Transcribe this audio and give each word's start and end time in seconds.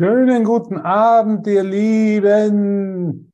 Schönen 0.00 0.44
guten 0.44 0.78
Abend, 0.78 1.44
ihr 1.48 1.64
Lieben. 1.64 3.32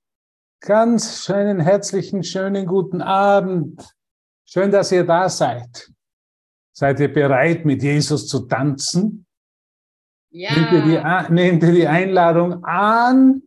Ganz 0.61 1.23
schönen, 1.23 1.61
herzlichen, 1.61 2.25
schönen 2.25 2.65
guten 2.65 3.03
Abend. 3.03 3.87
Schön, 4.47 4.71
dass 4.71 4.91
ihr 4.91 5.05
da 5.05 5.29
seid. 5.29 5.93
Seid 6.73 7.01
ihr 7.01 7.13
bereit, 7.13 7.67
mit 7.67 7.83
Jesus 7.83 8.27
zu 8.29 8.47
tanzen? 8.47 9.27
Ja. 10.31 10.53
Nehmt 10.55 10.73
ihr 10.73 10.83
die, 10.83 11.35
nehmt 11.35 11.63
ihr 11.65 11.73
die 11.73 11.87
Einladung 11.87 12.65
an? 12.65 13.43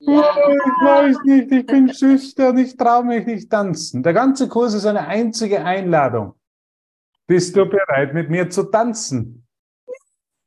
ja. 0.00 0.34
Oh, 0.36 0.50
ich 0.50 0.84
weiß 0.84 1.16
nicht, 1.22 1.52
ich 1.52 1.66
bin 1.66 1.94
schüchtern, 1.94 2.58
ich 2.58 2.76
traue 2.76 3.04
mich 3.04 3.26
nicht 3.26 3.48
tanzen. 3.48 4.02
Der 4.02 4.12
ganze 4.12 4.48
Kurs 4.48 4.74
ist 4.74 4.86
eine 4.86 5.06
einzige 5.06 5.64
Einladung. 5.64 6.34
Bist 7.28 7.54
du 7.54 7.64
bereit, 7.64 8.12
mit 8.12 8.28
mir 8.28 8.50
zu 8.50 8.64
tanzen? 8.64 9.41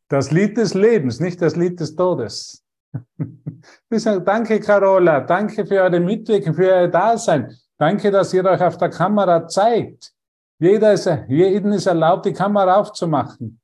Das 0.07 0.31
Lied 0.31 0.57
des 0.57 0.73
Lebens, 0.73 1.19
nicht 1.19 1.41
das 1.41 1.55
Lied 1.55 1.79
des 1.79 1.95
Todes. 1.95 2.63
Danke, 3.89 4.59
Carola. 4.59 5.21
Danke 5.21 5.65
für 5.65 5.81
eure 5.81 5.99
Mitwirkung, 5.99 6.53
für 6.53 6.71
euer 6.71 6.87
Dasein. 6.87 7.55
Danke, 7.77 8.11
dass 8.11 8.33
ihr 8.33 8.45
euch 8.45 8.61
auf 8.61 8.77
der 8.77 8.89
Kamera 8.89 9.47
zeigt. 9.47 10.13
Jeder 10.59 10.93
ist, 10.93 11.09
jeden 11.27 11.73
ist 11.73 11.87
erlaubt, 11.87 12.25
die 12.25 12.33
Kamera 12.33 12.75
aufzumachen. 12.75 13.59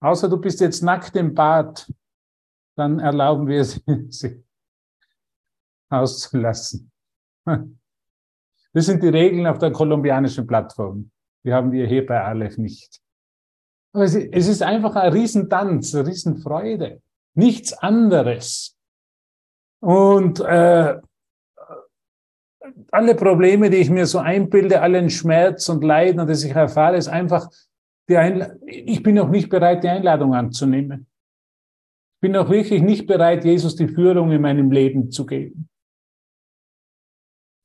Außer 0.00 0.28
du 0.28 0.38
bist 0.38 0.60
jetzt 0.60 0.82
nackt 0.82 1.14
im 1.16 1.34
Bad. 1.34 1.92
Dann 2.76 2.98
erlauben 2.98 3.46
wir 3.46 3.64
sie, 3.64 3.82
sie 4.08 4.44
auszulassen. 5.90 6.90
Das 7.44 8.86
sind 8.86 9.02
die 9.02 9.08
Regeln 9.08 9.46
auf 9.46 9.58
der 9.58 9.72
kolumbianischen 9.72 10.46
Plattform. 10.46 11.10
Die 11.44 11.52
haben 11.52 11.72
wir 11.72 11.86
hier 11.86 12.06
bei 12.06 12.22
Aleph 12.22 12.56
nicht. 12.56 13.02
Aber 13.92 14.04
es 14.04 14.14
ist 14.14 14.62
einfach 14.62 14.96
ein 14.96 15.12
Riesentanz, 15.12 15.94
eine 15.94 16.06
Riesenfreude. 16.06 17.02
Nichts 17.34 17.72
anderes. 17.72 18.76
Und 19.80 20.40
äh, 20.40 21.00
alle 22.90 23.14
Probleme, 23.14 23.70
die 23.70 23.78
ich 23.78 23.90
mir 23.90 24.06
so 24.06 24.18
einbilde, 24.18 24.80
allen 24.80 25.10
Schmerz 25.10 25.68
und 25.68 25.82
Leiden, 25.82 26.26
das 26.26 26.44
ich 26.44 26.52
erfahre, 26.52 26.96
ist 26.96 27.08
einfach, 27.08 27.50
die 28.08 28.46
ich 28.66 29.02
bin 29.02 29.16
noch 29.16 29.28
nicht 29.28 29.48
bereit, 29.48 29.82
die 29.82 29.88
Einladung 29.88 30.34
anzunehmen. 30.34 31.06
Ich 32.16 32.20
bin 32.20 32.36
auch 32.36 32.48
wirklich 32.48 32.82
nicht 32.82 33.06
bereit, 33.06 33.44
Jesus 33.44 33.74
die 33.76 33.88
Führung 33.88 34.30
in 34.30 34.42
meinem 34.42 34.70
Leben 34.70 35.10
zu 35.10 35.26
geben. 35.26 35.68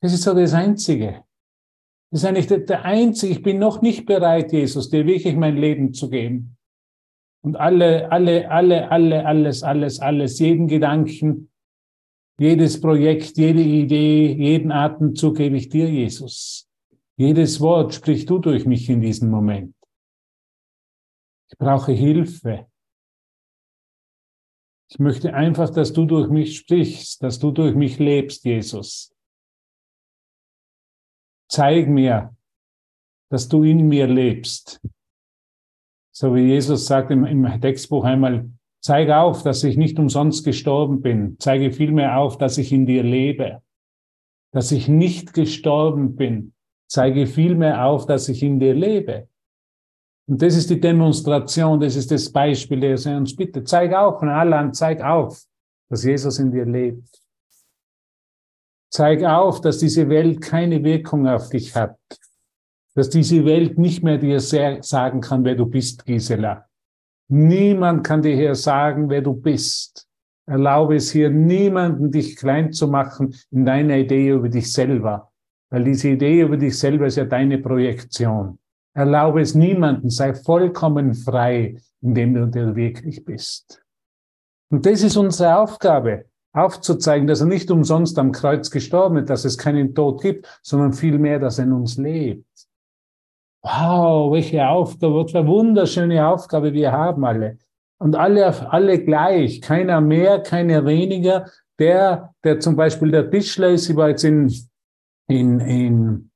Das 0.02 0.12
ist 0.12 0.22
so 0.22 0.34
das 0.34 0.54
Einzige. 0.54 1.24
Das 2.10 2.22
ist 2.22 2.26
eigentlich 2.26 2.46
der, 2.46 2.60
der 2.60 2.84
einzige, 2.84 3.32
ich 3.32 3.42
bin 3.42 3.58
noch 3.58 3.82
nicht 3.82 4.06
bereit, 4.06 4.52
Jesus, 4.52 4.88
dir 4.88 5.06
wirklich 5.06 5.36
mein 5.36 5.56
Leben 5.56 5.92
zu 5.92 6.08
geben. 6.08 6.56
Und 7.42 7.56
alle, 7.56 8.10
alle, 8.10 8.50
alle, 8.50 8.90
alle, 8.90 9.26
alles, 9.26 9.62
alles, 9.62 10.00
alles, 10.00 10.38
jeden 10.38 10.68
Gedanken, 10.68 11.50
jedes 12.40 12.80
Projekt, 12.80 13.36
jede 13.36 13.62
Idee, 13.62 14.32
jeden 14.32 14.72
Atemzug 14.72 15.36
gebe 15.36 15.56
ich 15.56 15.68
dir, 15.68 15.88
Jesus. 15.90 16.68
Jedes 17.16 17.60
Wort 17.60 17.94
sprich 17.94 18.26
du 18.26 18.38
durch 18.38 18.64
mich 18.64 18.88
in 18.88 19.00
diesem 19.00 19.30
Moment. 19.30 19.74
Ich 21.50 21.58
brauche 21.58 21.92
Hilfe. 21.92 22.66
Ich 24.90 24.98
möchte 24.98 25.34
einfach, 25.34 25.70
dass 25.70 25.92
du 25.92 26.06
durch 26.06 26.30
mich 26.30 26.56
sprichst, 26.58 27.22
dass 27.22 27.38
du 27.38 27.50
durch 27.50 27.74
mich 27.74 27.98
lebst, 27.98 28.44
Jesus. 28.44 29.12
Zeig 31.48 31.88
mir, 31.88 32.34
dass 33.30 33.48
du 33.48 33.62
in 33.62 33.88
mir 33.88 34.06
lebst. 34.06 34.80
So 36.12 36.34
wie 36.34 36.46
Jesus 36.46 36.86
sagt 36.86 37.10
im, 37.10 37.24
im 37.24 37.60
Textbuch 37.60 38.04
einmal, 38.04 38.50
zeige 38.80 39.18
auf, 39.18 39.42
dass 39.42 39.64
ich 39.64 39.76
nicht 39.76 39.98
umsonst 39.98 40.44
gestorben 40.44 41.00
bin. 41.00 41.36
Zeige 41.38 41.70
vielmehr 41.70 42.18
auf, 42.18 42.38
dass 42.38 42.58
ich 42.58 42.72
in 42.72 42.86
dir 42.86 43.02
lebe. 43.02 43.62
Dass 44.52 44.72
ich 44.72 44.88
nicht 44.88 45.32
gestorben 45.32 46.16
bin. 46.16 46.54
Zeige 46.88 47.26
vielmehr 47.26 47.84
auf, 47.84 48.06
dass 48.06 48.28
ich 48.28 48.42
in 48.42 48.58
dir 48.58 48.74
lebe. 48.74 49.28
Und 50.26 50.42
das 50.42 50.56
ist 50.56 50.68
die 50.68 50.80
Demonstration, 50.80 51.80
das 51.80 51.96
ist 51.96 52.10
das 52.10 52.30
Beispiel, 52.30 52.80
das 52.80 53.06
er 53.06 53.16
uns 53.16 53.34
bittet. 53.34 53.68
Zeig 53.68 53.94
auf, 53.94 54.18
von 54.18 54.28
Allan, 54.28 54.74
zeig 54.74 55.00
auf, 55.02 55.42
dass 55.88 56.04
Jesus 56.04 56.38
in 56.38 56.50
dir 56.50 56.66
lebt. 56.66 57.08
Zeig 58.90 59.22
auf, 59.24 59.60
dass 59.60 59.78
diese 59.78 60.08
Welt 60.08 60.40
keine 60.40 60.82
Wirkung 60.82 61.28
auf 61.28 61.50
dich 61.50 61.74
hat. 61.74 61.98
Dass 62.94 63.10
diese 63.10 63.44
Welt 63.44 63.78
nicht 63.78 64.02
mehr 64.02 64.18
dir 64.18 64.40
sagen 64.40 65.20
kann, 65.20 65.44
wer 65.44 65.54
du 65.54 65.66
bist, 65.66 66.04
Gisela. 66.04 66.66
Niemand 67.28 68.04
kann 68.04 68.22
dir 68.22 68.34
hier 68.34 68.54
sagen, 68.54 69.10
wer 69.10 69.20
du 69.20 69.34
bist. 69.34 70.08
Erlaube 70.46 70.96
es 70.96 71.12
hier 71.12 71.28
niemanden, 71.28 72.10
dich 72.10 72.36
klein 72.36 72.72
zu 72.72 72.88
machen 72.88 73.34
in 73.50 73.66
deiner 73.66 73.98
Idee 73.98 74.30
über 74.30 74.48
dich 74.48 74.72
selber. 74.72 75.30
Weil 75.68 75.84
diese 75.84 76.08
Idee 76.08 76.40
über 76.40 76.56
dich 76.56 76.78
selber 76.78 77.06
ist 77.06 77.16
ja 77.16 77.26
deine 77.26 77.58
Projektion. 77.58 78.58
Erlaube 78.94 79.42
es 79.42 79.54
niemanden, 79.54 80.08
sei 80.08 80.34
vollkommen 80.34 81.14
frei, 81.14 81.76
indem 82.00 82.32
du 82.32 82.46
dir 82.46 82.74
wirklich 82.74 83.22
bist. 83.22 83.82
Und 84.70 84.86
das 84.86 85.02
ist 85.02 85.16
unsere 85.16 85.58
Aufgabe 85.58 86.24
aufzuzeigen, 86.58 87.26
dass 87.26 87.40
er 87.40 87.46
nicht 87.46 87.70
umsonst 87.70 88.18
am 88.18 88.32
Kreuz 88.32 88.70
gestorben 88.70 89.18
ist, 89.18 89.30
dass 89.30 89.44
es 89.44 89.58
keinen 89.58 89.94
Tod 89.94 90.20
gibt, 90.20 90.60
sondern 90.62 90.92
vielmehr, 90.92 91.38
dass 91.38 91.58
er 91.58 91.64
in 91.64 91.72
uns 91.72 91.96
lebt. 91.96 92.44
Wow, 93.62 94.32
welche 94.32 94.66
Aufgabe, 94.68 95.14
was 95.14 95.32
für 95.32 95.38
eine 95.38 95.48
wunderschöne 95.48 96.26
Aufgabe 96.26 96.72
wir 96.72 96.92
haben 96.92 97.24
alle. 97.24 97.58
Und 97.98 98.14
alle, 98.14 98.70
alle 98.70 99.04
gleich, 99.04 99.60
keiner 99.60 100.00
mehr, 100.00 100.40
keiner 100.40 100.84
weniger. 100.86 101.46
Der, 101.78 102.34
der 102.44 102.60
zum 102.60 102.76
Beispiel 102.76 103.10
der 103.10 103.30
Tischler 103.30 103.70
ist, 103.70 103.88
ich 103.88 103.96
war 103.96 104.08
jetzt 104.08 104.24
in, 104.24 104.52
in, 105.28 105.60
in 105.60 106.30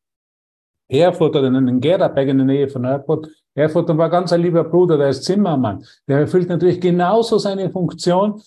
Erfurt 0.89 1.35
oder 1.35 1.47
in 1.49 1.81
Gerberg 1.81 2.29
in 2.29 2.39
der 2.39 2.47
Nähe 2.47 2.69
von 2.69 2.85
Erfurt. 2.85 3.29
Erfurt 3.55 3.91
und 3.91 3.99
war 3.99 4.11
ganz 4.11 4.33
ein 4.33 4.41
lieber 4.41 4.65
Bruder, 4.65 4.99
der 4.99 5.09
ist 5.09 5.25
Zimmermann. 5.25 5.85
Der 6.09 6.21
erfüllt 6.21 6.49
natürlich 6.49 6.81
genauso 6.81 7.39
seine 7.39 7.71
Funktion 7.71 8.41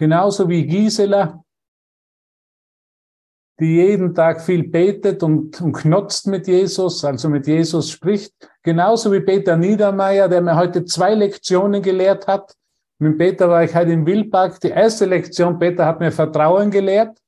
Genauso 0.00 0.48
wie 0.48 0.66
Gisela, 0.66 1.44
die 3.60 3.76
jeden 3.76 4.14
Tag 4.14 4.40
viel 4.40 4.66
betet 4.66 5.22
und, 5.22 5.60
und 5.60 5.74
knotzt 5.74 6.26
mit 6.26 6.46
Jesus, 6.46 7.04
also 7.04 7.28
mit 7.28 7.46
Jesus 7.46 7.90
spricht. 7.90 8.32
Genauso 8.62 9.12
wie 9.12 9.20
Peter 9.20 9.58
Niedermeyer, 9.58 10.26
der 10.26 10.40
mir 10.40 10.56
heute 10.56 10.86
zwei 10.86 11.14
Lektionen 11.14 11.82
gelehrt 11.82 12.26
hat. 12.26 12.56
Mit 12.98 13.18
Peter 13.18 13.50
war 13.50 13.62
ich 13.62 13.74
heute 13.74 13.92
im 13.92 14.06
Wildpark. 14.06 14.58
Die 14.62 14.70
erste 14.70 15.04
Lektion, 15.04 15.58
Peter 15.58 15.84
hat 15.84 16.00
mir 16.00 16.10
Vertrauen 16.10 16.70
gelehrt. 16.70 17.18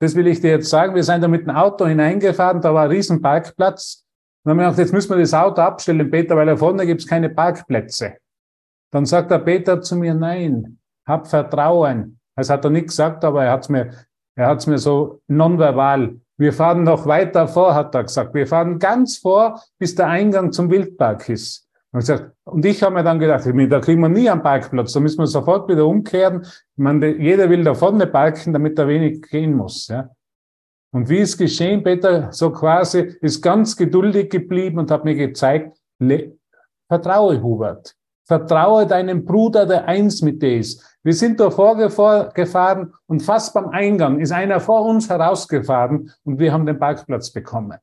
Das 0.00 0.16
will 0.16 0.26
ich 0.26 0.40
dir 0.40 0.50
jetzt 0.50 0.68
sagen. 0.68 0.96
Wir 0.96 1.04
sind 1.04 1.22
da 1.22 1.28
mit 1.28 1.46
dem 1.46 1.54
Auto 1.54 1.86
hineingefahren, 1.86 2.60
da 2.60 2.74
war 2.74 2.86
ein 2.86 2.90
riesen 2.90 3.22
Parkplatz. 3.22 4.04
Dann 4.42 4.50
haben 4.50 4.58
wir 4.58 4.64
gedacht, 4.64 4.80
jetzt 4.80 4.92
müssen 4.92 5.10
wir 5.10 5.18
das 5.18 5.32
Auto 5.32 5.62
abstellen, 5.62 6.10
Peter, 6.10 6.36
weil 6.36 6.46
da 6.46 6.56
vorne 6.56 6.86
gibt 6.86 7.02
es 7.02 7.06
keine 7.06 7.30
Parkplätze. 7.30 8.16
Dann 8.90 9.06
sagt 9.06 9.30
der 9.30 9.38
Peter 9.38 9.80
zu 9.80 9.94
mir, 9.94 10.14
nein, 10.14 10.80
hab 11.06 11.28
Vertrauen. 11.28 12.18
Das 12.36 12.50
hat 12.50 12.64
er 12.64 12.70
nicht 12.70 12.88
gesagt, 12.88 13.24
aber 13.24 13.44
er 13.44 13.52
hat 13.52 13.62
es 13.62 13.68
mir, 13.68 13.90
er 14.34 14.48
hat's 14.48 14.66
mir 14.66 14.78
so 14.78 15.20
nonverbal. 15.28 16.16
Wir 16.36 16.52
fahren 16.52 16.82
noch 16.82 17.06
weiter 17.06 17.48
vor, 17.48 17.74
hat 17.74 17.94
er 17.94 18.04
gesagt. 18.04 18.34
Wir 18.34 18.46
fahren 18.46 18.78
ganz 18.78 19.16
vor, 19.16 19.62
bis 19.78 19.94
der 19.94 20.08
Eingang 20.08 20.52
zum 20.52 20.70
Wildpark 20.70 21.28
ist. 21.30 21.66
Und, 22.44 22.64
ich 22.66 22.82
habe 22.82 22.94
mir 22.94 23.04
dann 23.04 23.18
gedacht, 23.18 23.46
da 23.46 23.80
kriegen 23.80 24.00
wir 24.02 24.10
nie 24.10 24.28
einen 24.28 24.42
Parkplatz, 24.42 24.92
da 24.92 25.00
müssen 25.00 25.18
wir 25.18 25.26
sofort 25.26 25.66
wieder 25.66 25.86
umkehren. 25.86 26.44
Man, 26.76 27.00
jeder 27.00 27.48
will 27.48 27.64
da 27.64 27.72
vorne 27.72 28.06
parken, 28.06 28.52
damit 28.52 28.78
er 28.78 28.86
wenig 28.86 29.22
gehen 29.22 29.54
muss. 29.54 29.88
Ja. 29.88 30.10
Und 30.92 31.08
wie 31.08 31.18
ist 31.18 31.38
geschehen, 31.38 31.82
Peter, 31.82 32.30
so 32.32 32.50
quasi, 32.50 33.16
ist 33.22 33.40
ganz 33.40 33.76
geduldig 33.78 34.28
geblieben 34.28 34.78
und 34.78 34.90
hat 34.90 35.06
mir 35.06 35.14
gezeigt, 35.14 35.78
vertraue 36.88 37.42
Hubert. 37.42 37.94
Vertraue 38.26 38.86
deinem 38.86 39.24
Bruder, 39.24 39.66
der 39.66 39.86
eins 39.86 40.20
mit 40.20 40.42
dir 40.42 40.58
ist. 40.58 40.98
Wir 41.04 41.14
sind 41.14 41.38
da 41.38 41.48
vorgefahren 41.50 42.92
und 43.06 43.22
fast 43.22 43.54
beim 43.54 43.68
Eingang 43.68 44.18
ist 44.18 44.32
einer 44.32 44.58
vor 44.58 44.84
uns 44.84 45.08
herausgefahren 45.08 46.10
und 46.24 46.40
wir 46.40 46.52
haben 46.52 46.66
den 46.66 46.78
Parkplatz 46.78 47.30
bekommen. 47.30 47.78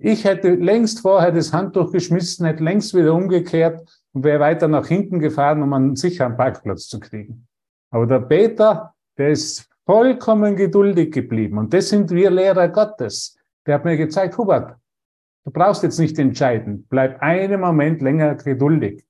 Ich 0.00 0.24
hätte 0.24 0.54
längst 0.54 1.00
vorher 1.00 1.30
das 1.30 1.52
Handtuch 1.52 1.92
geschmissen, 1.92 2.46
hätte 2.46 2.64
längst 2.64 2.94
wieder 2.94 3.14
umgekehrt 3.14 3.88
und 4.12 4.24
wäre 4.24 4.40
weiter 4.40 4.66
nach 4.66 4.86
hinten 4.86 5.20
gefahren, 5.20 5.62
um 5.62 5.72
einen 5.72 5.96
sicheren 5.96 6.36
Parkplatz 6.36 6.88
zu 6.88 6.98
kriegen. 6.98 7.46
Aber 7.90 8.06
der 8.06 8.20
Peter, 8.20 8.94
der 9.16 9.30
ist 9.30 9.68
vollkommen 9.86 10.56
geduldig 10.56 11.12
geblieben. 11.12 11.58
Und 11.58 11.72
das 11.72 11.88
sind 11.88 12.10
wir 12.10 12.30
Lehrer 12.30 12.68
Gottes. 12.68 13.38
Der 13.66 13.76
hat 13.76 13.84
mir 13.84 13.96
gezeigt, 13.96 14.36
Hubert, 14.36 14.76
du 15.44 15.50
brauchst 15.50 15.82
jetzt 15.82 15.98
nicht 15.98 16.18
entscheiden. 16.18 16.86
Bleib 16.88 17.22
einen 17.22 17.60
Moment 17.60 18.02
länger 18.02 18.34
geduldig. 18.34 19.07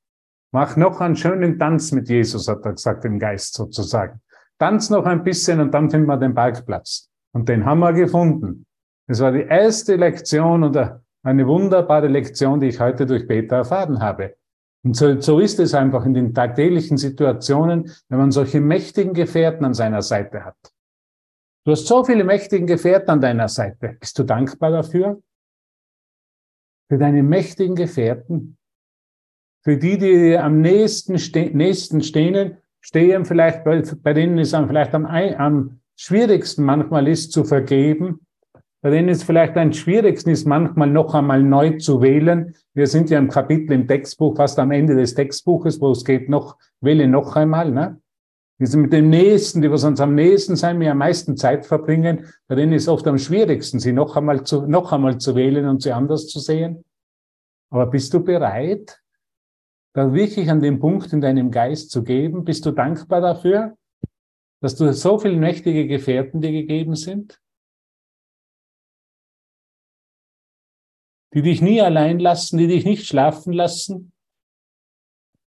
Mach 0.52 0.76
noch 0.76 1.00
einen 1.00 1.16
schönen 1.16 1.58
Tanz 1.58 1.92
mit 1.92 2.08
Jesus, 2.08 2.48
hat 2.48 2.64
er 2.64 2.72
gesagt, 2.72 3.04
im 3.04 3.18
Geist 3.18 3.54
sozusagen. 3.54 4.20
Tanz 4.58 4.90
noch 4.90 5.04
ein 5.04 5.22
bisschen 5.22 5.60
und 5.60 5.72
dann 5.72 5.90
finden 5.90 6.06
wir 6.06 6.16
den 6.16 6.34
Parkplatz. 6.34 7.08
Und 7.32 7.48
den 7.48 7.64
haben 7.64 7.80
wir 7.80 7.92
gefunden. 7.92 8.66
Das 9.06 9.20
war 9.20 9.32
die 9.32 9.42
erste 9.42 9.96
Lektion 9.96 10.64
und 10.64 10.76
eine 11.22 11.46
wunderbare 11.46 12.08
Lektion, 12.08 12.60
die 12.60 12.68
ich 12.68 12.80
heute 12.80 13.06
durch 13.06 13.26
Peter 13.26 13.56
erfahren 13.56 14.00
habe. 14.00 14.36
Und 14.84 14.94
so, 14.94 15.20
so 15.20 15.40
ist 15.40 15.58
es 15.60 15.74
einfach 15.74 16.04
in 16.04 16.14
den 16.14 16.34
tagtäglichen 16.34 16.98
Situationen, 16.98 17.90
wenn 18.08 18.18
man 18.18 18.30
solche 18.30 18.60
mächtigen 18.60 19.14
Gefährten 19.14 19.64
an 19.64 19.74
seiner 19.74 20.02
Seite 20.02 20.44
hat. 20.44 20.56
Du 21.64 21.72
hast 21.72 21.86
so 21.86 22.04
viele 22.04 22.24
mächtigen 22.24 22.66
Gefährten 22.66 23.10
an 23.10 23.20
deiner 23.20 23.48
Seite. 23.48 23.96
Bist 24.00 24.18
du 24.18 24.24
dankbar 24.24 24.70
dafür? 24.70 25.22
Für 26.90 26.98
deine 26.98 27.22
mächtigen 27.22 27.76
Gefährten? 27.76 28.57
Für 29.62 29.76
die, 29.76 29.98
die 29.98 30.36
am 30.36 30.60
nächsten, 30.60 31.18
ste 31.18 31.50
nächsten 31.52 32.00
stehen, 32.02 32.58
stehen 32.80 33.24
vielleicht, 33.24 33.64
bei, 33.64 33.82
bei 34.02 34.12
denen 34.14 34.38
es 34.38 34.50
vielleicht 34.50 34.94
am, 34.94 35.06
am 35.06 35.80
schwierigsten 35.96 36.64
manchmal 36.64 37.08
ist 37.08 37.32
zu 37.32 37.44
vergeben, 37.44 38.20
bei 38.80 38.90
denen 38.90 39.08
es 39.08 39.24
vielleicht 39.24 39.56
am 39.56 39.72
schwierigsten 39.72 40.30
ist, 40.30 40.46
manchmal 40.46 40.88
noch 40.88 41.12
einmal 41.14 41.42
neu 41.42 41.78
zu 41.78 42.00
wählen. 42.00 42.54
Wir 42.74 42.86
sind 42.86 43.10
ja 43.10 43.18
im 43.18 43.28
Kapitel 43.28 43.72
im 43.72 43.88
Textbuch, 43.88 44.36
fast 44.36 44.58
am 44.58 44.70
Ende 44.70 44.94
des 44.94 45.14
Textbuches, 45.14 45.80
wo 45.80 45.90
es 45.90 46.04
geht 46.04 46.28
noch, 46.28 46.56
wähle 46.80 47.08
noch 47.08 47.34
einmal, 47.34 47.70
ne? 47.70 48.00
Wir 48.60 48.66
sind 48.66 48.82
mit 48.82 48.92
dem 48.92 49.08
Nächsten, 49.08 49.62
die 49.62 49.70
was 49.70 49.84
uns 49.84 50.00
am 50.00 50.16
nächsten 50.16 50.56
sein, 50.56 50.80
wir 50.80 50.90
am 50.90 50.98
meisten 50.98 51.36
Zeit 51.36 51.64
verbringen, 51.64 52.26
bei 52.48 52.56
denen 52.56 52.72
ist 52.72 52.82
es 52.82 52.88
oft 52.88 53.06
am 53.06 53.16
schwierigsten, 53.16 53.78
sie 53.78 53.92
noch 53.92 54.16
einmal 54.16 54.42
zu, 54.42 54.66
noch 54.66 54.92
einmal 54.92 55.18
zu 55.18 55.36
wählen 55.36 55.68
und 55.68 55.80
sie 55.80 55.92
anders 55.92 56.26
zu 56.26 56.40
sehen. 56.40 56.84
Aber 57.70 57.86
bist 57.86 58.12
du 58.14 58.24
bereit, 58.24 58.98
da 59.94 60.12
wirklich 60.12 60.50
an 60.50 60.60
den 60.60 60.78
Punkt 60.78 61.12
in 61.12 61.20
deinem 61.20 61.50
Geist 61.50 61.90
zu 61.90 62.02
geben? 62.02 62.44
Bist 62.44 62.64
du 62.66 62.70
dankbar 62.72 63.20
dafür, 63.20 63.76
dass 64.60 64.76
du 64.76 64.92
so 64.92 65.18
viele 65.18 65.36
mächtige 65.36 65.86
Gefährten 65.86 66.40
dir 66.40 66.52
gegeben 66.52 66.94
sind? 66.94 67.40
Die 71.34 71.42
dich 71.42 71.60
nie 71.60 71.80
allein 71.80 72.18
lassen, 72.18 72.58
die 72.58 72.66
dich 72.66 72.84
nicht 72.84 73.06
schlafen 73.06 73.52
lassen? 73.52 74.12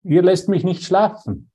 Ihr 0.02 0.22
lässt 0.22 0.48
mich 0.48 0.64
nicht 0.64 0.82
schlafen. 0.82 1.50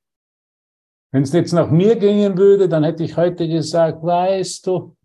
Wenn 1.12 1.24
es 1.24 1.34
jetzt 1.34 1.54
nach 1.54 1.72
mir 1.72 1.96
gehen 1.96 2.38
würde, 2.38 2.68
dann 2.70 2.84
hätte 2.84 3.04
ich 3.04 3.18
heute 3.18 3.48
gesagt, 3.48 4.04
weißt 4.04 4.68
du, 4.68 4.96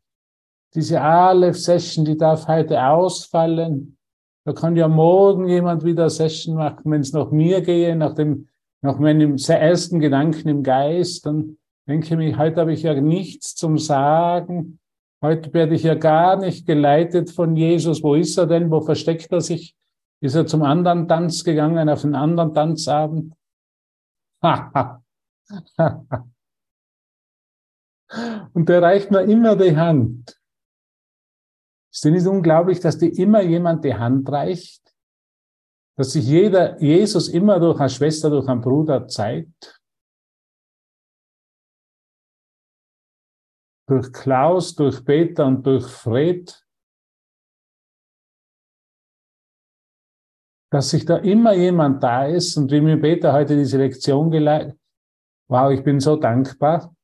diese 0.74 1.00
Aleph-Session, 1.00 2.04
die 2.04 2.16
darf 2.16 2.46
heute 2.46 2.82
ausfallen. 2.82 3.96
Da 4.44 4.52
kann 4.52 4.76
ja 4.76 4.88
morgen 4.88 5.48
jemand 5.48 5.84
wieder 5.84 6.08
Session 6.08 6.56
machen. 6.56 6.90
Wenn 6.90 7.02
es 7.02 7.12
nach 7.12 7.30
mir 7.30 7.60
gehe, 7.60 7.94
nach 7.94 8.14
dem, 8.14 8.48
nach 8.80 8.98
meinem 8.98 9.36
ersten 9.36 10.00
Gedanken 10.00 10.48
im 10.48 10.62
Geist, 10.62 11.26
dann 11.26 11.58
denke 11.86 12.06
ich 12.06 12.16
mir, 12.16 12.38
heute 12.38 12.60
habe 12.60 12.72
ich 12.72 12.82
ja 12.82 12.98
nichts 12.98 13.54
zum 13.54 13.76
Sagen. 13.76 14.78
Heute 15.22 15.52
werde 15.52 15.74
ich 15.74 15.82
ja 15.82 15.94
gar 15.94 16.36
nicht 16.36 16.66
geleitet 16.66 17.30
von 17.30 17.54
Jesus. 17.54 18.02
Wo 18.02 18.14
ist 18.14 18.38
er 18.38 18.46
denn? 18.46 18.70
Wo 18.70 18.80
versteckt 18.80 19.30
er 19.30 19.42
sich? 19.42 19.76
Ist 20.22 20.34
er 20.34 20.46
zum 20.46 20.62
anderen 20.62 21.06
Tanz 21.08 21.44
gegangen, 21.44 21.90
auf 21.90 22.04
einen 22.04 22.14
anderen 22.14 22.54
Tanzabend? 22.54 23.34
Und 28.52 28.68
der 28.68 28.82
reicht 28.82 29.10
mir 29.10 29.22
immer 29.22 29.56
die 29.56 29.76
Hand. 29.76 30.39
Ist 31.92 32.04
denn 32.04 32.14
nicht 32.14 32.26
unglaublich, 32.26 32.78
dass 32.78 32.98
dir 32.98 33.12
immer 33.18 33.42
jemand 33.42 33.84
die 33.84 33.94
Hand 33.94 34.30
reicht? 34.30 34.94
Dass 35.96 36.12
sich 36.12 36.24
jeder, 36.24 36.80
Jesus 36.80 37.28
immer 37.28 37.58
durch 37.58 37.80
eine 37.80 37.90
Schwester, 37.90 38.30
durch 38.30 38.48
einen 38.48 38.60
Bruder 38.60 39.08
zeigt? 39.08 39.80
Durch 43.88 44.12
Klaus, 44.12 44.74
durch 44.76 45.04
Peter 45.04 45.46
und 45.46 45.66
durch 45.66 45.84
Fred? 45.84 46.64
Dass 50.72 50.90
sich 50.90 51.04
da 51.04 51.16
immer 51.16 51.54
jemand 51.54 52.00
da 52.04 52.26
ist 52.26 52.56
und 52.56 52.70
wie 52.70 52.80
mir 52.80 53.00
Peter 53.00 53.32
heute 53.32 53.56
diese 53.56 53.78
Lektion 53.78 54.30
geleitet, 54.30 54.78
wow, 55.48 55.72
ich 55.72 55.82
bin 55.82 55.98
so 55.98 56.14
dankbar, 56.14 56.94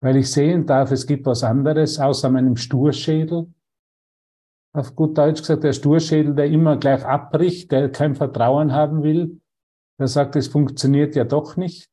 weil 0.00 0.16
ich 0.18 0.30
sehen 0.30 0.64
darf, 0.64 0.92
es 0.92 1.04
gibt 1.04 1.26
was 1.26 1.42
anderes 1.42 1.98
außer 1.98 2.30
meinem 2.30 2.56
Sturschädel 2.56 3.52
auf 4.72 4.96
gut 4.96 5.18
Deutsch 5.18 5.40
gesagt, 5.40 5.64
der 5.64 5.72
Sturschädel, 5.72 6.34
der 6.34 6.46
immer 6.46 6.78
gleich 6.78 7.04
abbricht, 7.04 7.70
der 7.72 7.90
kein 7.90 8.14
Vertrauen 8.14 8.72
haben 8.72 9.02
will, 9.02 9.40
der 9.98 10.08
sagt, 10.08 10.34
es 10.36 10.48
funktioniert 10.48 11.14
ja 11.14 11.24
doch 11.24 11.56
nicht. 11.56 11.90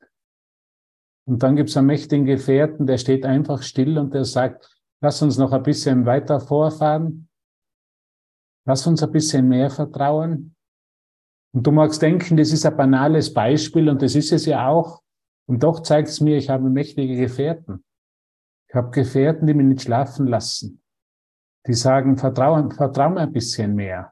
Und 1.27 1.43
dann 1.43 1.55
gibt 1.55 1.69
es 1.69 1.77
einen 1.77 1.87
mächtigen 1.87 2.25
Gefährten, 2.25 2.87
der 2.87 2.97
steht 2.97 3.25
einfach 3.25 3.61
still 3.61 3.97
und 3.97 4.13
der 4.13 4.25
sagt, 4.25 4.79
lass 5.01 5.21
uns 5.21 5.37
noch 5.37 5.51
ein 5.51 5.63
bisschen 5.63 6.05
weiter 6.05 6.39
vorfahren. 6.39 7.27
Lass 8.65 8.87
uns 8.87 9.03
ein 9.03 9.11
bisschen 9.11 9.47
mehr 9.47 9.69
vertrauen. 9.69 10.55
Und 11.53 11.65
du 11.65 11.71
magst 11.71 12.01
denken, 12.01 12.37
das 12.37 12.51
ist 12.51 12.65
ein 12.65 12.77
banales 12.77 13.33
Beispiel 13.33 13.89
und 13.89 14.01
das 14.01 14.15
ist 14.15 14.31
es 14.31 14.45
ja 14.45 14.67
auch. 14.67 15.01
Und 15.47 15.63
doch 15.63 15.81
zeigt 15.81 16.09
es 16.09 16.21
mir, 16.21 16.37
ich 16.37 16.49
habe 16.49 16.69
mächtige 16.69 17.15
Gefährten. 17.15 17.83
Ich 18.69 18.75
habe 18.75 18.91
Gefährten, 18.91 19.47
die 19.47 19.53
mich 19.53 19.65
nicht 19.65 19.81
schlafen 19.81 20.27
lassen 20.27 20.81
die 21.67 21.73
sagen, 21.73 22.17
vertrau, 22.17 22.69
vertrau 22.69 23.09
mir 23.09 23.21
ein 23.21 23.33
bisschen 23.33 23.75
mehr. 23.75 24.11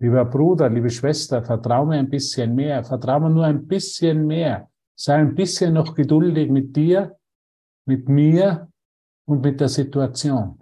Lieber 0.00 0.24
Bruder, 0.24 0.68
liebe 0.68 0.90
Schwester, 0.90 1.42
vertrau 1.42 1.84
mir 1.86 1.98
ein 1.98 2.08
bisschen 2.08 2.54
mehr, 2.54 2.84
vertrau 2.84 3.20
mir 3.20 3.30
nur 3.30 3.44
ein 3.44 3.66
bisschen 3.66 4.26
mehr. 4.26 4.70
Sei 4.96 5.16
ein 5.16 5.34
bisschen 5.34 5.74
noch 5.74 5.94
geduldig 5.94 6.50
mit 6.50 6.74
dir, 6.74 7.16
mit 7.86 8.08
mir 8.08 8.68
und 9.26 9.42
mit 9.42 9.60
der 9.60 9.68
Situation. 9.68 10.60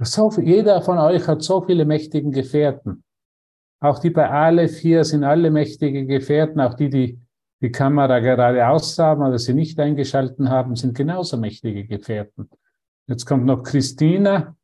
So, 0.00 0.30
jeder 0.40 0.80
von 0.82 0.98
euch 0.98 1.26
hat 1.26 1.42
so 1.42 1.60
viele 1.62 1.84
mächtige 1.84 2.30
Gefährten. 2.30 3.02
Auch 3.80 3.98
die 3.98 4.10
bei 4.10 4.28
Aleph 4.30 4.78
hier 4.78 5.04
sind 5.04 5.24
alle 5.24 5.50
mächtige 5.50 6.06
Gefährten, 6.06 6.60
auch 6.60 6.74
die, 6.74 6.88
die 6.88 7.20
die 7.60 7.72
Kamera 7.72 8.20
gerade 8.20 8.66
aus 8.68 8.98
haben 8.98 9.22
oder 9.22 9.38
sie 9.38 9.54
nicht 9.54 9.78
eingeschalten 9.80 10.48
haben, 10.48 10.76
sind 10.76 10.96
genauso 10.96 11.36
mächtige 11.36 11.84
Gefährten. 11.84 12.48
Jetzt 13.08 13.24
kommt 13.24 13.46
noch 13.46 13.62
Christina. 13.62 14.54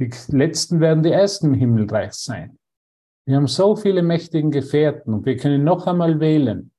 Die 0.00 0.10
letzten 0.28 0.80
werden 0.80 1.04
die 1.04 1.12
ersten 1.12 1.46
im 1.46 1.54
Himmelreich 1.54 2.12
sein. 2.12 2.58
Wir 3.26 3.36
haben 3.36 3.46
so 3.46 3.76
viele 3.76 4.02
mächtigen 4.02 4.50
Gefährten 4.50 5.14
und 5.14 5.24
wir 5.24 5.36
können 5.36 5.64
noch 5.64 5.86
einmal 5.86 6.20
wählen, 6.20 6.72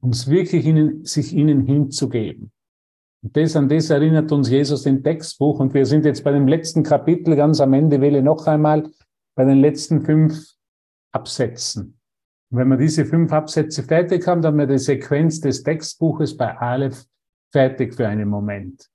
uns 0.00 0.28
wirklich 0.28 0.66
ihnen, 0.66 1.04
sich 1.04 1.32
ihnen 1.34 1.66
hinzugeben. 1.66 2.50
Und 3.22 3.36
das, 3.36 3.56
an 3.56 3.68
das 3.68 3.90
erinnert 3.90 4.32
uns 4.32 4.48
Jesus 4.48 4.86
im 4.86 5.02
Textbuch. 5.02 5.60
Und 5.60 5.74
wir 5.74 5.86
sind 5.86 6.04
jetzt 6.04 6.24
bei 6.24 6.32
dem 6.32 6.48
letzten 6.48 6.82
Kapitel 6.82 7.36
ganz 7.36 7.60
am 7.60 7.72
Ende, 7.74 8.00
wähle 8.00 8.22
noch 8.22 8.46
einmal 8.46 8.90
bei 9.34 9.44
den 9.44 9.60
letzten 9.60 10.02
fünf 10.02 10.54
Absätzen. 11.12 11.98
Und 12.50 12.58
wenn 12.58 12.68
wir 12.68 12.76
diese 12.78 13.04
fünf 13.04 13.32
Absätze 13.32 13.82
fertig 13.82 14.26
haben, 14.26 14.42
dann 14.42 14.52
haben 14.52 14.58
wir 14.58 14.66
die 14.66 14.78
Sequenz 14.78 15.40
des 15.40 15.62
Textbuches 15.62 16.36
bei 16.36 16.56
Aleph 16.58 17.06
fertig 17.52 17.94
für 17.94 18.08
einen 18.08 18.28
Moment. 18.28 18.91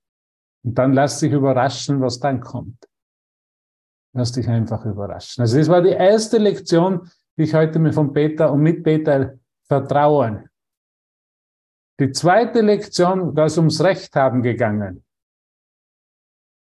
Und 0.64 0.74
dann 0.76 0.92
lass 0.92 1.20
dich 1.20 1.32
überraschen, 1.32 2.00
was 2.00 2.18
dann 2.18 2.40
kommt. 2.40 2.88
Lass 4.14 4.32
dich 4.32 4.48
einfach 4.48 4.84
überraschen. 4.84 5.42
Also 5.42 5.58
das 5.58 5.68
war 5.68 5.82
die 5.82 5.90
erste 5.90 6.38
Lektion, 6.38 7.10
die 7.36 7.44
ich 7.44 7.54
heute 7.54 7.78
mir 7.78 7.92
von 7.92 8.12
Peter 8.12 8.52
und 8.52 8.60
mit 8.60 8.82
Peter 8.82 9.38
vertrauen. 9.66 10.48
Die 12.00 12.10
zweite 12.12 12.60
Lektion, 12.60 13.34
da 13.34 13.46
ist 13.46 13.58
ums 13.58 13.82
Recht 13.82 14.14
haben 14.16 14.42
gegangen. 14.42 15.04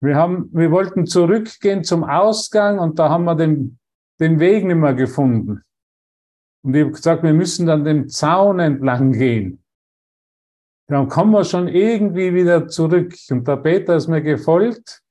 Wir 0.00 0.16
haben, 0.16 0.48
wir 0.52 0.70
wollten 0.70 1.06
zurückgehen 1.06 1.82
zum 1.82 2.04
Ausgang 2.04 2.78
und 2.78 2.98
da 2.98 3.10
haben 3.10 3.24
wir 3.24 3.34
den, 3.34 3.78
den 4.20 4.38
Weg 4.38 4.64
nicht 4.64 4.76
mehr 4.76 4.94
gefunden. 4.94 5.62
Und 6.64 6.74
ich 6.74 6.82
habe 6.82 6.92
gesagt, 6.92 7.22
wir 7.24 7.34
müssen 7.34 7.66
dann 7.66 7.84
den 7.84 8.08
Zaun 8.08 8.60
entlang 8.60 9.12
gehen 9.12 9.62
dann 10.88 11.08
kommen 11.08 11.32
wir 11.32 11.44
schon 11.44 11.68
irgendwie 11.68 12.32
wieder 12.34 12.66
zurück. 12.66 13.14
Und 13.30 13.46
der 13.46 13.56
Peter 13.56 13.96
ist 13.96 14.08
mir 14.08 14.22
gefolgt, 14.22 15.02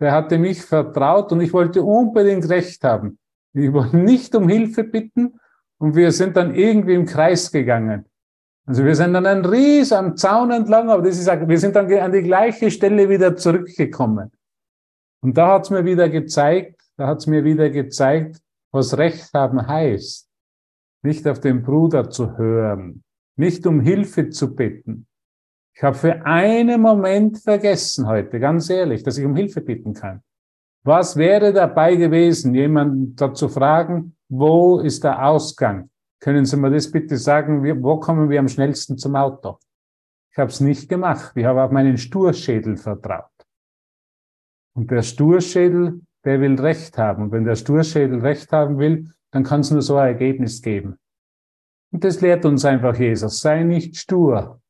der 0.00 0.12
hatte 0.12 0.38
mich 0.38 0.62
vertraut 0.62 1.30
und 1.30 1.40
ich 1.40 1.52
wollte 1.52 1.82
unbedingt 1.82 2.48
Recht 2.48 2.82
haben. 2.82 3.18
Ich 3.52 3.72
wollte 3.72 3.96
nicht 3.96 4.34
um 4.34 4.48
Hilfe 4.48 4.84
bitten 4.84 5.38
und 5.78 5.94
wir 5.94 6.10
sind 6.12 6.36
dann 6.36 6.54
irgendwie 6.54 6.94
im 6.94 7.06
Kreis 7.06 7.50
gegangen. 7.50 8.06
Also 8.66 8.84
wir 8.84 8.94
sind 8.94 9.14
dann 9.14 9.26
ein 9.26 9.44
Ries 9.44 9.92
am 9.92 10.16
Zaun 10.16 10.50
entlang, 10.50 10.90
aber 10.90 11.02
das 11.02 11.18
ist, 11.18 11.26
wir 11.26 11.58
sind 11.58 11.76
dann 11.76 11.92
an 11.92 12.12
die 12.12 12.22
gleiche 12.22 12.70
Stelle 12.70 13.08
wieder 13.08 13.36
zurückgekommen. 13.36 14.30
Und 15.22 15.36
da 15.36 15.54
hat 15.54 15.64
es 15.64 15.70
mir 15.70 15.84
wieder 15.84 16.08
gezeigt, 16.08 16.80
da 16.96 17.06
hat 17.06 17.18
es 17.18 17.26
mir 17.26 17.44
wieder 17.44 17.70
gezeigt, 17.70 18.40
was 18.72 18.96
Recht 18.96 19.32
haben 19.34 19.66
heißt. 19.66 20.28
Nicht 21.02 21.26
auf 21.26 21.40
den 21.40 21.62
Bruder 21.62 22.10
zu 22.10 22.36
hören, 22.36 23.02
nicht 23.36 23.66
um 23.66 23.80
Hilfe 23.80 24.30
zu 24.30 24.54
bitten, 24.54 25.06
ich 25.80 25.84
habe 25.84 25.96
für 25.96 26.26
einen 26.26 26.82
Moment 26.82 27.38
vergessen 27.38 28.06
heute, 28.06 28.38
ganz 28.38 28.68
ehrlich, 28.68 29.02
dass 29.02 29.16
ich 29.16 29.24
um 29.24 29.34
Hilfe 29.34 29.62
bitten 29.62 29.94
kann. 29.94 30.22
Was 30.84 31.16
wäre 31.16 31.54
dabei 31.54 31.96
gewesen, 31.96 32.54
jemanden 32.54 33.16
dazu 33.16 33.48
fragen, 33.48 34.14
wo 34.28 34.80
ist 34.80 35.04
der 35.04 35.24
Ausgang? 35.24 35.88
Können 36.20 36.44
Sie 36.44 36.58
mir 36.58 36.70
das 36.70 36.90
bitte 36.90 37.16
sagen, 37.16 37.64
wo 37.82 37.98
kommen 37.98 38.28
wir 38.28 38.40
am 38.40 38.48
schnellsten 38.48 38.98
zum 38.98 39.16
Auto? 39.16 39.56
Ich 40.30 40.36
habe 40.36 40.50
es 40.50 40.60
nicht 40.60 40.90
gemacht. 40.90 41.32
Ich 41.34 41.46
habe 41.46 41.62
auf 41.62 41.70
meinen 41.70 41.96
Sturschädel 41.96 42.76
vertraut. 42.76 43.30
Und 44.74 44.90
der 44.90 45.00
Sturschädel, 45.00 46.02
der 46.26 46.42
will 46.42 46.60
Recht 46.60 46.98
haben. 46.98 47.22
Und 47.22 47.32
wenn 47.32 47.46
der 47.46 47.56
Sturschädel 47.56 48.20
Recht 48.20 48.52
haben 48.52 48.76
will, 48.76 49.10
dann 49.30 49.44
kann 49.44 49.60
es 49.60 49.70
nur 49.70 49.80
so 49.80 49.96
ein 49.96 50.08
Ergebnis 50.08 50.60
geben. 50.60 50.98
Und 51.90 52.04
das 52.04 52.20
lehrt 52.20 52.44
uns 52.44 52.66
einfach 52.66 52.96
Jesus. 52.96 53.40
Sei 53.40 53.62
nicht 53.62 53.96
stur. 53.96 54.60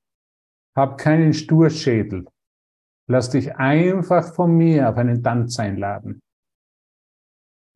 Hab 0.77 0.99
keinen 0.99 1.33
Sturschädel. 1.33 2.27
Lass 3.09 3.31
dich 3.31 3.57
einfach 3.57 4.35
von 4.35 4.57
mir 4.57 4.89
auf 4.89 4.97
einen 4.97 5.23
Tanz 5.23 5.59
einladen. 5.59 6.23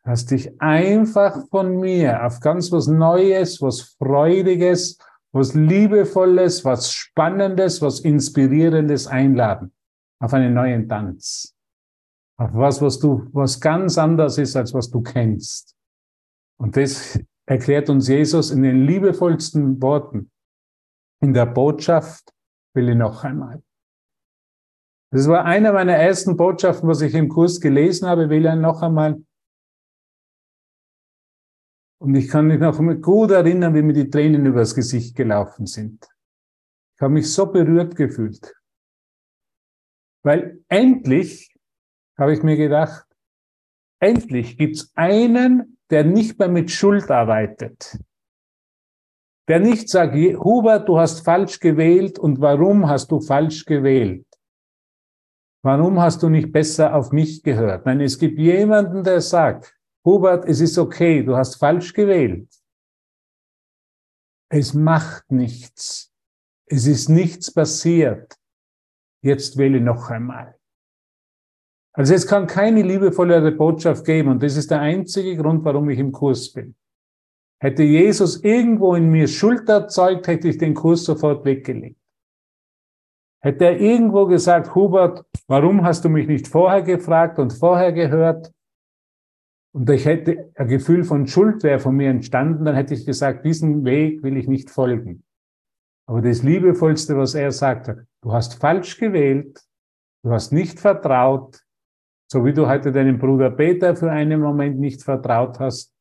Lass 0.06 0.26
dich 0.26 0.60
einfach 0.60 1.48
von 1.48 1.78
mir 1.78 2.24
auf 2.24 2.40
ganz 2.40 2.70
was 2.70 2.86
Neues, 2.86 3.60
was 3.62 3.96
Freudiges, 3.98 4.98
was 5.32 5.54
Liebevolles, 5.54 6.64
was 6.64 6.92
Spannendes, 6.92 7.80
was 7.82 8.00
Inspirierendes 8.00 9.06
einladen. 9.06 9.72
Auf 10.20 10.34
einen 10.34 10.54
neuen 10.54 10.88
Tanz. 10.88 11.56
Auf 12.36 12.50
was, 12.52 12.82
was 12.82 12.98
du, 12.98 13.28
was 13.32 13.60
ganz 13.60 13.98
anders 13.98 14.38
ist, 14.38 14.56
als 14.56 14.74
was 14.74 14.90
du 14.90 15.02
kennst. 15.02 15.74
Und 16.58 16.76
das 16.76 17.18
erklärt 17.46 17.88
uns 17.90 18.08
Jesus 18.08 18.50
in 18.50 18.62
den 18.62 18.86
liebevollsten 18.86 19.80
Worten. 19.82 20.30
In 21.20 21.32
der 21.32 21.46
Botschaft 21.46 22.33
will 22.74 22.88
ich 22.90 22.96
noch 22.96 23.24
einmal. 23.24 23.62
Das 25.10 25.28
war 25.28 25.44
eine 25.44 25.72
meiner 25.72 25.94
ersten 25.94 26.36
Botschaften, 26.36 26.88
was 26.88 27.00
ich 27.00 27.14
im 27.14 27.28
Kurs 27.28 27.60
gelesen 27.60 28.08
habe, 28.08 28.28
will 28.30 28.44
er 28.44 28.56
noch 28.56 28.82
einmal. 28.82 29.22
Und 32.00 32.16
ich 32.16 32.28
kann 32.28 32.48
mich 32.48 32.58
noch 32.58 32.78
gut 33.00 33.30
erinnern, 33.30 33.74
wie 33.74 33.82
mir 33.82 33.92
die 33.92 34.10
Tränen 34.10 34.44
übers 34.44 34.74
Gesicht 34.74 35.16
gelaufen 35.16 35.66
sind. 35.66 36.04
Ich 36.96 37.00
habe 37.00 37.14
mich 37.14 37.32
so 37.32 37.46
berührt 37.46 37.96
gefühlt. 37.96 38.54
Weil 40.24 40.62
endlich, 40.68 41.54
habe 42.18 42.32
ich 42.32 42.42
mir 42.42 42.56
gedacht, 42.56 43.06
endlich 44.00 44.58
gibt's 44.58 44.92
einen, 44.94 45.78
der 45.90 46.04
nicht 46.04 46.38
mehr 46.38 46.48
mit 46.48 46.70
Schuld 46.70 47.10
arbeitet. 47.10 47.98
Der 49.48 49.60
nicht 49.60 49.88
sagt, 49.90 50.14
Hubert, 50.14 50.88
du 50.88 50.98
hast 50.98 51.24
falsch 51.24 51.60
gewählt 51.60 52.18
und 52.18 52.40
warum 52.40 52.88
hast 52.88 53.10
du 53.10 53.20
falsch 53.20 53.64
gewählt? 53.64 54.26
Warum 55.62 56.00
hast 56.00 56.22
du 56.22 56.28
nicht 56.28 56.52
besser 56.52 56.94
auf 56.94 57.12
mich 57.12 57.42
gehört? 57.42 57.86
Nein, 57.86 58.00
es 58.00 58.18
gibt 58.18 58.38
jemanden, 58.38 59.02
der 59.02 59.20
sagt, 59.20 59.74
Hubert, 60.04 60.44
es 60.46 60.60
ist 60.60 60.78
okay, 60.78 61.22
du 61.22 61.36
hast 61.36 61.56
falsch 61.56 61.92
gewählt. 61.92 62.48
Es 64.50 64.74
macht 64.74 65.30
nichts. 65.30 66.12
Es 66.66 66.86
ist 66.86 67.08
nichts 67.08 67.52
passiert. 67.52 68.38
Jetzt 69.22 69.56
wähle 69.56 69.80
noch 69.80 70.10
einmal. 70.10 70.58
Also 71.92 72.12
es 72.12 72.26
kann 72.26 72.46
keine 72.46 72.82
liebevollere 72.82 73.52
Botschaft 73.52 74.04
geben 74.04 74.30
und 74.30 74.42
das 74.42 74.56
ist 74.56 74.70
der 74.70 74.80
einzige 74.80 75.36
Grund, 75.36 75.64
warum 75.64 75.88
ich 75.90 75.98
im 75.98 76.12
Kurs 76.12 76.52
bin. 76.52 76.74
Hätte 77.60 77.82
Jesus 77.82 78.42
irgendwo 78.42 78.94
in 78.94 79.10
mir 79.10 79.28
Schuld 79.28 79.68
erzeugt, 79.68 80.26
hätte 80.26 80.48
ich 80.48 80.58
den 80.58 80.74
Kurs 80.74 81.04
sofort 81.04 81.44
weggelegt. 81.44 81.98
Hätte 83.42 83.66
er 83.66 83.80
irgendwo 83.80 84.26
gesagt, 84.26 84.74
Hubert, 84.74 85.24
warum 85.46 85.84
hast 85.84 86.04
du 86.04 86.08
mich 86.08 86.26
nicht 86.26 86.48
vorher 86.48 86.82
gefragt 86.82 87.38
und 87.38 87.52
vorher 87.52 87.92
gehört? 87.92 88.52
Und 89.74 89.90
ich 89.90 90.06
hätte 90.06 90.50
ein 90.54 90.68
Gefühl 90.68 91.04
von 91.04 91.26
Schuld 91.26 91.62
wäre 91.62 91.78
von 91.78 91.96
mir 91.96 92.08
entstanden, 92.08 92.64
dann 92.64 92.74
hätte 92.74 92.94
ich 92.94 93.04
gesagt, 93.04 93.44
diesen 93.44 93.84
Weg 93.84 94.22
will 94.22 94.36
ich 94.36 94.46
nicht 94.46 94.70
folgen. 94.70 95.24
Aber 96.06 96.22
das 96.22 96.42
Liebevollste, 96.42 97.16
was 97.16 97.34
er 97.34 97.50
sagte, 97.50 98.06
du 98.22 98.32
hast 98.32 98.60
falsch 98.60 98.98
gewählt, 98.98 99.62
du 100.22 100.30
hast 100.30 100.52
nicht 100.52 100.78
vertraut, 100.78 101.60
so 102.30 102.44
wie 102.44 102.52
du 102.52 102.66
heute 102.66 102.92
deinem 102.92 103.18
Bruder 103.18 103.50
Peter 103.50 103.96
für 103.96 104.10
einen 104.10 104.40
Moment 104.40 104.78
nicht 104.78 105.02
vertraut 105.02 105.60
hast, 105.60 105.93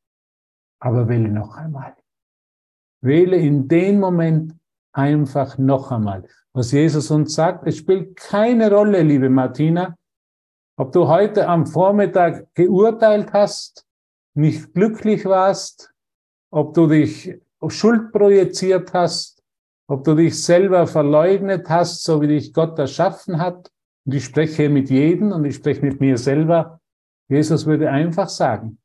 aber 0.84 1.08
wähle 1.08 1.30
noch 1.30 1.56
einmal. 1.56 1.96
Wähle 3.00 3.36
in 3.36 3.68
dem 3.68 4.00
Moment 4.00 4.54
einfach 4.92 5.56
noch 5.56 5.90
einmal. 5.90 6.28
Was 6.52 6.72
Jesus 6.72 7.10
uns 7.10 7.34
sagt, 7.34 7.66
es 7.66 7.78
spielt 7.78 8.16
keine 8.16 8.70
Rolle, 8.70 9.02
liebe 9.02 9.30
Martina, 9.30 9.96
ob 10.76 10.92
du 10.92 11.08
heute 11.08 11.48
am 11.48 11.66
Vormittag 11.66 12.54
geurteilt 12.54 13.32
hast, 13.32 13.86
nicht 14.34 14.74
glücklich 14.74 15.24
warst, 15.24 15.90
ob 16.50 16.74
du 16.74 16.86
dich 16.86 17.34
Schuld 17.68 18.12
projiziert 18.12 18.92
hast, 18.92 19.42
ob 19.88 20.04
du 20.04 20.14
dich 20.14 20.42
selber 20.42 20.86
verleugnet 20.86 21.70
hast, 21.70 22.04
so 22.04 22.20
wie 22.20 22.28
dich 22.28 22.52
Gott 22.52 22.78
erschaffen 22.78 23.38
hat, 23.38 23.70
und 24.06 24.14
ich 24.14 24.24
spreche 24.26 24.68
mit 24.68 24.90
jedem 24.90 25.32
und 25.32 25.46
ich 25.46 25.54
spreche 25.54 25.80
mit 25.80 25.98
mir 25.98 26.18
selber. 26.18 26.78
Jesus 27.30 27.64
würde 27.64 27.90
einfach 27.90 28.28
sagen, 28.28 28.76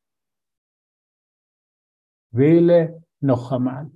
wähle 2.39 3.03
noch 3.21 3.51
einmal, 3.51 3.91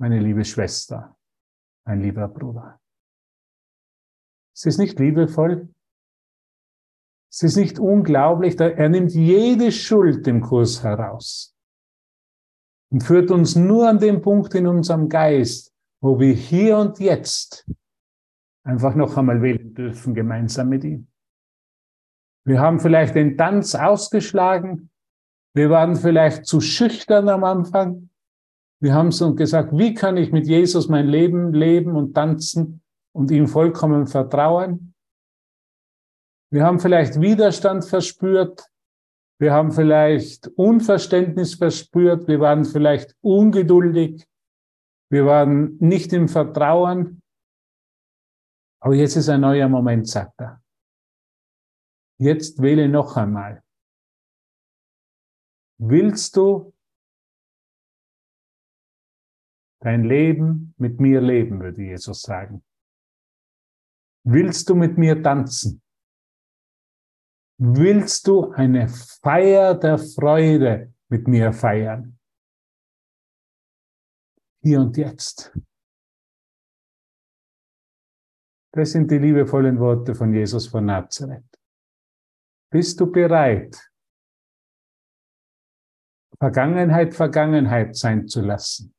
meine 0.00 0.18
liebe 0.18 0.44
Schwester, 0.44 1.16
mein 1.86 2.00
lieber 2.00 2.26
Bruder. 2.26 2.80
Es 4.54 4.66
ist 4.66 4.78
nicht 4.78 4.98
liebevoll. 4.98 5.72
Es 7.30 7.42
ist 7.42 7.56
nicht 7.56 7.78
unglaublich. 7.78 8.60
Er 8.60 8.88
nimmt 8.88 9.12
jede 9.12 9.72
Schuld 9.72 10.26
im 10.26 10.42
Kurs 10.42 10.82
heraus 10.82 11.56
und 12.90 13.02
führt 13.02 13.30
uns 13.30 13.56
nur 13.56 13.88
an 13.88 13.98
den 13.98 14.20
Punkt 14.20 14.54
in 14.54 14.66
unserem 14.66 15.08
Geist, 15.08 15.72
wo 16.02 16.20
wir 16.20 16.34
hier 16.34 16.76
und 16.76 16.98
jetzt 16.98 17.66
einfach 18.64 18.94
noch 18.94 19.16
einmal 19.16 19.40
wählen 19.40 19.72
dürfen, 19.74 20.14
gemeinsam 20.14 20.68
mit 20.68 20.84
ihm. 20.84 21.08
Wir 22.44 22.60
haben 22.60 22.80
vielleicht 22.80 23.14
den 23.14 23.38
Tanz 23.38 23.74
ausgeschlagen. 23.74 24.90
Wir 25.54 25.70
waren 25.70 25.96
vielleicht 25.96 26.46
zu 26.46 26.60
schüchtern 26.60 27.28
am 27.28 27.44
Anfang. 27.44 28.08
Wir 28.80 28.94
haben 28.94 29.12
so 29.12 29.34
gesagt, 29.34 29.76
wie 29.76 29.94
kann 29.94 30.16
ich 30.16 30.32
mit 30.32 30.46
Jesus 30.46 30.88
mein 30.88 31.06
Leben 31.06 31.52
leben 31.52 31.94
und 31.94 32.14
tanzen 32.14 32.82
und 33.12 33.30
ihm 33.30 33.46
vollkommen 33.46 34.06
vertrauen? 34.06 34.94
Wir 36.50 36.64
haben 36.64 36.80
vielleicht 36.80 37.20
Widerstand 37.20 37.84
verspürt. 37.84 38.66
Wir 39.38 39.52
haben 39.52 39.72
vielleicht 39.72 40.48
Unverständnis 40.48 41.54
verspürt. 41.54 42.28
Wir 42.28 42.40
waren 42.40 42.64
vielleicht 42.64 43.14
ungeduldig. 43.20 44.26
Wir 45.10 45.26
waren 45.26 45.76
nicht 45.78 46.12
im 46.12 46.28
Vertrauen. 46.28 47.22
Aber 48.80 48.94
jetzt 48.94 49.16
ist 49.16 49.28
ein 49.28 49.42
neuer 49.42 49.68
Moment, 49.68 50.08
sagt 50.08 50.40
er. 50.40 50.60
Jetzt 52.18 52.60
wähle 52.60 52.88
noch 52.88 53.16
einmal. 53.16 53.62
Willst 55.84 56.36
du 56.36 56.72
dein 59.80 60.04
Leben 60.04 60.74
mit 60.78 61.00
mir 61.00 61.20
leben, 61.20 61.58
würde 61.58 61.82
Jesus 61.82 62.22
sagen? 62.22 62.62
Willst 64.24 64.68
du 64.68 64.76
mit 64.76 64.96
mir 64.96 65.20
tanzen? 65.20 65.82
Willst 67.58 68.28
du 68.28 68.52
eine 68.52 68.88
Feier 68.88 69.74
der 69.74 69.98
Freude 69.98 70.94
mit 71.08 71.26
mir 71.26 71.52
feiern? 71.52 72.16
Hier 74.62 74.80
und 74.80 74.96
jetzt. 74.96 75.52
Das 78.72 78.92
sind 78.92 79.10
die 79.10 79.18
liebevollen 79.18 79.80
Worte 79.80 80.14
von 80.14 80.32
Jesus 80.32 80.68
von 80.68 80.86
Nazareth. 80.86 81.58
Bist 82.70 83.00
du 83.00 83.10
bereit, 83.10 83.91
Vergangenheit 86.42 87.14
Vergangenheit 87.14 87.94
sein 87.94 88.26
zu 88.26 88.40
lassen. 88.40 88.92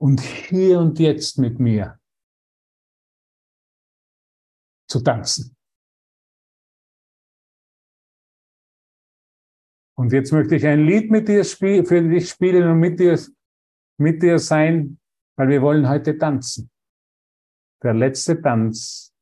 Und 0.00 0.20
hier 0.20 0.80
und 0.80 0.98
jetzt 0.98 1.38
mit 1.38 1.60
mir 1.60 2.00
zu 4.90 5.00
tanzen? 5.04 5.56
Und 9.96 10.12
jetzt 10.12 10.32
möchte 10.32 10.56
ich 10.56 10.66
ein 10.66 10.84
Lied 10.84 11.12
mit 11.12 11.28
dir 11.28 11.44
spiel 11.44 11.84
für 11.84 12.02
dich 12.02 12.30
spielen 12.30 12.68
und 12.68 12.80
mit 12.80 12.98
dir, 12.98 13.16
mit 14.00 14.20
dir 14.20 14.40
sein, 14.40 14.98
weil 15.36 15.48
wir 15.48 15.62
wollen 15.62 15.88
heute 15.88 16.18
tanzen. 16.18 16.72
Der 17.84 17.94
letzte 17.94 18.42
Tanz 18.42 19.14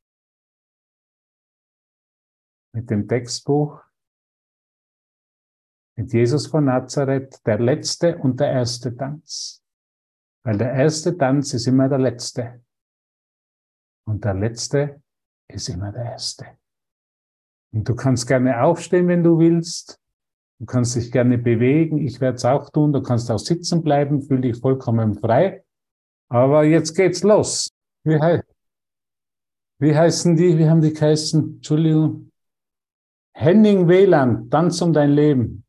mit 2.73 2.89
dem 2.89 3.07
Textbuch, 3.07 3.90
mit 6.01 6.15
Jesus 6.15 6.47
von 6.47 6.65
Nazareth, 6.65 7.45
der 7.45 7.59
letzte 7.59 8.17
und 8.17 8.41
der 8.41 8.51
erste 8.51 8.97
Tanz. 8.97 9.63
Weil 10.43 10.57
der 10.57 10.73
erste 10.73 11.15
Tanz 11.15 11.53
ist 11.53 11.67
immer 11.67 11.91
der 11.91 11.99
letzte. 11.99 12.65
Und 14.07 14.25
der 14.25 14.33
letzte 14.33 15.03
ist 15.47 15.69
immer 15.69 15.93
der 15.93 16.05
erste. 16.05 16.47
Und 17.73 17.87
du 17.87 17.95
kannst 17.95 18.27
gerne 18.27 18.63
aufstehen, 18.63 19.09
wenn 19.09 19.23
du 19.23 19.39
willst. 19.39 20.01
Du 20.59 20.65
kannst 20.65 20.97
dich 20.97 21.13
gerne 21.13 21.37
bewegen. 21.37 21.99
Ich 21.99 22.19
werde 22.19 22.37
es 22.37 22.47
auch 22.47 22.71
tun. 22.71 22.95
Du 22.95 23.03
kannst 23.03 23.31
auch 23.31 23.39
sitzen 23.39 23.83
bleiben, 23.83 24.23
fühl 24.23 24.41
dich 24.41 24.59
vollkommen 24.59 25.19
frei. 25.19 25.63
Aber 26.31 26.65
jetzt 26.65 26.95
geht's 26.95 27.23
los. 27.23 27.71
Wie, 28.05 28.19
he 28.19 28.41
wie 29.81 29.95
heißen 29.95 30.35
die? 30.35 30.57
Wie 30.57 30.67
haben 30.67 30.81
die 30.81 30.95
geheißen? 30.95 31.57
Entschuldigung. 31.57 32.33
Henning 33.35 33.87
Wieland, 33.87 34.51
Tanz 34.51 34.81
um 34.81 34.95
dein 34.95 35.11
Leben. 35.11 35.65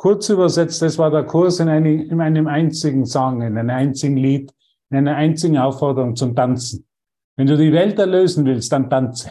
Kurz 0.00 0.30
übersetzt, 0.30 0.80
das 0.80 0.96
war 0.96 1.10
der 1.10 1.24
Kurs 1.24 1.60
in, 1.60 1.68
eine, 1.68 2.02
in 2.04 2.22
einem 2.22 2.46
einzigen 2.46 3.04
Song, 3.04 3.42
in 3.42 3.58
einem 3.58 3.68
einzigen 3.68 4.16
Lied, 4.16 4.50
in 4.88 4.96
einer 4.96 5.14
einzigen 5.14 5.58
Aufforderung 5.58 6.16
zum 6.16 6.34
Tanzen. 6.34 6.88
Wenn 7.36 7.46
du 7.46 7.58
die 7.58 7.70
Welt 7.70 7.98
erlösen 7.98 8.46
willst, 8.46 8.72
dann 8.72 8.88
tanze. 8.88 9.30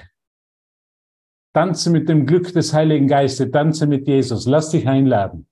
Tanze 1.55 1.89
mit 1.89 2.07
dem 2.07 2.27
Glück 2.27 2.53
des 2.53 2.71
Heiligen 2.71 3.07
Geistes, 3.07 3.49
tanze 3.49 3.87
mit 3.87 4.07
Jesus, 4.07 4.45
lass 4.45 4.69
dich 4.69 4.87
einladen. 4.87 5.47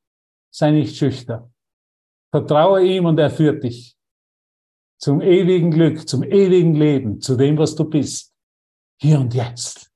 Sei 0.53 0.69
nicht 0.69 0.95
schüchtern. 0.95 1.51
Vertraue 2.29 2.83
ihm 2.86 3.07
und 3.07 3.17
er 3.17 3.31
führt 3.31 3.63
dich 3.63 3.97
zum 5.00 5.21
ewigen 5.21 5.71
Glück, 5.71 6.07
zum 6.07 6.21
ewigen 6.21 6.75
Leben, 6.75 7.21
zu 7.21 7.36
dem, 7.36 7.57
was 7.57 7.74
du 7.74 7.86
bist. 7.86 8.36
Hier 9.01 9.19
und 9.19 9.33
jetzt. 9.33 9.87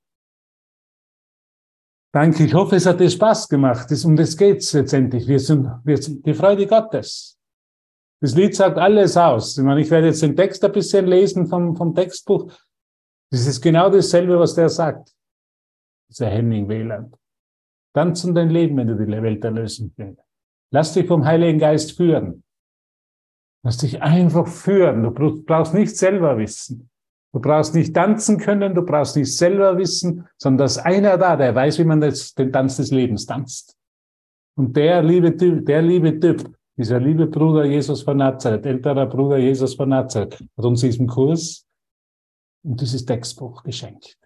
Danke, 2.13 2.43
ich 2.43 2.53
hoffe, 2.53 2.75
es 2.75 2.85
hat 2.85 2.99
dir 2.99 3.09
Spaß 3.09 3.47
gemacht. 3.47 3.89
Um 4.03 4.15
das 4.17 4.35
geht's 4.35 4.73
letztendlich. 4.73 5.27
Wir 5.27 5.39
sind, 5.39 5.67
wir 5.85 5.97
sind 5.97 6.25
die 6.25 6.33
Freude 6.33 6.67
Gottes. 6.67 7.39
Das 8.21 8.35
Lied 8.35 8.55
sagt 8.55 8.77
alles 8.77 9.15
aus. 9.15 9.57
Ich 9.57 9.63
meine, 9.63 9.81
ich 9.81 9.89
werde 9.89 10.07
jetzt 10.07 10.21
den 10.21 10.35
Text 10.35 10.63
ein 10.63 10.73
bisschen 10.73 11.07
lesen 11.07 11.47
vom, 11.47 11.75
vom 11.75 11.95
Textbuch. 11.95 12.51
Das 13.31 13.47
ist 13.47 13.61
genau 13.61 13.89
dasselbe, 13.89 14.37
was 14.37 14.55
der 14.55 14.67
sagt. 14.67 15.15
Dieser 16.09 16.27
Henning 16.27 16.67
Wieland. 16.67 17.15
Tanzen 17.95 18.35
dein 18.35 18.49
Leben, 18.49 18.77
wenn 18.77 18.87
du 18.87 18.95
die 18.95 19.09
Welt 19.09 19.43
erlösen 19.43 19.93
willst. 19.95 20.21
Lass 20.71 20.93
dich 20.93 21.07
vom 21.07 21.25
Heiligen 21.25 21.59
Geist 21.59 21.93
führen. 21.93 22.43
Lass 23.63 23.77
dich 23.77 24.01
einfach 24.01 24.47
führen. 24.47 25.03
Du 25.03 25.43
brauchst 25.43 25.73
nicht 25.73 25.97
selber 25.97 26.37
wissen. 26.37 26.90
Du 27.33 27.39
brauchst 27.39 27.73
nicht 27.75 27.93
tanzen 27.93 28.37
können, 28.37 28.75
du 28.75 28.83
brauchst 28.83 29.15
nicht 29.15 29.35
selber 29.35 29.77
wissen, 29.77 30.27
sondern 30.37 30.67
da 30.67 30.81
einer 30.83 31.17
da, 31.17 31.37
der 31.37 31.55
weiß, 31.55 31.79
wie 31.79 31.85
man 31.85 32.01
das, 32.01 32.33
den 32.33 32.51
Tanz 32.51 32.77
des 32.77 32.91
Lebens 32.91 33.25
tanzt. 33.25 33.77
Und 34.57 34.75
der 34.75 35.01
liebe 35.01 35.35
Typ, 35.35 35.65
der 35.65 35.81
liebe 35.81 36.19
Typ, 36.19 36.53
dieser 36.77 36.99
liebe 36.99 37.27
Bruder 37.27 37.63
Jesus 37.65 38.01
von 38.01 38.17
Nazareth, 38.17 38.65
älterer 38.65 39.05
Bruder 39.05 39.37
Jesus 39.37 39.75
von 39.75 39.89
Nazareth, 39.89 40.39
hat 40.57 40.65
uns 40.65 40.81
diesen 40.81 41.07
Kurs 41.07 41.65
und 42.63 42.81
dieses 42.81 43.05
Textbuch 43.05 43.63
geschenkt. 43.63 44.17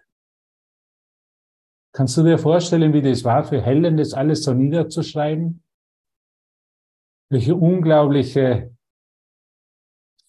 Kannst 1.92 2.16
du 2.16 2.24
dir 2.24 2.38
vorstellen, 2.38 2.92
wie 2.92 3.02
das 3.02 3.24
war 3.24 3.44
für 3.44 3.62
Helen, 3.62 3.96
das 3.96 4.12
alles 4.12 4.42
so 4.42 4.52
niederzuschreiben? 4.52 5.62
Welche 7.30 7.54
unglaubliche 7.54 8.75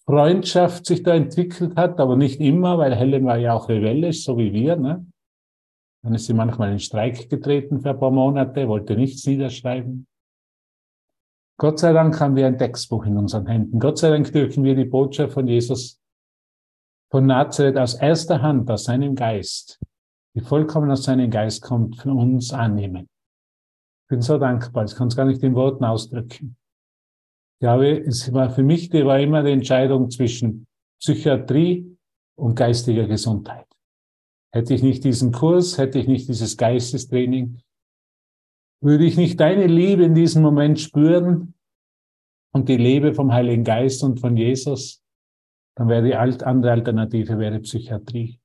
Freundschaft 0.08 0.86
sich 0.86 1.02
da 1.02 1.14
entwickelt 1.14 1.76
hat, 1.76 2.00
aber 2.00 2.16
nicht 2.16 2.40
immer, 2.40 2.78
weil 2.78 2.96
Helen 2.96 3.26
war 3.26 3.36
ja 3.36 3.52
auch 3.52 3.68
rebellisch, 3.68 4.24
so 4.24 4.38
wie 4.38 4.54
wir. 4.54 4.74
Ne? 4.76 5.06
Dann 6.02 6.14
ist 6.14 6.24
sie 6.24 6.32
manchmal 6.32 6.72
in 6.72 6.78
Streik 6.78 7.28
getreten 7.28 7.82
für 7.82 7.90
ein 7.90 8.00
paar 8.00 8.10
Monate, 8.10 8.66
wollte 8.68 8.96
nichts 8.96 9.26
niederschreiben. 9.26 10.06
Gott 11.58 11.78
sei 11.78 11.92
Dank 11.92 12.18
haben 12.20 12.36
wir 12.36 12.46
ein 12.46 12.56
Textbuch 12.56 13.04
in 13.04 13.18
unseren 13.18 13.46
Händen. 13.48 13.80
Gott 13.80 13.98
sei 13.98 14.08
Dank 14.08 14.32
dürfen 14.32 14.64
wir 14.64 14.74
die 14.74 14.86
Botschaft 14.86 15.34
von 15.34 15.46
Jesus 15.46 16.00
von 17.10 17.26
Nazareth 17.26 17.76
aus 17.76 17.92
erster 17.92 18.40
Hand, 18.40 18.70
aus 18.70 18.84
seinem 18.84 19.14
Geist, 19.14 19.78
die 20.34 20.40
vollkommen 20.40 20.90
aus 20.90 21.02
seinem 21.02 21.30
Geist 21.30 21.60
kommt, 21.60 22.00
für 22.00 22.12
uns 22.12 22.50
annehmen. 22.54 23.10
Ich 24.04 24.08
bin 24.08 24.22
so 24.22 24.38
dankbar, 24.38 24.86
ich 24.86 24.94
kann 24.94 25.08
es 25.08 25.16
gar 25.16 25.26
nicht 25.26 25.42
in 25.42 25.54
Worten 25.54 25.84
ausdrücken. 25.84 26.56
Ich 27.58 27.60
glaube, 27.60 27.98
es 28.06 28.32
war 28.32 28.50
für 28.50 28.62
mich, 28.62 28.88
die 28.88 29.04
war 29.04 29.18
immer 29.18 29.42
die 29.42 29.50
Entscheidung 29.50 30.10
zwischen 30.10 30.68
Psychiatrie 31.00 31.98
und 32.36 32.54
geistiger 32.54 33.08
Gesundheit. 33.08 33.66
Hätte 34.52 34.74
ich 34.74 34.84
nicht 34.84 35.02
diesen 35.02 35.32
Kurs, 35.32 35.76
hätte 35.76 35.98
ich 35.98 36.06
nicht 36.06 36.28
dieses 36.28 36.56
Geistestraining, 36.56 37.60
würde 38.80 39.04
ich 39.04 39.16
nicht 39.16 39.40
deine 39.40 39.66
Liebe 39.66 40.04
in 40.04 40.14
diesem 40.14 40.40
Moment 40.40 40.78
spüren 40.78 41.54
und 42.52 42.68
die 42.68 42.76
Liebe 42.76 43.12
vom 43.12 43.32
Heiligen 43.32 43.64
Geist 43.64 44.04
und 44.04 44.20
von 44.20 44.36
Jesus, 44.36 45.02
dann 45.74 45.88
wäre 45.88 46.04
die 46.04 46.14
andere 46.14 46.70
Alternative 46.70 47.40
wäre 47.40 47.58
Psychiatrie. 47.58 48.38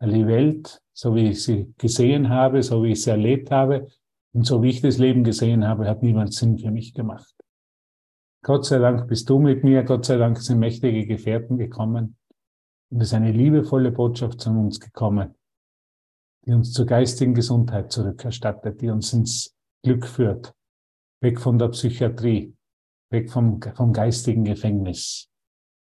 Weil 0.00 0.12
die 0.12 0.26
Welt, 0.26 0.80
so 0.94 1.14
wie 1.14 1.28
ich 1.28 1.42
sie 1.44 1.74
gesehen 1.76 2.30
habe, 2.30 2.62
so 2.62 2.82
wie 2.82 2.92
ich 2.92 3.02
sie 3.02 3.10
erlebt 3.10 3.50
habe 3.50 3.88
und 4.32 4.46
so 4.46 4.62
wie 4.62 4.70
ich 4.70 4.80
das 4.80 4.96
Leben 4.96 5.22
gesehen 5.22 5.68
habe, 5.68 5.86
hat 5.86 6.02
niemand 6.02 6.32
Sinn 6.32 6.56
für 6.56 6.70
mich 6.70 6.94
gemacht. 6.94 7.41
Gott 8.44 8.66
sei 8.66 8.78
Dank 8.78 9.06
bist 9.06 9.30
du 9.30 9.38
mit 9.38 9.62
mir, 9.62 9.84
Gott 9.84 10.04
sei 10.04 10.16
Dank 10.16 10.36
sind 10.38 10.58
mächtige 10.58 11.06
Gefährten 11.06 11.58
gekommen 11.58 12.16
und 12.90 13.00
es 13.00 13.08
ist 13.08 13.14
eine 13.14 13.30
liebevolle 13.30 13.92
Botschaft 13.92 14.40
zu 14.40 14.50
uns 14.50 14.80
gekommen, 14.80 15.36
die 16.44 16.52
uns 16.52 16.72
zur 16.72 16.86
geistigen 16.86 17.34
Gesundheit 17.34 17.92
zurückerstattet, 17.92 18.80
die 18.80 18.90
uns 18.90 19.12
ins 19.12 19.56
Glück 19.84 20.08
führt, 20.08 20.52
weg 21.20 21.38
von 21.38 21.56
der 21.56 21.68
Psychiatrie, 21.68 22.56
weg 23.10 23.30
vom, 23.30 23.60
vom 23.62 23.92
geistigen 23.92 24.42
Gefängnis, 24.42 25.30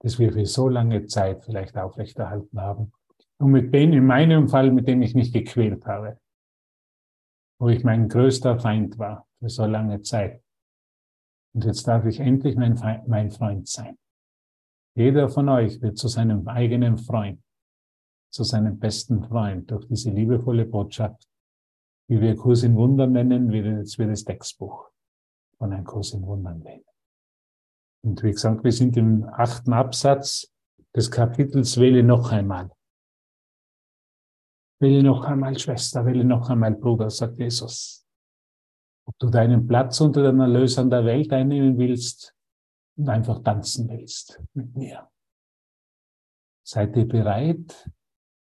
das 0.01 0.19
wir 0.19 0.31
für 0.31 0.45
so 0.45 0.69
lange 0.69 1.07
Zeit 1.07 1.43
vielleicht 1.43 1.75
aufrechterhalten 1.75 2.61
haben. 2.61 2.91
Und 3.39 3.49
mit 3.49 3.73
dem, 3.73 3.93
in 3.93 4.05
meinem 4.05 4.47
Fall, 4.47 4.71
mit 4.71 4.87
dem 4.87 5.01
ich 5.01 5.15
mich 5.15 5.33
gequält 5.33 5.87
habe, 5.87 6.19
wo 7.59 7.69
ich 7.69 7.83
mein 7.83 8.09
größter 8.09 8.59
Feind 8.59 8.99
war 8.99 9.27
für 9.39 9.49
so 9.49 9.65
lange 9.65 10.03
Zeit. 10.03 10.42
Und 11.53 11.65
jetzt 11.65 11.87
darf 11.87 12.05
ich 12.05 12.19
endlich 12.19 12.55
mein, 12.55 12.73
mein 13.07 13.31
Freund 13.31 13.67
sein. 13.67 13.97
Jeder 14.95 15.29
von 15.29 15.49
euch 15.49 15.81
wird 15.81 15.97
zu 15.97 16.07
seinem 16.07 16.47
eigenen 16.47 16.97
Freund, 16.97 17.41
zu 18.31 18.43
seinem 18.43 18.79
besten 18.79 19.23
Freund 19.23 19.69
durch 19.69 19.87
diese 19.87 20.11
liebevolle 20.11 20.65
Botschaft, 20.65 21.27
wie 22.09 22.21
wir 22.21 22.35
Kurs 22.35 22.63
in 22.63 22.75
Wundern 22.75 23.11
nennen, 23.11 23.51
wie 23.51 23.59
jetzt 23.59 23.97
wir 23.97 24.07
das 24.07 24.23
Textbuch 24.23 24.89
von 25.57 25.71
einem 25.71 25.85
Kurs 25.85 26.13
in 26.13 26.23
Wundern 26.23 26.59
nennen. 26.59 26.83
Und 28.03 28.21
wie 28.23 28.31
gesagt, 28.31 28.63
wir 28.63 28.71
sind 28.71 28.97
im 28.97 29.23
achten 29.31 29.73
Absatz 29.73 30.51
des 30.95 31.09
Kapitels 31.09 31.79
Wähle 31.79 32.03
noch 32.03 32.31
einmal. 32.31 32.71
Wähle 34.79 35.01
noch 35.01 35.23
einmal 35.23 35.57
Schwester, 35.57 36.05
wähle 36.05 36.25
noch 36.25 36.49
einmal 36.49 36.73
Bruder, 36.75 37.09
sagt 37.09 37.37
Jesus 37.37 38.02
ob 39.05 39.17
du 39.19 39.29
deinen 39.29 39.67
Platz 39.67 39.99
unter 40.01 40.23
den 40.23 40.39
Erlösern 40.39 40.89
der 40.89 41.05
Welt 41.05 41.31
einnehmen 41.33 41.77
willst 41.77 42.33
und 42.95 43.09
einfach 43.09 43.43
tanzen 43.43 43.89
willst 43.89 44.41
mit 44.53 44.75
mir. 44.75 45.09
Seid 46.65 46.95
ihr 46.95 47.07
bereit? 47.07 47.89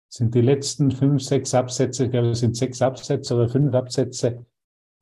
Sind 0.09 0.35
die 0.35 0.41
letzten 0.41 0.91
fünf, 0.91 1.23
sechs 1.23 1.55
Absätze, 1.55 2.07
ich 2.07 2.11
glaube, 2.11 2.31
es 2.31 2.41
sind 2.41 2.57
sechs 2.57 2.83
Absätze 2.83 3.35
oder 3.35 3.49
fünf 3.49 3.75
Absätze 3.75 4.45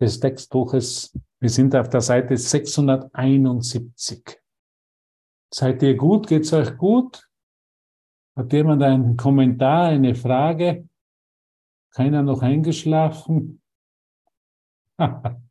des 0.00 0.20
Textbuches. 0.20 1.18
Wir 1.40 1.50
sind 1.50 1.74
auf 1.76 1.88
der 1.88 2.00
Seite 2.00 2.36
671. 2.36 4.40
Seid 5.52 5.82
ihr 5.82 5.96
gut? 5.96 6.26
Geht's 6.26 6.52
euch 6.52 6.76
gut? 6.76 7.28
Hat 8.36 8.52
jemand 8.52 8.82
einen 8.82 9.16
Kommentar, 9.16 9.86
eine 9.86 10.14
Frage? 10.14 10.88
Keiner 11.94 12.22
noch 12.22 12.42
eingeschlafen? 12.42 13.62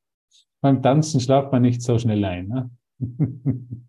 Beim 0.62 0.82
Tanzen 0.82 1.20
schlaft 1.20 1.52
man 1.52 1.62
nicht 1.62 1.82
so 1.82 2.00
schnell 2.00 2.24
ein. 2.26 2.48
Ne? 2.48 2.70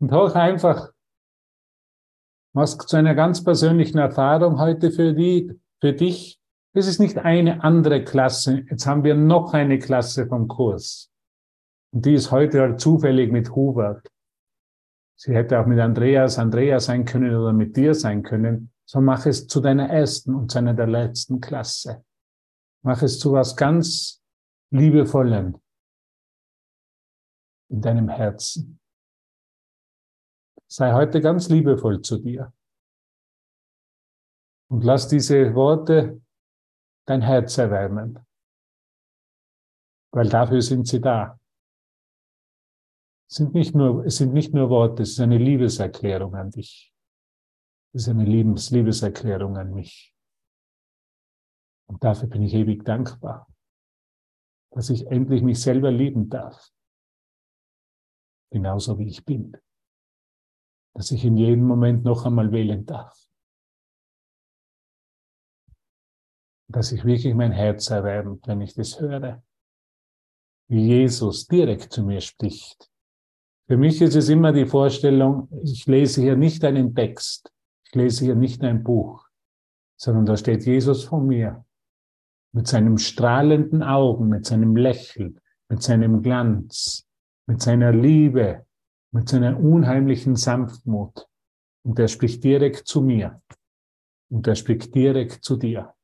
Und 0.00 0.12
hoch 0.12 0.34
einfach, 0.34 0.92
was 2.54 2.78
zu 2.78 2.96
einer 2.96 3.14
ganz 3.14 3.44
persönlichen 3.44 3.98
Erfahrung 3.98 4.58
heute 4.58 4.90
für, 4.90 5.12
die, 5.12 5.52
für 5.80 5.92
dich. 5.92 6.40
Es 6.72 6.86
ist 6.86 7.00
nicht 7.00 7.18
eine 7.18 7.62
andere 7.62 8.02
Klasse. 8.04 8.64
Jetzt 8.70 8.86
haben 8.86 9.04
wir 9.04 9.14
noch 9.14 9.52
eine 9.52 9.78
Klasse 9.78 10.26
vom 10.26 10.48
Kurs. 10.48 11.10
Und 11.92 12.06
die 12.06 12.14
ist 12.14 12.30
heute 12.30 12.60
halt 12.60 12.80
zufällig 12.80 13.32
mit 13.32 13.54
Hubert. 13.54 14.08
Sie 15.16 15.34
hätte 15.34 15.60
auch 15.60 15.66
mit 15.66 15.78
Andreas, 15.80 16.38
Andrea 16.38 16.80
sein 16.80 17.04
können 17.04 17.34
oder 17.34 17.52
mit 17.52 17.76
dir 17.76 17.94
sein 17.94 18.22
können. 18.22 18.72
So 18.86 19.00
mach 19.00 19.26
es 19.26 19.46
zu 19.46 19.60
deiner 19.60 19.88
ersten 19.88 20.34
und 20.34 20.50
zu 20.50 20.58
einer 20.58 20.74
der 20.74 20.86
letzten 20.86 21.40
Klasse. 21.40 22.04
Mach 22.82 23.02
es 23.02 23.18
zu 23.18 23.32
was 23.32 23.56
ganz 23.56 24.22
liebevollen 24.70 25.60
in 27.68 27.80
deinem 27.80 28.08
Herzen. 28.08 28.80
Sei 30.66 30.92
heute 30.92 31.20
ganz 31.20 31.48
liebevoll 31.48 32.00
zu 32.00 32.18
dir. 32.18 32.52
Und 34.70 34.84
lass 34.84 35.08
diese 35.08 35.54
Worte 35.54 36.22
dein 37.06 37.22
Herz 37.22 37.58
erwärmen. 37.58 38.24
Weil 40.12 40.28
dafür 40.28 40.62
sind 40.62 40.86
sie 40.86 41.00
da. 41.00 41.40
Es 43.28 43.36
sind 43.36 43.54
nicht 43.54 43.74
nur, 43.74 44.04
es 44.04 44.16
sind 44.16 44.32
nicht 44.32 44.54
nur 44.54 44.70
Worte, 44.70 45.02
es 45.02 45.10
ist 45.10 45.20
eine 45.20 45.38
Liebeserklärung 45.38 46.34
an 46.34 46.50
dich. 46.50 46.92
Es 47.92 48.02
ist 48.02 48.08
eine 48.08 48.24
Liebes, 48.24 48.70
Liebeserklärung 48.70 49.56
an 49.56 49.72
mich. 49.72 50.09
Und 51.90 52.02
dafür 52.02 52.28
bin 52.28 52.42
ich 52.42 52.54
ewig 52.54 52.84
dankbar 52.84 53.50
dass 54.70 54.90
ich 54.90 55.06
endlich 55.06 55.42
mich 55.42 55.60
selber 55.60 55.90
lieben 55.90 56.28
darf. 56.28 56.72
Genauso 58.50 58.98
wie 58.98 59.08
ich 59.08 59.24
bin. 59.24 59.56
Dass 60.94 61.10
ich 61.10 61.24
in 61.24 61.36
jedem 61.36 61.64
Moment 61.64 62.04
noch 62.04 62.24
einmal 62.24 62.50
wählen 62.52 62.86
darf. 62.86 63.28
Dass 66.68 66.92
ich 66.92 67.04
wirklich 67.04 67.34
mein 67.34 67.52
Herz 67.52 67.90
erwärmt, 67.90 68.46
wenn 68.46 68.60
ich 68.60 68.74
das 68.74 69.00
höre. 69.00 69.42
wie 70.68 70.86
Jesus 70.86 71.48
direkt 71.48 71.92
zu 71.92 72.04
mir 72.04 72.20
spricht. 72.20 72.88
Für 73.66 73.76
mich 73.76 74.00
ist 74.00 74.14
es 74.14 74.28
immer 74.28 74.52
die 74.52 74.66
Vorstellung, 74.66 75.48
ich 75.64 75.84
lese 75.86 76.22
hier 76.22 76.36
nicht 76.36 76.64
einen 76.64 76.94
Text, 76.94 77.52
ich 77.86 77.94
lese 77.96 78.24
hier 78.24 78.36
nicht 78.36 78.62
ein 78.62 78.84
Buch, 78.84 79.28
sondern 79.96 80.26
da 80.26 80.36
steht 80.36 80.64
Jesus 80.64 81.02
vor 81.02 81.20
mir 81.20 81.64
mit 82.52 82.66
seinem 82.66 82.98
strahlenden 82.98 83.82
Augen, 83.82 84.28
mit 84.28 84.46
seinem 84.46 84.76
Lächeln, 84.76 85.40
mit 85.68 85.82
seinem 85.82 86.22
Glanz, 86.22 87.06
mit 87.46 87.62
seiner 87.62 87.92
Liebe, 87.92 88.66
mit 89.12 89.28
seiner 89.28 89.58
unheimlichen 89.58 90.36
Sanftmut. 90.36 91.26
Und 91.84 91.98
er 91.98 92.08
spricht 92.08 92.44
direkt 92.44 92.86
zu 92.86 93.02
mir. 93.02 93.40
Und 94.30 94.46
er 94.46 94.54
spricht 94.54 94.94
direkt 94.94 95.44
zu 95.44 95.56
dir. 95.56 95.94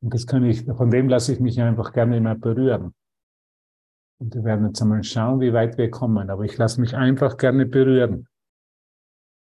Und 0.00 0.14
das 0.14 0.26
kann 0.26 0.44
ich, 0.44 0.64
von 0.64 0.90
dem 0.90 1.08
lasse 1.08 1.32
ich 1.32 1.40
mich 1.40 1.60
einfach 1.60 1.92
gerne 1.92 2.16
immer 2.16 2.34
berühren. 2.34 2.94
Und 4.20 4.34
wir 4.34 4.44
werden 4.44 4.66
jetzt 4.66 4.82
einmal 4.82 5.02
schauen, 5.04 5.40
wie 5.40 5.52
weit 5.52 5.78
wir 5.78 5.90
kommen. 5.90 6.30
Aber 6.30 6.44
ich 6.44 6.56
lasse 6.56 6.80
mich 6.80 6.94
einfach 6.94 7.36
gerne 7.36 7.66
berühren. 7.66 8.28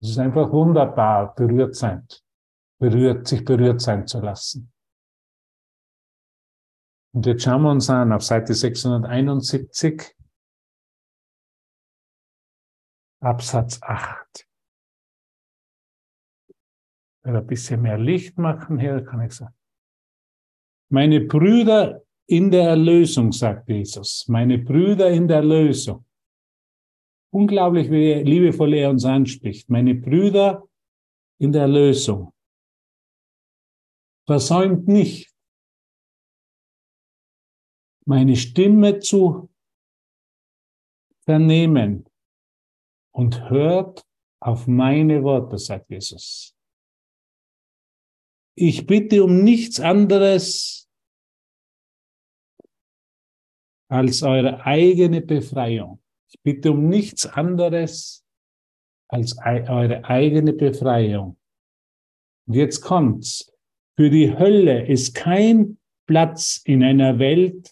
Es 0.01 0.11
ist 0.11 0.19
einfach 0.19 0.51
wunderbar, 0.51 1.35
berührt 1.35 1.75
sein, 1.75 2.07
berührt, 2.79 3.27
sich 3.27 3.43
berührt 3.43 3.81
sein 3.81 4.07
zu 4.07 4.19
lassen. 4.19 4.71
Und 7.11 7.25
jetzt 7.25 7.43
schauen 7.43 7.63
wir 7.63 7.71
uns 7.71 7.89
an 7.89 8.11
auf 8.11 8.23
Seite 8.23 8.53
671, 8.53 10.15
Absatz 13.21 13.81
8. 13.81 14.47
Ich 16.47 17.25
werde 17.25 17.39
ein 17.39 17.47
bisschen 17.47 17.81
mehr 17.81 17.97
Licht 17.97 18.37
machen 18.37 18.79
hier, 18.79 19.03
kann 19.03 19.21
ich 19.21 19.33
sagen. 19.33 19.55
Meine 20.89 21.21
Brüder 21.21 22.01
in 22.27 22.51
der 22.51 22.69
Erlösung, 22.69 23.31
sagt 23.31 23.67
Jesus. 23.69 24.27
Meine 24.27 24.59
Brüder 24.59 25.09
in 25.09 25.27
der 25.27 25.37
Erlösung. 25.37 26.05
Unglaublich, 27.31 27.89
wie 27.91 28.13
liebevoll 28.23 28.73
er 28.73 28.89
uns 28.89 29.05
anspricht. 29.05 29.69
Meine 29.69 29.95
Brüder 29.95 30.67
in 31.39 31.51
der 31.51 31.63
Erlösung. 31.63 32.33
Versäumt 34.25 34.87
nicht, 34.87 35.28
meine 38.09 38.35
Stimme 38.35 38.97
zu 38.97 39.51
vernehmen 41.25 42.09
und 43.11 43.51
hört 43.51 44.03
auf 44.41 44.65
meine 44.65 45.21
Worte, 45.21 45.59
sagt 45.59 45.91
Jesus. 45.91 46.57
Ich 48.55 48.87
bitte 48.87 49.23
um 49.23 49.43
nichts 49.43 49.79
anderes 49.79 50.89
als 53.91 54.23
eure 54.23 54.65
eigene 54.65 55.21
Befreiung. 55.21 56.01
Ich 56.29 56.41
bitte 56.41 56.71
um 56.71 56.89
nichts 56.89 57.27
anderes 57.27 58.25
als 59.07 59.37
eure 59.37 60.03
eigene 60.05 60.53
Befreiung. 60.53 61.37
Und 62.47 62.55
jetzt 62.55 62.81
kommt's. 62.81 63.53
Für 63.95 64.09
die 64.09 64.35
Hölle 64.35 64.87
ist 64.87 65.13
kein 65.13 65.77
Platz 66.07 66.59
in 66.65 66.83
einer 66.83 67.19
Welt, 67.19 67.71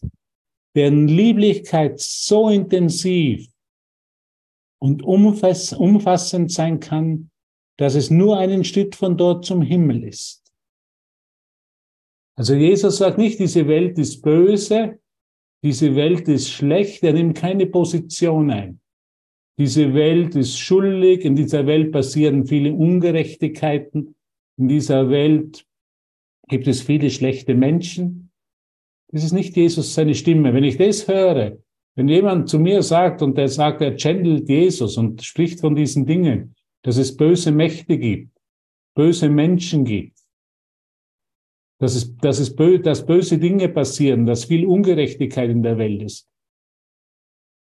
deren 0.78 1.08
Lieblichkeit 1.08 2.00
so 2.00 2.50
intensiv 2.50 3.50
und 4.80 5.02
umfassend 5.02 6.52
sein 6.52 6.80
kann, 6.80 7.32
dass 7.80 7.96
es 7.96 8.12
nur 8.12 8.38
einen 8.38 8.64
Schritt 8.64 8.96
von 8.96 9.18
dort 9.18 9.44
zum 9.44 9.64
Himmel 9.64 10.04
ist. 10.04 10.44
Also 12.38 12.54
Jesus 12.54 12.98
sagt 12.98 13.18
nicht, 13.18 13.40
diese 13.40 13.68
Welt 13.68 13.98
ist 13.98 14.22
böse, 14.22 15.00
diese 15.64 15.96
Welt 15.96 16.28
ist 16.28 16.52
schlecht, 16.52 17.02
er 17.04 17.14
nimmt 17.14 17.36
keine 17.36 17.66
Position 17.66 18.52
ein. 18.52 18.80
Diese 19.58 19.96
Welt 19.96 20.36
ist 20.36 20.60
schuldig, 20.60 21.26
in 21.26 21.36
dieser 21.36 21.66
Welt 21.66 21.92
passieren 21.92 22.46
viele 22.46 22.72
Ungerechtigkeiten, 22.72 24.16
in 24.60 24.68
dieser 24.68 25.10
Welt 25.10 25.66
gibt 26.48 26.68
es 26.68 26.84
viele 26.84 27.10
schlechte 27.10 27.56
Menschen. 27.56 28.27
Das 29.10 29.24
ist 29.24 29.34
nicht 29.34 29.56
Jesus 29.56 29.94
seine 29.94 30.16
Stimme. 30.16 30.54
Wenn 30.54 30.64
ich 30.64 30.78
das 30.78 31.08
höre, 31.08 31.58
wenn 31.96 32.08
jemand 32.08 32.50
zu 32.50 32.60
mir 32.60 32.84
sagt 32.84 33.22
und 33.22 33.38
der 33.38 33.48
sagt, 33.48 33.82
er 33.82 33.96
channelt 33.98 34.48
Jesus 34.50 34.98
und 34.98 35.24
spricht 35.24 35.62
von 35.62 35.76
diesen 35.76 36.06
Dingen, 36.06 36.56
dass 36.84 36.98
es 36.98 37.18
böse 37.18 37.52
Mächte 37.52 37.98
gibt, 37.98 38.38
böse 38.96 39.30
Menschen 39.30 39.84
gibt, 39.84 40.18
dass 41.80 41.96
es, 41.96 42.16
dass 42.18 42.40
es 42.40 42.56
bö 42.56 42.80
dass 42.80 43.06
böse 43.06 43.38
Dinge 43.38 43.70
passieren, 43.70 44.26
dass 44.26 44.46
viel 44.46 44.66
Ungerechtigkeit 44.66 45.50
in 45.50 45.64
der 45.64 45.78
Welt 45.78 46.02
ist, 46.02 46.28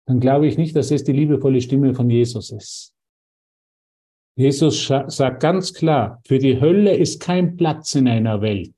dann 0.07 0.19
glaube 0.19 0.47
ich 0.47 0.57
nicht, 0.57 0.75
dass 0.75 0.91
es 0.91 1.03
die 1.03 1.13
liebevolle 1.13 1.61
Stimme 1.61 1.93
von 1.93 2.09
Jesus 2.09 2.51
ist. 2.51 2.93
Jesus 4.37 4.85
sagt 4.85 5.41
ganz 5.41 5.73
klar, 5.73 6.21
für 6.25 6.39
die 6.39 6.59
Hölle 6.59 6.95
ist 6.95 7.21
kein 7.21 7.55
Platz 7.55 7.95
in 7.95 8.07
einer 8.07 8.41
Welt, 8.41 8.74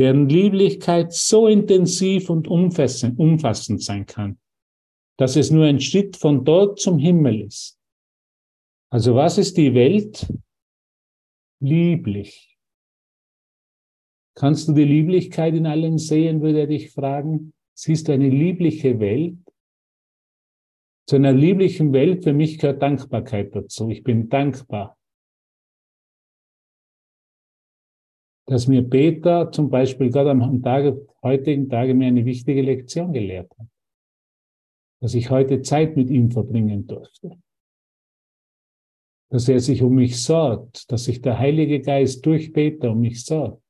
deren 0.00 0.30
Lieblichkeit 0.30 1.12
so 1.12 1.46
intensiv 1.46 2.30
und 2.30 2.48
umfassend 2.48 3.82
sein 3.82 4.06
kann, 4.06 4.38
dass 5.18 5.36
es 5.36 5.50
nur 5.50 5.66
ein 5.66 5.78
Schritt 5.78 6.16
von 6.16 6.42
dort 6.42 6.80
zum 6.80 6.98
Himmel 6.98 7.42
ist. 7.42 7.78
Also 8.90 9.14
was 9.14 9.36
ist 9.36 9.58
die 9.58 9.74
Welt? 9.74 10.26
Lieblich. 11.60 12.56
Kannst 14.34 14.68
du 14.68 14.72
die 14.72 14.84
Lieblichkeit 14.84 15.52
in 15.52 15.66
allen 15.66 15.98
sehen, 15.98 16.40
würde 16.40 16.60
er 16.60 16.66
dich 16.66 16.92
fragen. 16.92 17.52
Siehst 17.74 18.08
du 18.08 18.12
eine 18.12 18.30
liebliche 18.30 19.00
Welt? 19.00 19.36
Zu 21.06 21.16
einer 21.16 21.34
lieblichen 21.34 21.92
Welt 21.92 22.24
für 22.24 22.32
mich 22.32 22.56
gehört 22.56 22.80
Dankbarkeit 22.80 23.54
dazu. 23.54 23.90
Ich 23.90 24.02
bin 24.02 24.30
dankbar, 24.30 24.96
dass 28.50 28.66
mir 28.66 28.82
Peter 28.82 29.52
zum 29.52 29.70
Beispiel 29.70 30.10
gerade 30.10 30.32
am 30.32 30.60
Tage, 30.60 31.06
heutigen 31.22 31.68
Tage 31.68 31.94
mir 31.94 32.08
eine 32.08 32.24
wichtige 32.24 32.62
Lektion 32.62 33.12
gelehrt 33.12 33.48
hat. 33.56 33.68
Dass 35.00 35.14
ich 35.14 35.30
heute 35.30 35.62
Zeit 35.62 35.96
mit 35.96 36.10
ihm 36.10 36.32
verbringen 36.32 36.84
durfte. 36.84 37.40
Dass 39.30 39.48
er 39.48 39.60
sich 39.60 39.82
um 39.82 39.94
mich 39.94 40.20
sorgt, 40.20 40.90
dass 40.90 41.04
sich 41.04 41.22
der 41.22 41.38
Heilige 41.38 41.80
Geist 41.80 42.26
durch 42.26 42.52
Peter 42.52 42.90
um 42.90 43.02
mich 43.02 43.24
sorgt. 43.24 43.62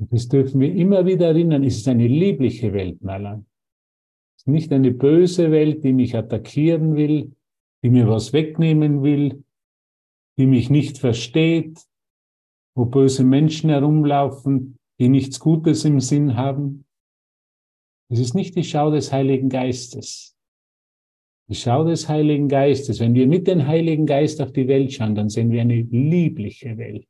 Und 0.00 0.12
das 0.12 0.26
dürfen 0.26 0.60
wir 0.60 0.74
immer 0.74 1.06
wieder 1.06 1.28
erinnern, 1.28 1.62
es 1.62 1.76
ist 1.76 1.86
eine 1.86 2.08
liebliche 2.08 2.72
Welt, 2.72 3.04
Nalan. 3.04 3.46
Es 4.36 4.42
ist 4.42 4.48
nicht 4.48 4.72
eine 4.72 4.90
böse 4.90 5.52
Welt, 5.52 5.84
die 5.84 5.92
mich 5.92 6.16
attackieren 6.16 6.96
will, 6.96 7.36
die 7.84 7.90
mir 7.90 8.08
was 8.08 8.32
wegnehmen 8.32 9.04
will, 9.04 9.44
die 10.38 10.46
mich 10.46 10.70
nicht 10.70 10.98
versteht, 10.98 11.86
wo 12.76 12.84
böse 12.84 13.24
Menschen 13.24 13.70
herumlaufen, 13.70 14.78
die 15.00 15.08
nichts 15.08 15.40
Gutes 15.40 15.84
im 15.84 15.98
Sinn 15.98 16.36
haben. 16.36 16.84
Es 18.08 18.20
ist 18.20 18.34
nicht 18.34 18.54
die 18.54 18.62
Schau 18.62 18.92
des 18.92 19.10
Heiligen 19.10 19.48
Geistes. 19.48 20.36
Die 21.48 21.56
Schau 21.56 21.84
des 21.84 22.08
Heiligen 22.08 22.48
Geistes, 22.48 23.00
wenn 23.00 23.14
wir 23.14 23.26
mit 23.26 23.48
dem 23.48 23.66
Heiligen 23.66 24.06
Geist 24.06 24.40
auf 24.40 24.52
die 24.52 24.68
Welt 24.68 24.92
schauen, 24.92 25.16
dann 25.16 25.28
sehen 25.28 25.50
wir 25.50 25.62
eine 25.62 25.80
liebliche 25.80 26.78
Welt 26.78 27.08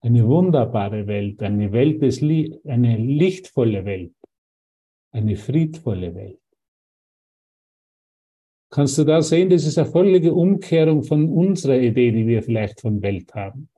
eine 0.00 0.26
wunderbare 0.26 1.06
Welt, 1.06 1.42
eine 1.42 1.72
Welt 1.72 2.02
des 2.02 2.20
Li 2.20 2.58
eine 2.64 2.96
lichtvolle 2.96 3.84
Welt, 3.84 4.14
eine 5.12 5.36
friedvolle 5.36 6.14
Welt. 6.14 6.40
Kannst 8.70 8.98
du 8.98 9.04
da 9.04 9.22
sehen, 9.22 9.48
das 9.48 9.64
ist 9.64 9.78
eine 9.78 9.90
völlige 9.90 10.34
Umkehrung 10.34 11.02
von 11.02 11.30
unserer 11.30 11.78
Idee, 11.78 12.12
die 12.12 12.26
wir 12.26 12.42
vielleicht 12.42 12.80
von 12.80 13.00
Welt 13.02 13.34
haben. 13.34 13.70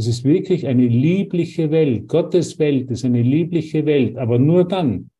Es 0.00 0.06
ist 0.06 0.24
wirklich 0.24 0.66
eine 0.66 0.86
liebliche 0.86 1.70
Welt. 1.70 2.08
Gottes 2.08 2.58
Welt 2.58 2.90
ist 2.90 3.04
eine 3.04 3.20
liebliche 3.20 3.84
Welt, 3.84 4.16
aber 4.16 4.38
nur 4.38 4.66
dann, 4.66 5.10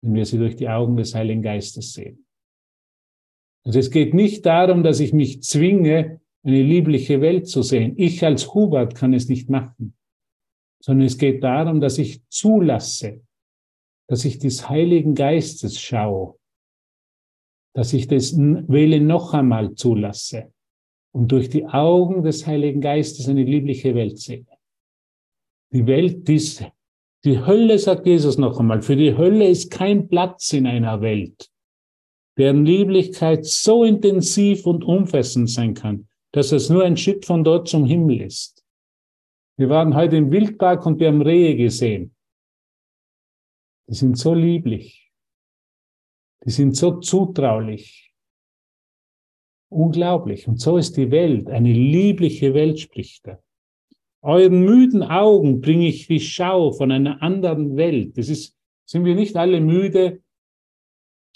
wenn 0.00 0.14
wir 0.14 0.24
sie 0.24 0.38
durch 0.38 0.54
die 0.54 0.68
Augen 0.68 0.96
des 0.96 1.12
Heiligen 1.16 1.42
Geistes 1.42 1.92
sehen. 1.92 2.24
Also 3.64 3.80
es 3.80 3.90
geht 3.90 4.14
nicht 4.14 4.46
darum, 4.46 4.84
dass 4.84 5.00
ich 5.00 5.12
mich 5.12 5.42
zwinge, 5.42 6.20
eine 6.44 6.62
liebliche 6.62 7.20
Welt 7.20 7.48
zu 7.48 7.62
sehen. 7.62 7.94
Ich 7.96 8.24
als 8.24 8.54
Hubert 8.54 8.94
kann 8.94 9.12
es 9.12 9.28
nicht 9.28 9.50
machen, 9.50 9.96
sondern 10.80 11.08
es 11.08 11.18
geht 11.18 11.42
darum, 11.42 11.80
dass 11.80 11.98
ich 11.98 12.24
zulasse, 12.28 13.22
dass 14.08 14.24
ich 14.24 14.38
des 14.38 14.68
Heiligen 14.68 15.16
Geistes 15.16 15.80
schaue, 15.80 16.38
dass 17.74 17.92
ich 17.92 18.06
das 18.06 18.38
Wähle 18.38 19.00
noch 19.00 19.34
einmal 19.34 19.74
zulasse 19.74 20.52
und 21.16 21.32
durch 21.32 21.48
die 21.48 21.64
Augen 21.64 22.22
des 22.22 22.46
Heiligen 22.46 22.82
Geistes 22.82 23.26
eine 23.26 23.42
liebliche 23.42 23.94
Welt 23.94 24.18
sehe. 24.18 24.44
Die 25.72 25.86
Welt 25.86 26.28
ist, 26.28 26.62
die 27.24 27.38
Hölle, 27.38 27.78
sagt 27.78 28.06
Jesus 28.06 28.36
noch 28.36 28.60
einmal, 28.60 28.82
für 28.82 28.96
die 28.96 29.16
Hölle 29.16 29.48
ist 29.48 29.70
kein 29.70 30.08
Platz 30.08 30.52
in 30.52 30.66
einer 30.66 31.00
Welt, 31.00 31.50
deren 32.36 32.66
Lieblichkeit 32.66 33.46
so 33.46 33.82
intensiv 33.82 34.66
und 34.66 34.84
umfassend 34.84 35.48
sein 35.48 35.72
kann, 35.72 36.06
dass 36.32 36.52
es 36.52 36.68
nur 36.68 36.84
ein 36.84 36.98
Schritt 36.98 37.24
von 37.24 37.42
dort 37.42 37.66
zum 37.66 37.86
Himmel 37.86 38.20
ist. 38.20 38.62
Wir 39.56 39.70
waren 39.70 39.94
heute 39.94 40.16
im 40.16 40.30
Wildpark 40.30 40.84
und 40.84 41.00
wir 41.00 41.08
haben 41.08 41.22
Rehe 41.22 41.56
gesehen. 41.56 42.14
Die 43.88 43.94
sind 43.94 44.18
so 44.18 44.34
lieblich. 44.34 45.10
Die 46.44 46.50
sind 46.50 46.76
so 46.76 47.00
zutraulich. 47.00 48.06
Unglaublich. 49.68 50.46
Und 50.46 50.60
so 50.60 50.76
ist 50.76 50.96
die 50.96 51.10
Welt. 51.10 51.48
Eine 51.48 51.72
liebliche 51.72 52.54
Welt 52.54 52.80
spricht 52.80 53.26
er. 53.26 53.42
Euren 54.22 54.64
müden 54.64 55.02
Augen 55.02 55.60
bringe 55.60 55.86
ich 55.86 56.06
die 56.06 56.20
Schau 56.20 56.72
von 56.72 56.90
einer 56.90 57.22
anderen 57.22 57.76
Welt. 57.76 58.18
Das 58.18 58.28
ist, 58.28 58.56
sind 58.84 59.04
wir 59.04 59.14
nicht 59.14 59.36
alle 59.36 59.60
müde 59.60 60.20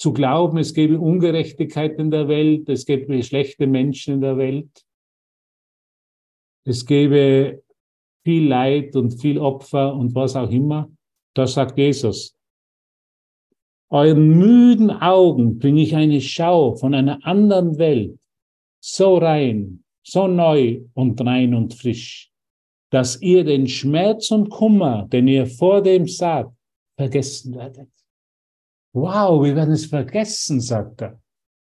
zu 0.01 0.13
glauben, 0.15 0.57
es 0.57 0.73
gäbe 0.73 0.99
Ungerechtigkeit 0.99 1.99
in 1.99 2.11
der 2.11 2.27
Welt, 2.27 2.69
es 2.71 2.87
gäbe 2.87 3.23
schlechte 3.23 3.67
Menschen 3.67 4.15
in 4.15 4.21
der 4.23 4.39
Welt, 4.39 4.87
es 6.65 6.87
gäbe 6.87 7.63
viel 8.25 8.49
Leid 8.49 8.97
und 8.97 9.21
viel 9.21 9.39
Opfer 9.39 9.95
und 9.95 10.15
was 10.15 10.37
auch 10.37 10.51
immer. 10.51 10.91
Da 11.35 11.47
sagt 11.47 11.77
Jesus, 11.77 12.35
euren 13.91 14.39
müden 14.39 14.91
Augen 14.91 15.59
bringe 15.59 15.83
ich 15.83 15.95
eine 15.95 16.21
Schau 16.21 16.77
von 16.77 16.95
einer 16.95 17.25
anderen 17.27 17.77
Welt, 17.79 18.20
so 18.81 19.19
rein, 19.19 19.85
so 20.03 20.27
neu 20.27 20.83
und 20.95 21.21
rein 21.21 21.55
und 21.55 21.75
frisch, 21.75 22.31
dass 22.91 23.21
ihr 23.23 23.45
den 23.45 23.69
Schmerz 23.69 24.31
und 24.31 24.51
Kummer, 24.51 25.07
den 25.09 25.29
ihr 25.29 25.47
vor 25.47 25.83
dem 25.83 26.09
saht, 26.09 26.53
vergessen 26.97 27.55
werdet. 27.55 27.89
Wow, 28.93 29.45
wir 29.45 29.55
werden 29.55 29.75
es 29.75 29.87
vergessen, 29.87 30.61
sagt 30.61 31.03
er. 31.03 31.21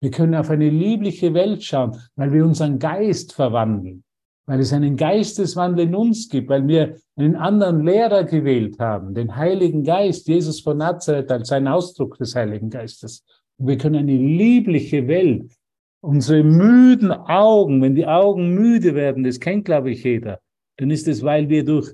Wir 0.02 0.10
können 0.10 0.34
auf 0.34 0.50
eine 0.50 0.70
liebliche 0.70 1.34
Welt 1.36 1.64
schauen, 1.64 1.96
weil 2.16 2.34
wir 2.34 2.44
unseren 2.44 2.80
Geist 2.80 3.34
verwandeln, 3.34 4.04
weil 4.48 4.60
es 4.60 4.74
einen 4.74 4.98
Geisteswandel 4.98 5.86
in 5.86 5.96
uns 5.96 6.28
gibt, 6.28 6.50
weil 6.50 6.68
wir 6.68 6.98
einen 7.16 7.36
anderen 7.36 7.86
Lehrer 7.86 8.24
gewählt 8.24 8.80
haben, 8.80 9.14
den 9.14 9.36
Heiligen 9.36 9.84
Geist, 9.84 10.28
Jesus 10.28 10.62
von 10.62 10.78
Nazareth 10.78 11.30
als 11.30 11.52
ein 11.52 11.68
Ausdruck 11.68 12.18
des 12.18 12.36
Heiligen 12.36 12.72
Geistes. 12.72 13.24
Und 13.58 13.68
wir 13.68 13.78
können 13.78 13.98
eine 13.98 14.18
liebliche 14.18 15.08
Welt, 15.08 15.54
unsere 16.02 16.44
müden 16.44 17.12
Augen, 17.12 17.82
wenn 17.82 17.96
die 17.96 18.08
Augen 18.08 18.54
müde 18.54 18.96
werden, 18.96 19.24
das 19.24 19.40
kennt, 19.40 19.66
glaube 19.66 19.92
ich, 19.92 20.04
jeder, 20.04 20.42
dann 20.78 20.90
ist 20.90 21.08
es, 21.08 21.24
weil 21.24 21.48
wir 21.50 21.64
durch 21.64 21.94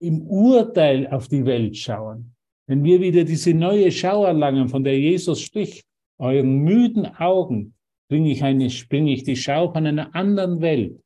im 0.00 0.22
Urteil 0.22 1.06
auf 1.08 1.28
die 1.28 1.44
Welt 1.44 1.76
schauen. 1.76 2.34
Wenn 2.66 2.82
wir 2.82 3.00
wieder 3.00 3.24
diese 3.24 3.54
neue 3.54 3.90
Schau 3.92 4.24
erlangen, 4.24 4.68
von 4.68 4.82
der 4.82 4.98
Jesus 4.98 5.40
spricht, 5.40 5.84
euren 6.18 6.58
müden 6.58 7.06
Augen 7.06 7.74
bringe 8.08 8.30
ich, 8.32 8.42
eine, 8.42 8.68
bringe 8.88 9.12
ich 9.12 9.22
die 9.22 9.36
Schau 9.36 9.72
von 9.72 9.86
einer 9.86 10.14
anderen 10.14 10.60
Welt, 10.60 11.00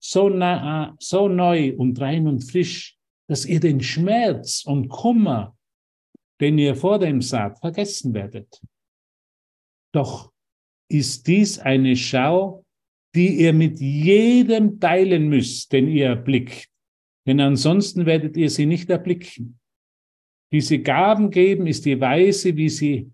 so, 0.00 0.28
nah, 0.28 0.94
so 1.00 1.28
neu 1.28 1.74
und 1.76 2.00
rein 2.00 2.26
und 2.28 2.40
frisch, 2.40 2.96
dass 3.28 3.44
ihr 3.44 3.60
den 3.60 3.80
Schmerz 3.80 4.64
und 4.64 4.88
Kummer, 4.88 5.56
den 6.40 6.58
ihr 6.58 6.76
vor 6.76 6.98
dem 6.98 7.20
saht, 7.20 7.58
vergessen 7.58 8.14
werdet. 8.14 8.60
Doch 9.92 10.32
ist 10.88 11.26
dies 11.26 11.58
eine 11.58 11.96
Schau, 11.96 12.64
die 13.14 13.40
ihr 13.40 13.52
mit 13.52 13.80
jedem 13.80 14.80
teilen 14.80 15.28
müsst, 15.28 15.72
den 15.72 15.88
ihr 15.88 16.06
erblickt. 16.06 16.68
Denn 17.26 17.40
ansonsten 17.40 18.06
werdet 18.06 18.36
ihr 18.36 18.50
sie 18.50 18.66
nicht 18.66 18.88
erblicken. 18.90 19.58
Diese 20.52 20.78
Gaben 20.78 21.30
geben 21.30 21.66
ist 21.66 21.84
die 21.84 22.00
Weise, 22.00 22.56
wie 22.56 22.68
sie 22.68 23.12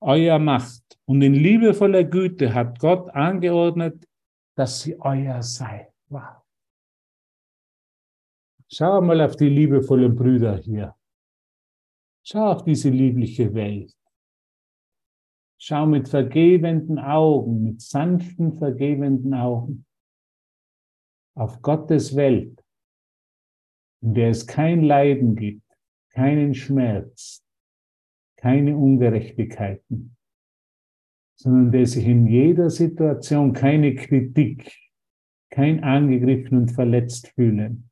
euer 0.00 0.38
macht. 0.38 0.82
Und 1.06 1.22
in 1.22 1.34
liebevoller 1.34 2.04
Güte 2.04 2.54
hat 2.54 2.78
Gott 2.78 3.10
angeordnet, 3.10 4.06
dass 4.56 4.82
sie 4.82 4.98
euer 5.00 5.42
sei. 5.42 5.92
Wow. 6.08 6.42
Schau 8.68 9.00
mal 9.00 9.20
auf 9.20 9.36
die 9.36 9.48
liebevollen 9.48 10.14
Brüder 10.14 10.56
hier. 10.58 10.94
Schau 12.24 12.52
auf 12.52 12.64
diese 12.64 12.90
liebliche 12.90 13.52
Welt. 13.54 13.94
Schau 15.64 15.86
mit 15.86 16.08
vergebenden 16.08 16.98
Augen, 16.98 17.62
mit 17.62 17.82
sanften, 17.82 18.52
vergebenden 18.54 19.32
Augen 19.32 19.86
auf 21.36 21.62
Gottes 21.62 22.16
Welt, 22.16 22.60
in 24.00 24.14
der 24.14 24.30
es 24.30 24.44
kein 24.48 24.82
Leiden 24.82 25.36
gibt, 25.36 25.62
keinen 26.10 26.52
Schmerz, 26.56 27.46
keine 28.38 28.76
Ungerechtigkeiten, 28.76 30.16
sondern 31.36 31.70
der 31.70 31.86
sich 31.86 32.08
in 32.08 32.26
jeder 32.26 32.68
Situation 32.68 33.52
keine 33.52 33.94
Kritik, 33.94 34.68
kein 35.48 35.84
angegriffen 35.84 36.58
und 36.58 36.72
verletzt 36.72 37.28
fühlen, 37.36 37.88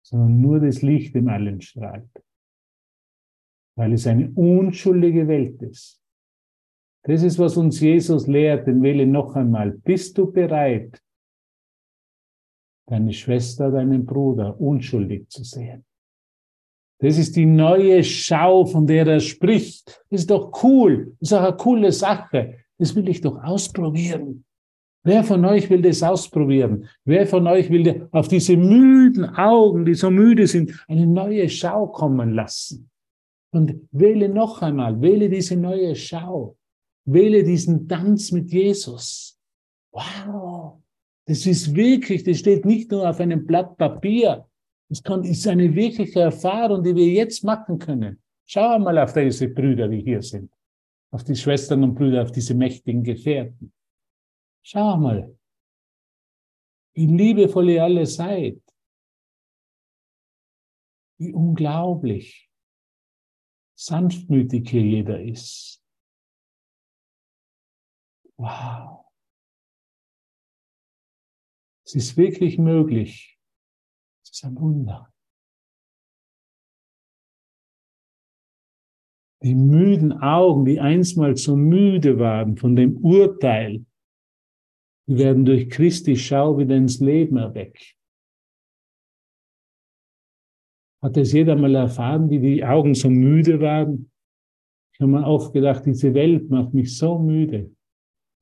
sondern 0.00 0.40
nur 0.40 0.58
das 0.58 0.80
Licht 0.80 1.14
im 1.16 1.28
Allen 1.28 1.60
strahlt, 1.60 2.24
weil 3.76 3.92
es 3.92 4.06
eine 4.06 4.30
unschuldige 4.30 5.28
Welt 5.28 5.60
ist 5.60 5.97
das 7.04 7.22
ist, 7.22 7.38
was 7.38 7.56
uns 7.56 7.80
Jesus 7.80 8.26
lehrt, 8.26 8.66
den 8.66 8.82
Wähle 8.82 9.06
noch 9.06 9.34
einmal. 9.34 9.70
Bist 9.70 10.18
du 10.18 10.30
bereit, 10.30 11.00
deine 12.86 13.12
Schwester, 13.12 13.70
deinen 13.70 14.04
Bruder 14.04 14.60
unschuldig 14.60 15.28
zu 15.28 15.44
sehen? 15.44 15.84
Das 17.00 17.16
ist 17.16 17.36
die 17.36 17.46
neue 17.46 18.02
Schau, 18.02 18.66
von 18.66 18.86
der 18.86 19.06
er 19.06 19.20
spricht. 19.20 20.04
Das 20.10 20.22
ist 20.22 20.30
doch 20.30 20.62
cool. 20.62 21.16
Das 21.20 21.30
ist 21.30 21.38
auch 21.38 21.44
eine 21.44 21.56
coole 21.56 21.92
Sache. 21.92 22.58
Das 22.76 22.94
will 22.94 23.08
ich 23.08 23.20
doch 23.20 23.42
ausprobieren. 23.42 24.44
Wer 25.04 25.22
von 25.22 25.44
euch 25.44 25.70
will 25.70 25.80
das 25.80 26.02
ausprobieren? 26.02 26.88
Wer 27.04 27.26
von 27.26 27.46
euch 27.46 27.70
will 27.70 28.08
auf 28.10 28.28
diese 28.28 28.56
müden 28.56 29.24
Augen, 29.24 29.84
die 29.84 29.94
so 29.94 30.10
müde 30.10 30.46
sind, 30.46 30.84
eine 30.88 31.06
neue 31.06 31.48
Schau 31.48 31.86
kommen 31.86 32.32
lassen? 32.32 32.90
Und 33.52 33.88
wähle 33.92 34.28
noch 34.28 34.60
einmal, 34.60 35.00
wähle 35.00 35.30
diese 35.30 35.56
neue 35.56 35.94
Schau. 35.94 36.57
Wähle 37.10 37.42
diesen 37.42 37.88
Tanz 37.88 38.32
mit 38.32 38.52
Jesus. 38.52 39.40
Wow, 39.92 40.82
das 41.26 41.46
ist 41.46 41.74
wirklich, 41.74 42.22
das 42.22 42.38
steht 42.38 42.64
nicht 42.64 42.90
nur 42.90 43.08
auf 43.08 43.18
einem 43.20 43.46
Blatt 43.46 43.78
Papier. 43.78 44.46
Das 44.90 45.02
kann, 45.02 45.24
ist 45.24 45.46
eine 45.46 45.74
wirkliche 45.74 46.20
Erfahrung, 46.20 46.82
die 46.82 46.94
wir 46.94 47.06
jetzt 47.06 47.44
machen 47.44 47.78
können. 47.78 48.22
Schau 48.46 48.78
mal 48.78 48.98
auf 48.98 49.12
diese 49.12 49.48
Brüder, 49.48 49.88
die 49.88 50.02
hier 50.02 50.22
sind. 50.22 50.52
Auf 51.10 51.24
die 51.24 51.36
Schwestern 51.36 51.82
und 51.82 51.94
Brüder, 51.94 52.22
auf 52.22 52.32
diese 52.32 52.54
mächtigen 52.54 53.02
Gefährten. 53.02 53.72
Schau 54.62 54.96
mal, 54.98 55.34
wie 56.94 57.06
liebevoll 57.06 57.70
ihr 57.70 57.84
alle 57.84 58.04
seid. 58.04 58.60
Wie 61.18 61.32
unglaublich 61.32 62.50
sanftmütig 63.74 64.68
hier 64.68 64.82
jeder 64.82 65.22
ist. 65.22 65.82
Wow. 68.38 69.04
Es 71.84 71.94
ist 71.94 72.16
wirklich 72.16 72.58
möglich. 72.58 73.38
Es 74.22 74.30
ist 74.30 74.44
ein 74.44 74.56
Wunder. 74.56 75.12
Die 79.42 79.54
müden 79.54 80.12
Augen, 80.12 80.64
die 80.64 80.80
einstmals 80.80 81.44
so 81.44 81.56
müde 81.56 82.18
waren 82.18 82.56
von 82.56 82.76
dem 82.76 82.96
Urteil, 82.98 83.86
die 85.08 85.16
werden 85.16 85.44
durch 85.44 85.70
Christi 85.70 86.16
Schau 86.16 86.58
wieder 86.58 86.76
ins 86.76 87.00
Leben 87.00 87.36
erweckt. 87.36 87.96
Hat 91.00 91.16
es 91.16 91.32
jeder 91.32 91.56
mal 91.56 91.74
erfahren, 91.74 92.28
wie 92.28 92.40
die 92.40 92.64
Augen 92.64 92.94
so 92.94 93.08
müde 93.08 93.60
waren? 93.60 94.10
Ich 94.92 95.00
habe 95.00 95.12
mir 95.12 95.26
oft 95.26 95.52
gedacht, 95.52 95.86
diese 95.86 96.12
Welt 96.12 96.50
macht 96.50 96.74
mich 96.74 96.96
so 96.96 97.18
müde. 97.18 97.74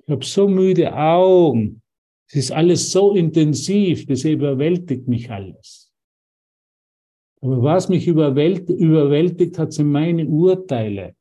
Ich 0.06 0.12
habe 0.12 0.24
so 0.24 0.48
müde 0.48 0.94
Augen. 0.94 1.82
Es 2.28 2.36
ist 2.36 2.52
alles 2.52 2.90
so 2.90 3.14
intensiv, 3.14 4.06
das 4.06 4.24
überwältigt 4.24 5.08
mich 5.08 5.30
alles. 5.30 5.92
Aber 7.40 7.62
was 7.62 7.88
mich 7.88 8.06
überwältigt, 8.06 8.80
überwältigt 8.80 9.58
hat, 9.58 9.72
sind 9.72 9.90
meine 9.90 10.26
Urteile. 10.26 11.14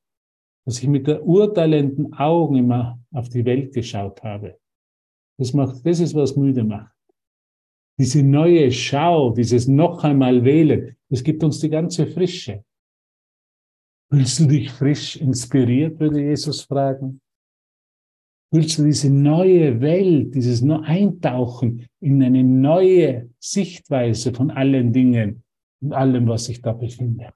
Dass 0.66 0.80
ich 0.80 0.88
mit 0.88 1.06
der 1.08 1.24
urteilenden 1.24 2.14
Augen 2.14 2.56
immer 2.56 3.00
auf 3.12 3.30
die 3.30 3.46
Welt 3.46 3.74
geschaut 3.74 4.24
habe. 4.24 4.60
Das 5.38 5.54
macht, 5.54 5.86
das 5.86 6.00
ist, 6.00 6.16
was 6.16 6.36
müde 6.36 6.64
macht. 6.64 6.96
Diese 8.00 8.24
neue 8.24 8.72
Schau, 8.72 9.32
dieses 9.32 9.68
noch 9.68 10.04
einmal 10.04 10.44
wählen, 10.44 10.96
das 11.10 11.24
gibt 11.24 11.44
uns 11.44 11.60
die 11.60 11.70
ganze 11.70 12.08
Frische. 12.08 12.64
Willst 14.12 14.40
du 14.40 14.46
dich 14.48 14.72
frisch 14.72 15.18
inspiriert, 15.18 16.00
würde 16.00 16.22
Jesus 16.22 16.62
fragen? 16.62 17.22
Willst 18.56 18.78
du 18.78 18.86
diese 18.86 19.10
neue 19.10 19.82
Welt, 19.82 20.34
dieses 20.34 20.64
Eintauchen 20.64 21.86
in 22.00 22.24
eine 22.24 22.42
neue 22.42 23.30
Sichtweise 23.38 24.34
von 24.34 24.50
allen 24.50 24.94
Dingen 24.94 25.44
und 25.82 25.92
allem, 25.92 26.26
was 26.30 26.46
sich 26.46 26.62
da 26.62 26.72
befindet? 26.72 27.34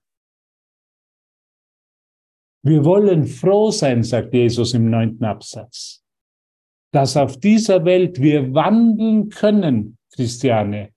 Wir 2.63 2.85
wollen 2.85 3.25
froh 3.25 3.69
sein, 3.69 4.01
sagt 4.01 4.33
Jesus 4.33 4.73
im 4.73 4.89
neunten 4.89 5.25
Absatz, 5.25 6.05
dass 6.93 7.17
auf 7.17 7.37
dieser 7.37 7.83
Welt 7.83 8.21
wir 8.21 8.53
wandeln 8.53 9.27
können, 9.27 9.97
Christiane, 10.15 10.93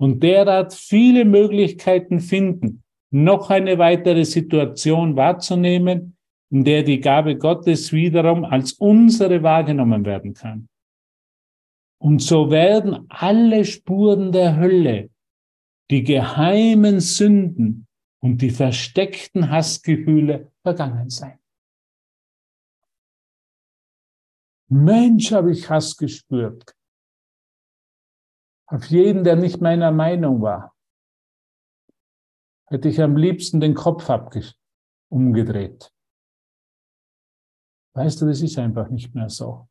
und 0.00 0.22
derart 0.22 0.72
viele 0.72 1.26
Möglichkeiten 1.26 2.20
finden, 2.20 2.82
noch 3.10 3.50
eine 3.50 3.76
weitere 3.76 4.24
Situation 4.24 5.16
wahrzunehmen, 5.16 6.13
in 6.54 6.62
der 6.62 6.84
die 6.84 7.00
Gabe 7.00 7.36
Gottes 7.36 7.92
wiederum 7.92 8.44
als 8.44 8.74
unsere 8.74 9.42
wahrgenommen 9.42 10.04
werden 10.04 10.34
kann. 10.34 10.68
Und 12.00 12.22
so 12.22 12.48
werden 12.48 13.06
alle 13.08 13.64
Spuren 13.64 14.30
der 14.30 14.56
Hölle, 14.56 15.10
die 15.90 16.04
geheimen 16.04 17.00
Sünden 17.00 17.88
und 18.22 18.40
die 18.40 18.50
versteckten 18.50 19.50
Hassgefühle 19.50 20.52
vergangen 20.62 21.10
sein. 21.10 21.40
Mensch, 24.68 25.32
habe 25.32 25.50
ich 25.50 25.68
Hass 25.68 25.96
gespürt. 25.96 26.72
Auf 28.66 28.84
jeden, 28.86 29.24
der 29.24 29.34
nicht 29.34 29.60
meiner 29.60 29.90
Meinung 29.90 30.40
war 30.40 30.70
hätte 32.66 32.88
ich 32.88 33.00
am 33.00 33.16
liebsten 33.16 33.60
den 33.60 33.74
Kopf 33.74 34.08
umgedreht. 35.08 35.93
Weißt 37.94 38.20
du, 38.20 38.26
das 38.26 38.42
ist 38.42 38.58
einfach 38.58 38.90
nicht 38.90 39.14
mehr 39.14 39.28
so. 39.28 39.68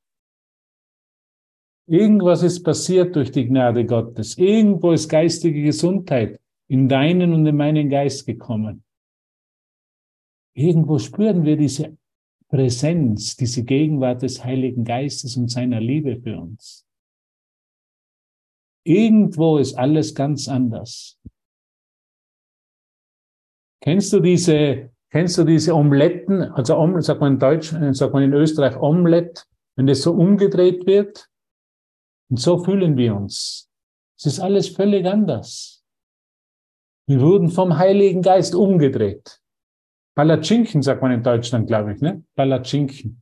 Irgendwas 1.85 2.43
ist 2.43 2.63
passiert 2.63 3.15
durch 3.15 3.31
die 3.31 3.45
Gnade 3.45 3.85
Gottes. 3.85 4.37
Irgendwo 4.37 4.93
ist 4.93 5.09
geistige 5.09 5.61
Gesundheit 5.61 6.39
in 6.69 6.87
deinen 6.87 7.33
und 7.33 7.45
in 7.45 7.57
meinen 7.57 7.89
Geist 7.89 8.25
gekommen. 8.25 8.85
Irgendwo 10.55 10.97
spüren 10.99 11.43
wir 11.43 11.57
diese 11.57 11.97
Präsenz, 12.47 13.35
diese 13.35 13.63
Gegenwart 13.63 14.21
des 14.21 14.43
Heiligen 14.43 14.85
Geistes 14.85 15.35
und 15.35 15.49
seiner 15.49 15.81
Liebe 15.81 16.21
für 16.21 16.39
uns. 16.39 16.87
Irgendwo 18.85 19.57
ist 19.57 19.73
alles 19.73 20.13
ganz 20.13 20.47
anders. 20.47 21.19
Kennst 23.81 24.13
du 24.13 24.21
diese, 24.21 24.92
kennst 25.13 25.37
du 25.37 25.45
diese 25.45 25.73
Omeletten? 25.73 26.41
Also 26.41 26.77
Omelette, 26.77 27.03
sagt 27.03 27.21
man 27.21 27.33
in 27.33 27.39
Deutsch, 27.39 27.71
äh, 27.71 27.93
sagt 27.93 28.13
man 28.13 28.23
in 28.23 28.33
Österreich 28.33 28.75
Omelette, 28.75 29.43
wenn 29.77 29.87
das 29.87 30.01
so 30.01 30.11
umgedreht 30.11 30.85
wird. 30.85 31.29
Und 32.29 32.37
so 32.37 32.61
fühlen 32.61 32.97
wir 32.97 33.15
uns. 33.15 33.69
Es 34.17 34.25
ist 34.25 34.39
alles 34.41 34.67
völlig 34.67 35.05
anders. 35.05 35.85
Wir 37.07 37.21
wurden 37.21 37.49
vom 37.49 37.77
Heiligen 37.77 38.21
Geist 38.21 38.55
umgedreht. 38.55 39.39
Palatschinken 40.15 40.81
sagt 40.81 41.01
man 41.01 41.11
in 41.11 41.23
Deutschland, 41.23 41.67
glaube 41.67 41.93
ich, 41.93 42.01
ne? 42.01 42.23
Palatschinken. 42.35 43.21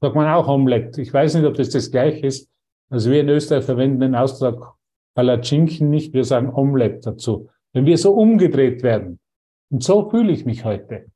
Sagt 0.00 0.14
man 0.14 0.28
auch 0.28 0.48
Omelette. 0.48 1.02
Ich 1.02 1.12
weiß 1.12 1.34
nicht, 1.34 1.44
ob 1.44 1.54
das 1.54 1.68
das 1.68 1.90
gleiche 1.90 2.26
ist. 2.26 2.50
Also 2.88 3.10
wir 3.10 3.20
in 3.20 3.28
Österreich 3.28 3.64
verwenden 3.64 4.00
den 4.00 4.14
Ausdruck 4.14 4.78
Palatschinken 5.14 5.90
nicht, 5.90 6.14
wir 6.14 6.24
sagen 6.24 6.52
Omelette 6.54 7.10
dazu 7.10 7.50
wenn 7.72 7.86
wir 7.86 7.98
so 7.98 8.12
umgedreht 8.12 8.82
werden. 8.82 9.20
Und 9.70 9.82
so 9.82 10.10
fühle 10.10 10.32
ich 10.32 10.44
mich 10.44 10.64
heute. 10.64 11.06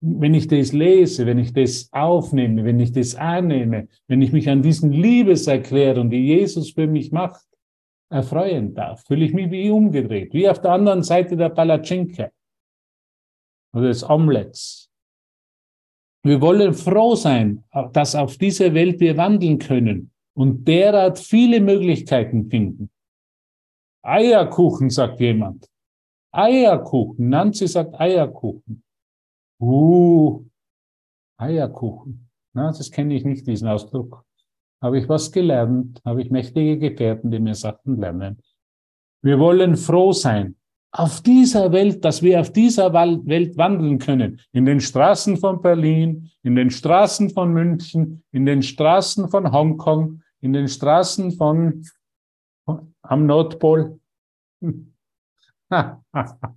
Wenn 0.00 0.34
ich 0.34 0.48
das 0.48 0.72
lese, 0.72 1.24
wenn 1.26 1.38
ich 1.38 1.52
das 1.52 1.88
aufnehme, 1.92 2.64
wenn 2.64 2.80
ich 2.80 2.92
das 2.92 3.14
annehme, 3.14 3.88
wenn 4.06 4.22
ich 4.22 4.32
mich 4.32 4.48
an 4.48 4.62
diesen 4.62 4.92
Liebeserklärungen, 4.92 6.10
die 6.10 6.26
Jesus 6.26 6.72
für 6.72 6.86
mich 6.86 7.10
macht, 7.10 7.44
erfreuen 8.10 8.74
darf, 8.74 9.04
fühle 9.06 9.24
ich 9.24 9.32
mich 9.32 9.50
wie 9.50 9.70
umgedreht, 9.70 10.32
wie 10.34 10.48
auf 10.48 10.60
der 10.60 10.72
anderen 10.72 11.02
Seite 11.02 11.36
der 11.36 11.48
Palatschinke 11.48 12.32
oder 13.74 13.88
des 13.88 14.08
Omelettes. 14.08 14.90
Wir 16.22 16.40
wollen 16.40 16.72
froh 16.72 17.14
sein, 17.14 17.64
dass 17.92 18.14
auf 18.14 18.38
dieser 18.38 18.72
Welt 18.72 19.00
wir 19.00 19.16
wandeln 19.16 19.58
können 19.58 20.10
und 20.34 20.66
derart 20.66 21.18
viele 21.18 21.60
Möglichkeiten 21.60 22.48
finden. 22.48 22.90
Eierkuchen, 24.02 24.90
sagt 24.90 25.20
jemand. 25.20 25.68
Eierkuchen. 26.34 27.28
Nancy 27.28 27.68
sagt 27.68 27.98
Eierkuchen. 27.98 28.82
Uh, 29.60 30.44
Eierkuchen. 31.38 32.28
Na, 32.52 32.68
das 32.68 32.90
kenne 32.90 33.14
ich 33.14 33.24
nicht, 33.24 33.46
diesen 33.46 33.68
Ausdruck. 33.68 34.24
Habe 34.82 34.98
ich 34.98 35.08
was 35.08 35.30
gelernt? 35.32 36.00
Habe 36.04 36.22
ich 36.22 36.30
mächtige 36.30 36.78
Gefährten, 36.78 37.30
die 37.30 37.40
mir 37.40 37.54
Sachen 37.54 38.00
lernen? 38.00 38.40
Wir 39.22 39.38
wollen 39.38 39.76
froh 39.76 40.12
sein 40.12 40.56
auf 40.96 41.20
dieser 41.22 41.72
Welt, 41.72 42.04
dass 42.04 42.22
wir 42.22 42.40
auf 42.40 42.52
dieser 42.52 42.92
Welt 42.92 43.56
wandeln 43.56 43.98
können. 43.98 44.40
In 44.52 44.64
den 44.64 44.80
Straßen 44.80 45.36
von 45.38 45.60
Berlin, 45.60 46.30
in 46.44 46.54
den 46.54 46.70
Straßen 46.70 47.30
von 47.30 47.52
München, 47.52 48.22
in 48.30 48.46
den 48.46 48.62
Straßen 48.62 49.28
von 49.28 49.50
Hongkong, 49.50 50.22
in 50.40 50.52
den 50.52 50.68
Straßen 50.68 51.32
von 51.32 51.84
am 53.02 53.26
Nordpol. 53.26 53.98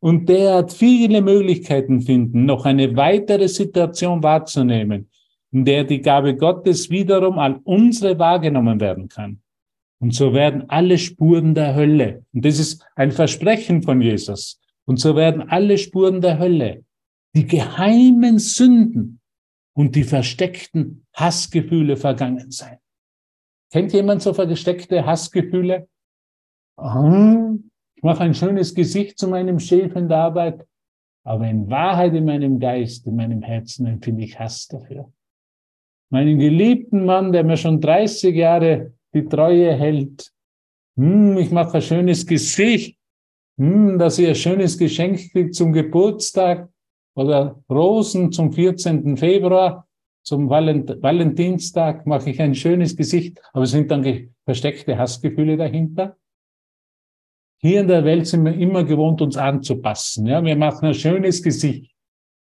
Und 0.00 0.28
der 0.28 0.54
hat 0.56 0.72
viele 0.72 1.22
Möglichkeiten 1.22 2.00
finden, 2.00 2.44
noch 2.44 2.64
eine 2.64 2.96
weitere 2.96 3.46
Situation 3.48 4.22
wahrzunehmen, 4.22 5.08
in 5.52 5.64
der 5.64 5.84
die 5.84 6.00
Gabe 6.00 6.36
Gottes 6.36 6.90
wiederum 6.90 7.38
an 7.38 7.60
unsere 7.62 8.18
wahrgenommen 8.18 8.80
werden 8.80 9.08
kann. 9.08 9.40
Und 10.00 10.12
so 10.12 10.34
werden 10.34 10.68
alle 10.68 10.98
Spuren 10.98 11.54
der 11.54 11.76
Hölle, 11.76 12.24
und 12.32 12.44
das 12.44 12.58
ist 12.58 12.84
ein 12.96 13.12
Versprechen 13.12 13.82
von 13.82 14.00
Jesus, 14.00 14.60
und 14.84 14.98
so 14.98 15.14
werden 15.14 15.48
alle 15.48 15.78
Spuren 15.78 16.20
der 16.20 16.40
Hölle, 16.40 16.84
die 17.36 17.46
geheimen 17.46 18.40
Sünden 18.40 19.20
und 19.74 19.94
die 19.94 20.02
versteckten 20.02 21.06
Hassgefühle 21.14 21.96
vergangen 21.96 22.50
sein. 22.50 22.78
Kennt 23.70 23.92
jemand 23.92 24.22
so 24.22 24.34
versteckte 24.34 25.06
Hassgefühle? 25.06 25.88
Ich 26.76 28.02
mache 28.02 28.22
ein 28.22 28.34
schönes 28.34 28.74
Gesicht 28.74 29.18
zu 29.18 29.28
meinem 29.28 29.58
Chef 29.58 29.94
in 29.94 30.08
der 30.08 30.18
Arbeit, 30.18 30.66
aber 31.24 31.48
in 31.48 31.70
Wahrheit 31.70 32.14
in 32.14 32.24
meinem 32.24 32.58
Geist, 32.58 33.06
in 33.06 33.16
meinem 33.16 33.42
Herzen 33.42 33.86
empfinde 33.86 34.24
ich 34.24 34.38
Hass 34.38 34.66
dafür. 34.68 35.12
Meinen 36.10 36.38
geliebten 36.38 37.04
Mann, 37.04 37.32
der 37.32 37.44
mir 37.44 37.56
schon 37.56 37.80
30 37.80 38.34
Jahre 38.34 38.92
die 39.14 39.24
Treue 39.24 39.74
hält, 39.74 40.32
hm, 40.96 41.38
ich 41.38 41.50
mache 41.50 41.74
ein 41.74 41.82
schönes 41.82 42.26
Gesicht, 42.26 42.98
hm, 43.58 43.98
dass 43.98 44.18
ihr 44.18 44.30
ein 44.30 44.34
schönes 44.34 44.76
Geschenk 44.76 45.30
kriegt 45.32 45.54
zum 45.54 45.72
Geburtstag 45.72 46.68
oder 47.14 47.62
Rosen 47.70 48.32
zum 48.32 48.52
14. 48.52 49.16
Februar 49.16 49.86
zum 50.24 50.48
Valent 50.48 51.02
Valentinstag 51.02 52.06
mache 52.06 52.30
ich 52.30 52.40
ein 52.40 52.54
schönes 52.54 52.96
Gesicht, 52.96 53.40
aber 53.52 53.66
sind 53.66 53.90
dann 53.90 54.34
versteckte 54.44 54.96
Hassgefühle 54.96 55.56
dahinter? 55.56 56.16
Hier 57.64 57.80
in 57.80 57.88
der 57.88 58.04
Welt 58.04 58.26
sind 58.26 58.44
wir 58.44 58.54
immer 58.54 58.82
gewohnt, 58.82 59.22
uns 59.22 59.36
anzupassen. 59.36 60.26
Ja, 60.26 60.42
wir 60.42 60.56
machen 60.56 60.86
ein 60.86 60.94
schönes 60.94 61.42
Gesicht, 61.42 61.94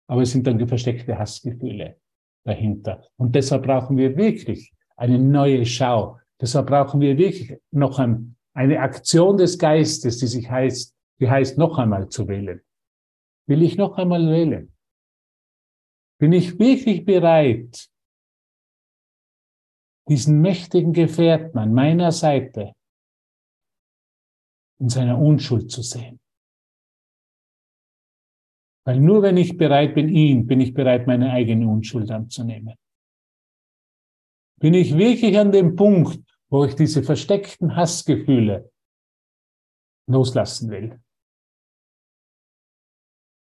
aber 0.07 0.21
es 0.21 0.31
sind 0.31 0.47
dann 0.47 0.65
versteckte 0.65 1.19
Hassgefühle 1.19 1.97
dahinter. 2.45 3.03
Und 3.17 3.35
deshalb 3.35 3.63
brauchen 3.63 3.97
wir 3.97 4.15
wirklich 4.15 4.73
eine 4.95 5.19
neue 5.19 5.65
Schau. 5.65 6.19
Deshalb 6.39 6.67
brauchen 6.67 7.01
wir 7.01 7.17
wirklich 7.17 7.59
noch 7.71 7.99
ein, 7.99 8.37
eine 8.53 8.79
Aktion 8.79 9.35
des 9.35 9.59
Geistes, 9.59 10.19
die 10.19 10.27
sich 10.27 10.49
heißt, 10.49 10.95
die 11.19 11.29
heißt 11.29 11.57
noch 11.57 11.77
einmal 11.77 12.07
zu 12.07 12.27
wählen. 12.29 12.61
Will 13.45 13.61
ich 13.61 13.75
noch 13.75 13.97
einmal 13.97 14.25
wählen? 14.29 14.73
Bin 16.17 16.31
ich 16.31 16.57
wirklich 16.59 17.03
bereit, 17.03 17.89
diesen 20.07 20.39
mächtigen 20.39 20.93
Gefährten 20.93 21.57
an 21.57 21.73
meiner 21.73 22.13
Seite 22.13 22.73
in 24.79 24.89
seiner 24.89 25.19
Unschuld 25.19 25.71
zu 25.71 25.81
sehen? 25.81 26.19
Weil 28.85 28.99
nur 28.99 29.21
wenn 29.21 29.37
ich 29.37 29.57
bereit 29.57 29.95
bin, 29.95 30.09
ihn, 30.09 30.45
bin 30.45 30.59
ich 30.59 30.73
bereit, 30.73 31.07
meine 31.07 31.31
eigene 31.31 31.67
Unschuld 31.67 32.11
anzunehmen. 32.11 32.75
Bin 34.59 34.73
ich 34.73 34.97
wirklich 34.97 35.37
an 35.37 35.51
dem 35.51 35.75
Punkt, 35.75 36.19
wo 36.49 36.65
ich 36.65 36.75
diese 36.75 37.03
versteckten 37.03 37.75
Hassgefühle 37.75 38.71
loslassen 40.07 40.69
will? 40.69 41.01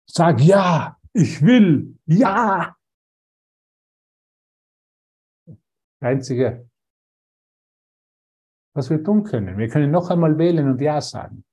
Sag 0.09 0.41
ja, 0.41 0.99
ich 1.12 1.43
will, 1.43 1.99
ja. 2.07 2.77
Einzige, 6.01 6.70
was 8.77 8.91
wir 8.91 9.03
tun 9.03 9.24
können. 9.24 9.59
Wir 9.59 9.68
können 9.68 9.91
noch 9.91 10.11
einmal 10.11 10.39
wählen 10.39 10.68
und 10.68 10.81
Ja 10.81 11.01
sagen. 11.01 11.45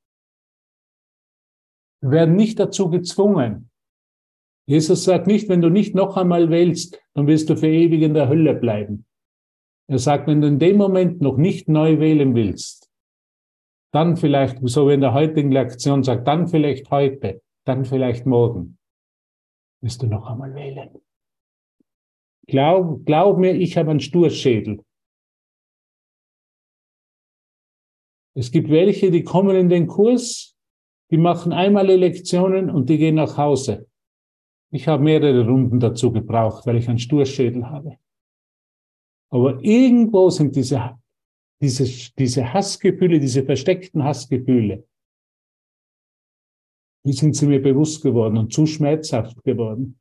Wir 2.02 2.12
werden 2.12 2.36
nicht 2.36 2.60
dazu 2.60 2.90
gezwungen. 2.90 3.70
Jesus 4.66 5.04
sagt 5.04 5.28
nicht, 5.28 5.50
wenn 5.50 5.62
du 5.62 5.70
nicht 5.70 5.96
noch 5.96 6.18
einmal 6.18 6.50
wählst, 6.50 7.02
dann 7.14 7.28
wirst 7.28 7.50
du 7.50 7.58
für 7.58 7.68
ewig 7.68 8.02
in 8.02 8.14
der 8.14 8.30
Hölle 8.30 8.54
bleiben. 8.54 9.06
Er 9.88 10.00
sagt, 10.00 10.28
wenn 10.28 10.42
du 10.42 10.48
in 10.48 10.60
dem 10.60 10.78
Moment 10.78 11.22
noch 11.22 11.38
nicht 11.38 11.68
neu 11.68 12.00
wählen 12.00 12.36
willst, 12.36 12.90
dann 13.92 14.18
vielleicht, 14.18 14.58
so 14.68 14.88
wie 14.88 14.94
in 14.94 15.02
der 15.02 15.14
heutigen 15.14 15.52
Lektion 15.52 16.04
sagt, 16.04 16.28
dann 16.28 16.48
vielleicht 16.48 16.90
heute, 16.90 17.42
dann 17.66 17.86
vielleicht 17.86 18.26
morgen 18.26 18.78
wirst 19.82 20.02
du 20.02 20.08
noch 20.08 20.28
einmal 20.28 20.56
wählen. 20.56 20.90
Glaub, 22.48 23.06
glaub 23.06 23.38
mir, 23.38 23.54
ich 23.54 23.78
habe 23.78 23.92
einen 23.92 24.00
Sturschädel. 24.00 24.84
Es 28.36 28.52
gibt 28.52 28.70
welche, 28.70 29.12
die 29.12 29.24
kommen 29.24 29.56
in 29.56 29.70
den 29.70 29.88
Kurs, 29.88 30.56
die 31.12 31.18
machen 31.18 31.54
einmal 31.54 31.88
Lektionen 31.88 32.70
und 32.70 32.90
die 32.90 32.98
gehen 32.98 33.16
nach 33.16 33.38
Hause. 33.38 33.88
Ich 34.72 34.88
habe 34.88 35.04
mehrere 35.04 35.46
Runden 35.46 35.80
dazu 35.80 36.12
gebraucht, 36.12 36.66
weil 36.66 36.78
ich 36.78 36.90
einen 36.90 36.98
Sturschädel 36.98 37.70
habe. 37.70 37.98
Aber 39.30 39.64
irgendwo 39.64 40.30
sind 40.32 40.56
diese, 40.56 41.00
diese, 41.62 41.86
diese 42.18 42.54
Hassgefühle, 42.54 43.20
diese 43.20 43.44
versteckten 43.44 44.04
Hassgefühle, 44.04 44.88
die 47.06 47.14
sind 47.14 47.36
sie 47.36 47.48
mir 47.48 47.62
bewusst 47.62 48.02
geworden 48.02 48.38
und 48.38 48.54
zu 48.54 48.66
schmerzhaft 48.66 49.44
geworden. 49.44 50.00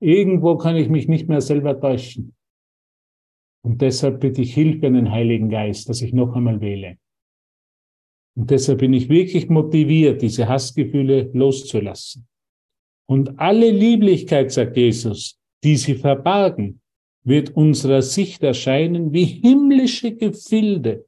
Irgendwo 0.00 0.56
kann 0.56 0.76
ich 0.76 0.88
mich 0.88 1.06
nicht 1.06 1.28
mehr 1.28 1.40
selber 1.40 1.78
täuschen. 1.78 2.34
Und 3.64 3.80
deshalb 3.80 4.20
bitte 4.20 4.42
ich 4.42 4.54
Hilfe 4.54 4.88
an 4.88 4.94
den 4.94 5.10
Heiligen 5.12 5.48
Geist, 5.48 5.88
dass 5.88 6.02
ich 6.02 6.12
noch 6.12 6.34
einmal 6.34 6.60
wähle. 6.60 6.98
Und 8.34 8.50
deshalb 8.50 8.78
bin 8.78 8.92
ich 8.94 9.08
wirklich 9.08 9.48
motiviert, 9.48 10.22
diese 10.22 10.48
Hassgefühle 10.48 11.30
loszulassen. 11.32 12.26
Und 13.06 13.38
alle 13.38 13.70
Lieblichkeit, 13.70 14.52
sagt 14.52 14.76
Jesus, 14.76 15.38
die 15.62 15.76
sie 15.76 15.94
verbargen, 15.94 16.80
wird 17.24 17.54
unserer 17.56 18.02
Sicht 18.02 18.42
erscheinen 18.42 19.12
wie 19.12 19.24
himmlische 19.24 20.14
Gefilde, 20.16 21.06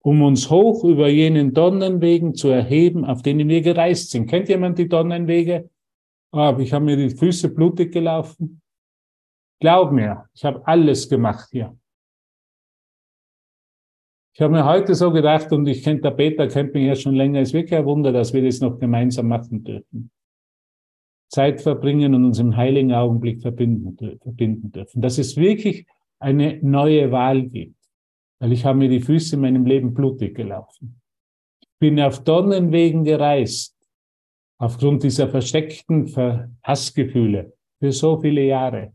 um 0.00 0.22
uns 0.22 0.48
hoch 0.48 0.84
über 0.84 1.08
jenen 1.08 1.52
Donnenwegen 1.52 2.34
zu 2.34 2.48
erheben, 2.48 3.04
auf 3.04 3.22
denen 3.22 3.48
wir 3.48 3.60
gereist 3.60 4.10
sind. 4.10 4.26
Kennt 4.28 4.48
jemand 4.48 4.78
die 4.78 4.88
Donnenwege? 4.88 5.68
Ah, 6.32 6.56
ich 6.58 6.72
habe 6.72 6.84
mir 6.84 6.96
die 6.96 7.14
Füße 7.14 7.48
blutig 7.50 7.92
gelaufen. 7.92 8.60
Glaub 9.60 9.92
mir, 9.92 10.28
ich 10.34 10.44
habe 10.44 10.66
alles 10.66 11.08
gemacht 11.08 11.48
hier. 11.50 11.77
Ich 14.38 14.42
habe 14.42 14.52
mir 14.52 14.64
heute 14.64 14.94
so 14.94 15.10
gedacht, 15.10 15.50
und 15.50 15.66
ich 15.66 15.82
kenne 15.82 16.00
der 16.00 16.12
Peter, 16.12 16.46
kennt 16.46 16.72
mich 16.72 16.86
ja 16.86 16.94
schon 16.94 17.16
länger, 17.16 17.40
ist 17.40 17.52
wirklich 17.52 17.76
ein 17.76 17.86
Wunder, 17.86 18.12
dass 18.12 18.32
wir 18.32 18.40
das 18.40 18.60
noch 18.60 18.78
gemeinsam 18.78 19.26
machen 19.26 19.64
dürfen. 19.64 20.12
Zeit 21.28 21.60
verbringen 21.60 22.14
und 22.14 22.24
uns 22.24 22.38
im 22.38 22.56
heiligen 22.56 22.92
Augenblick 22.92 23.42
verbinden, 23.42 23.96
verbinden 24.22 24.70
dürfen. 24.70 25.02
Dass 25.02 25.18
es 25.18 25.36
wirklich 25.36 25.88
eine 26.20 26.60
neue 26.62 27.10
Wahl 27.10 27.48
gibt. 27.48 27.74
Weil 28.38 28.52
ich 28.52 28.64
habe 28.64 28.78
mir 28.78 28.88
die 28.88 29.00
Füße 29.00 29.34
in 29.34 29.42
meinem 29.42 29.66
Leben 29.66 29.92
blutig 29.92 30.36
gelaufen. 30.36 31.00
Ich 31.60 31.68
bin 31.80 31.98
auf 31.98 32.22
Dornenwegen 32.22 33.02
gereist, 33.02 33.76
aufgrund 34.58 35.02
dieser 35.02 35.26
versteckten 35.26 36.06
Hassgefühle 36.62 37.54
für 37.80 37.90
so 37.90 38.20
viele 38.20 38.44
Jahre 38.44 38.92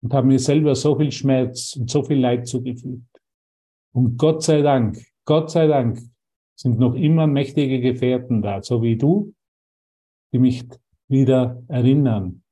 und 0.00 0.14
habe 0.14 0.28
mir 0.28 0.38
selber 0.38 0.76
so 0.76 0.96
viel 0.96 1.10
Schmerz 1.10 1.74
und 1.74 1.90
so 1.90 2.04
viel 2.04 2.20
Leid 2.20 2.46
zugefügt. 2.46 3.07
Und 3.92 4.16
Gott 4.18 4.42
sei 4.42 4.62
Dank, 4.62 4.98
Gott 5.24 5.50
sei 5.50 5.66
Dank 5.66 6.00
sind 6.54 6.78
noch 6.78 6.94
immer 6.94 7.26
mächtige 7.26 7.80
Gefährten 7.80 8.42
da, 8.42 8.62
so 8.62 8.82
wie 8.82 8.96
du, 8.96 9.34
die 10.32 10.38
mich 10.38 10.64
wieder 11.08 11.62
erinnern, 11.68 12.42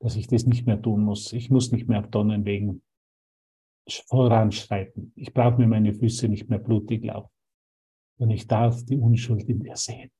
dass 0.00 0.16
ich 0.16 0.28
das 0.28 0.46
nicht 0.46 0.66
mehr 0.66 0.80
tun 0.80 1.04
muss. 1.04 1.32
Ich 1.32 1.50
muss 1.50 1.72
nicht 1.72 1.88
mehr 1.88 2.00
auf 2.00 2.08
Donnenwegen 2.08 2.82
voranschreiten. 4.06 5.12
Ich 5.16 5.32
brauche 5.32 5.58
mir 5.58 5.66
meine 5.66 5.92
Füße 5.92 6.28
nicht 6.28 6.48
mehr 6.48 6.58
blutig 6.58 7.04
laufen. 7.04 7.30
Und 8.18 8.30
ich 8.30 8.46
darf 8.46 8.84
die 8.84 8.96
Unschuld 8.96 9.48
in 9.48 9.60
dir 9.60 9.76
sehen. 9.76 10.10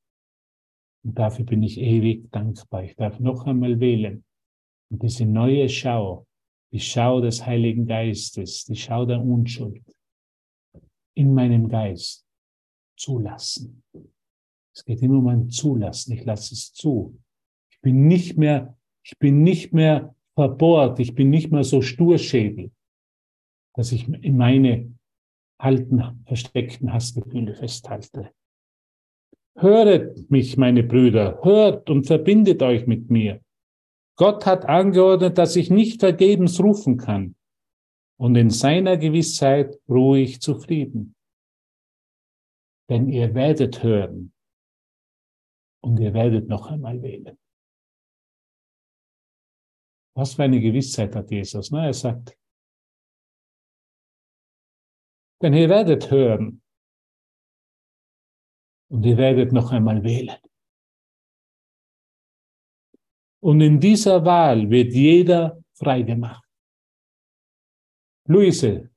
Und 1.04 1.18
dafür 1.18 1.44
bin 1.44 1.62
ich 1.62 1.78
ewig 1.78 2.30
dankbar. 2.30 2.84
Ich 2.84 2.96
darf 2.96 3.20
noch 3.20 3.46
einmal 3.46 3.80
wählen. 3.80 4.24
Und 4.90 5.02
diese 5.02 5.26
neue 5.26 5.68
Schau, 5.68 6.26
die 6.72 6.80
Schau 6.80 7.20
des 7.20 7.44
Heiligen 7.46 7.86
Geistes, 7.86 8.64
die 8.64 8.76
Schau 8.76 9.06
der 9.06 9.20
Unschuld 9.20 9.82
in 11.18 11.34
meinem 11.34 11.68
Geist 11.68 12.24
zulassen. 12.96 13.82
Es 14.72 14.84
geht 14.84 15.02
immer 15.02 15.18
um 15.18 15.26
ein 15.26 15.50
Zulassen. 15.50 16.12
Ich 16.12 16.24
lasse 16.24 16.54
es 16.54 16.72
zu. 16.72 17.18
Ich 17.72 17.80
bin 17.80 18.06
nicht 18.06 18.38
mehr, 18.38 18.78
ich 19.02 19.18
bin 19.18 19.42
nicht 19.42 19.72
mehr 19.72 20.14
verbohrt. 20.34 21.00
Ich 21.00 21.16
bin 21.16 21.30
nicht 21.30 21.50
mehr 21.50 21.64
so 21.64 21.82
sturschädel, 21.82 22.70
dass 23.74 23.90
ich 23.90 24.06
in 24.08 24.36
meine 24.36 24.94
alten, 25.60 26.22
versteckten 26.24 26.92
Hassgefühle 26.92 27.54
festhalte. 27.54 28.30
Höret 29.56 30.30
mich, 30.30 30.56
meine 30.56 30.84
Brüder, 30.84 31.40
hört 31.42 31.90
und 31.90 32.06
verbindet 32.06 32.62
euch 32.62 32.86
mit 32.86 33.10
mir. 33.10 33.40
Gott 34.14 34.46
hat 34.46 34.66
angeordnet, 34.66 35.36
dass 35.36 35.56
ich 35.56 35.68
nicht 35.68 35.98
vergebens 35.98 36.60
rufen 36.60 36.96
kann 36.96 37.34
und 38.18 38.34
in 38.34 38.50
seiner 38.50 38.96
Gewissheit 38.96 39.80
ruhig 39.88 40.40
zufrieden. 40.40 41.14
Denn 42.90 43.08
ihr 43.08 43.34
werdet 43.34 43.82
hören 43.82 44.32
und 45.82 45.98
ihr 46.00 46.12
werdet 46.14 46.48
noch 46.48 46.66
einmal 46.70 47.00
wählen. 47.02 47.38
Was 50.16 50.34
für 50.34 50.44
eine 50.44 50.60
Gewissheit 50.60 51.14
hat 51.14 51.30
Jesus? 51.30 51.70
Na, 51.70 51.86
er 51.86 51.94
sagt, 51.94 52.36
denn 55.40 55.54
ihr 55.54 55.68
werdet 55.68 56.10
hören 56.10 56.60
und 58.90 59.06
ihr 59.06 59.16
werdet 59.16 59.52
noch 59.52 59.70
einmal 59.70 60.02
wählen. 60.02 60.38
Und 63.40 63.60
in 63.60 63.78
dieser 63.78 64.24
Wahl 64.24 64.68
wird 64.68 64.92
jeder 64.92 65.62
frei 65.74 66.02
gemacht. 66.02 66.47
Luise, 68.30 68.90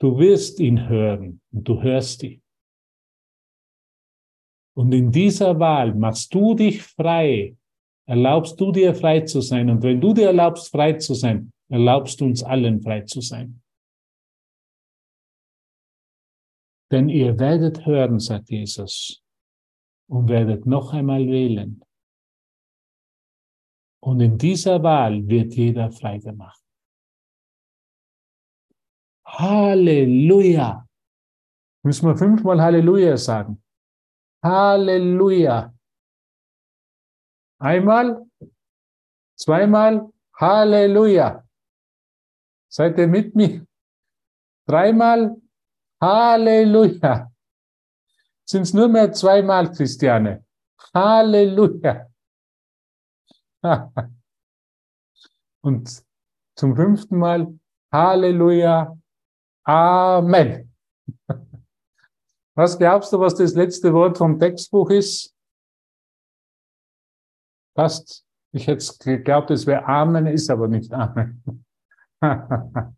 du 0.00 0.18
wirst 0.18 0.58
ihn 0.58 0.88
hören 0.88 1.40
und 1.52 1.68
du 1.68 1.80
hörst 1.80 2.22
ihn. 2.24 2.42
Und 4.76 4.92
in 4.92 5.12
dieser 5.12 5.58
Wahl 5.60 5.94
machst 5.94 6.34
du 6.34 6.54
dich 6.54 6.82
frei, 6.82 7.56
erlaubst 8.06 8.60
du 8.60 8.72
dir 8.72 8.92
frei 8.94 9.20
zu 9.20 9.40
sein. 9.40 9.70
Und 9.70 9.82
wenn 9.84 10.00
du 10.00 10.12
dir 10.14 10.28
erlaubst, 10.28 10.68
frei 10.68 10.94
zu 10.94 11.14
sein, 11.14 11.52
erlaubst 11.68 12.20
du 12.20 12.24
uns 12.24 12.42
allen 12.42 12.82
frei 12.82 13.02
zu 13.02 13.20
sein. 13.20 13.62
Denn 16.90 17.08
ihr 17.08 17.38
werdet 17.38 17.86
hören, 17.86 18.18
sagt 18.18 18.50
Jesus, 18.50 19.22
und 20.08 20.28
werdet 20.28 20.66
noch 20.66 20.92
einmal 20.92 21.24
wählen. 21.24 21.84
Und 24.02 24.20
in 24.20 24.38
dieser 24.38 24.82
Wahl 24.82 25.28
wird 25.28 25.54
jeder 25.54 25.92
frei 25.92 26.18
gemacht. 26.18 26.60
Halleluja. 29.38 30.86
Müssen 31.82 32.08
wir 32.08 32.16
fünfmal 32.16 32.60
Halleluja 32.60 33.16
sagen. 33.16 33.62
Halleluja. 34.42 35.72
Einmal, 37.58 38.26
zweimal, 39.36 40.10
Halleluja. 40.34 41.46
Seid 42.68 42.98
ihr 42.98 43.08
mit 43.08 43.34
mir? 43.34 43.66
Dreimal, 44.66 45.36
Halleluja. 46.00 47.30
Sind 48.44 48.62
es 48.62 48.74
nur 48.74 48.88
mehr 48.88 49.12
zweimal, 49.12 49.70
Christiane? 49.72 50.44
Halleluja. 50.94 52.08
Und 55.62 56.04
zum 56.56 56.74
fünften 56.74 57.18
Mal, 57.18 57.58
Halleluja, 57.92 58.99
Amen. 59.64 60.72
Was 62.54 62.78
glaubst 62.78 63.12
du, 63.12 63.20
was 63.20 63.34
das 63.34 63.54
letzte 63.54 63.92
Wort 63.92 64.18
vom 64.18 64.38
Textbuch 64.38 64.90
ist? 64.90 65.34
Fast. 67.74 68.24
Ich 68.52 68.66
hätte 68.66 68.84
geglaubt, 68.98 69.50
es 69.50 69.66
wäre 69.66 69.86
Amen, 69.86 70.26
ist 70.26 70.50
aber 70.50 70.66
nicht 70.66 70.92
Amen. 70.92 71.64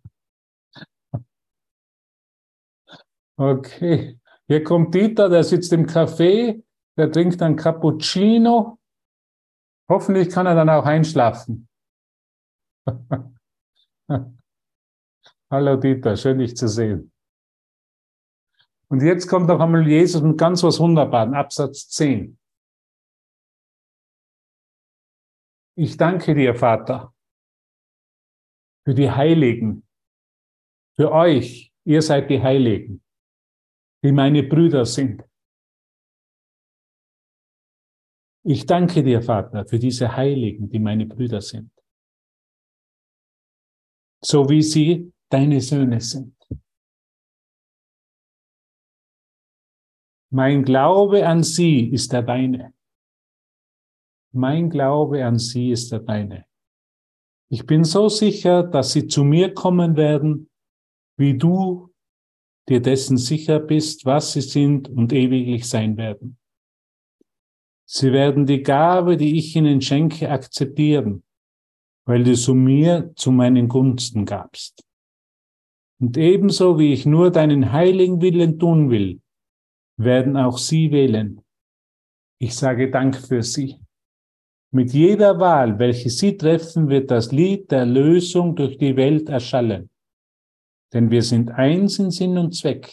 okay. 3.36 4.18
Hier 4.46 4.64
kommt 4.64 4.94
Dieter, 4.94 5.28
der 5.28 5.44
sitzt 5.44 5.72
im 5.72 5.86
Café, 5.86 6.62
der 6.96 7.12
trinkt 7.12 7.42
ein 7.42 7.56
Cappuccino 7.56 8.78
Hoffentlich 9.92 10.30
kann 10.30 10.46
er 10.46 10.54
dann 10.54 10.70
auch 10.70 10.86
einschlafen. 10.86 11.68
Hallo 15.52 15.76
Dieter, 15.76 16.16
schön 16.16 16.38
dich 16.38 16.56
zu 16.56 16.66
sehen. 16.66 17.12
Und 18.88 19.02
jetzt 19.02 19.28
kommt 19.28 19.48
noch 19.48 19.60
einmal 19.60 19.86
Jesus 19.86 20.22
mit 20.22 20.38
ganz 20.38 20.62
was 20.62 20.80
Wunderbaren, 20.80 21.34
Absatz 21.34 21.90
10. 21.90 22.38
Ich 25.76 25.98
danke 25.98 26.34
dir, 26.34 26.54
Vater, 26.54 27.14
für 28.86 28.94
die 28.94 29.10
Heiligen, 29.10 29.86
für 30.96 31.12
euch, 31.12 31.70
ihr 31.84 32.00
seid 32.00 32.30
die 32.30 32.42
Heiligen, 32.42 33.04
die 34.02 34.12
meine 34.12 34.44
Brüder 34.44 34.86
sind. 34.86 35.22
Ich 38.42 38.64
danke 38.64 39.02
dir, 39.02 39.20
Vater, 39.20 39.66
für 39.66 39.78
diese 39.78 40.16
Heiligen, 40.16 40.70
die 40.70 40.78
meine 40.78 41.04
Brüder 41.04 41.42
sind, 41.42 41.70
so 44.24 44.48
wie 44.48 44.62
sie 44.62 45.11
deine 45.32 45.60
Söhne 45.60 46.00
sind. 46.00 46.36
Mein 50.30 50.64
Glaube 50.64 51.26
an 51.26 51.42
sie 51.42 51.88
ist 51.88 52.12
der 52.12 52.22
deine. 52.22 52.72
Mein 54.32 54.70
Glaube 54.70 55.24
an 55.24 55.38
sie 55.38 55.70
ist 55.70 55.92
der 55.92 56.00
deine. 56.00 56.46
Ich 57.50 57.66
bin 57.66 57.84
so 57.84 58.08
sicher, 58.08 58.62
dass 58.62 58.92
sie 58.92 59.06
zu 59.08 59.24
mir 59.24 59.52
kommen 59.52 59.96
werden, 59.96 60.48
wie 61.18 61.36
du 61.36 61.92
dir 62.68 62.80
dessen 62.80 63.18
sicher 63.18 63.60
bist, 63.60 64.06
was 64.06 64.32
sie 64.32 64.40
sind 64.40 64.88
und 64.88 65.12
ewiglich 65.12 65.68
sein 65.68 65.96
werden. 65.98 66.38
Sie 67.84 68.10
werden 68.12 68.46
die 68.46 68.62
Gabe, 68.62 69.18
die 69.18 69.36
ich 69.36 69.54
ihnen 69.54 69.82
schenke, 69.82 70.30
akzeptieren, 70.30 71.24
weil 72.06 72.24
du 72.24 72.34
sie 72.34 72.54
mir 72.54 73.12
zu 73.16 73.32
meinen 73.32 73.68
Gunsten 73.68 74.24
gabst. 74.24 74.82
Und 76.02 76.16
ebenso 76.16 76.80
wie 76.80 76.92
ich 76.92 77.06
nur 77.06 77.30
deinen 77.30 77.70
heiligen 77.70 78.20
Willen 78.20 78.58
tun 78.58 78.90
will, 78.90 79.22
werden 79.96 80.36
auch 80.36 80.58
sie 80.58 80.90
wählen. 80.90 81.40
Ich 82.40 82.56
sage 82.56 82.90
Dank 82.90 83.16
für 83.16 83.44
sie. 83.44 83.78
Mit 84.72 84.92
jeder 84.92 85.38
Wahl, 85.38 85.78
welche 85.78 86.10
Sie 86.10 86.36
treffen, 86.36 86.88
wird 86.88 87.12
das 87.12 87.30
Lied 87.30 87.70
der 87.70 87.86
Lösung 87.86 88.56
durch 88.56 88.78
die 88.78 88.96
Welt 88.96 89.28
erschallen. 89.28 89.90
Denn 90.92 91.12
wir 91.12 91.22
sind 91.22 91.52
eins 91.52 92.00
in 92.00 92.10
Sinn 92.10 92.36
und 92.36 92.52
Zweck 92.56 92.92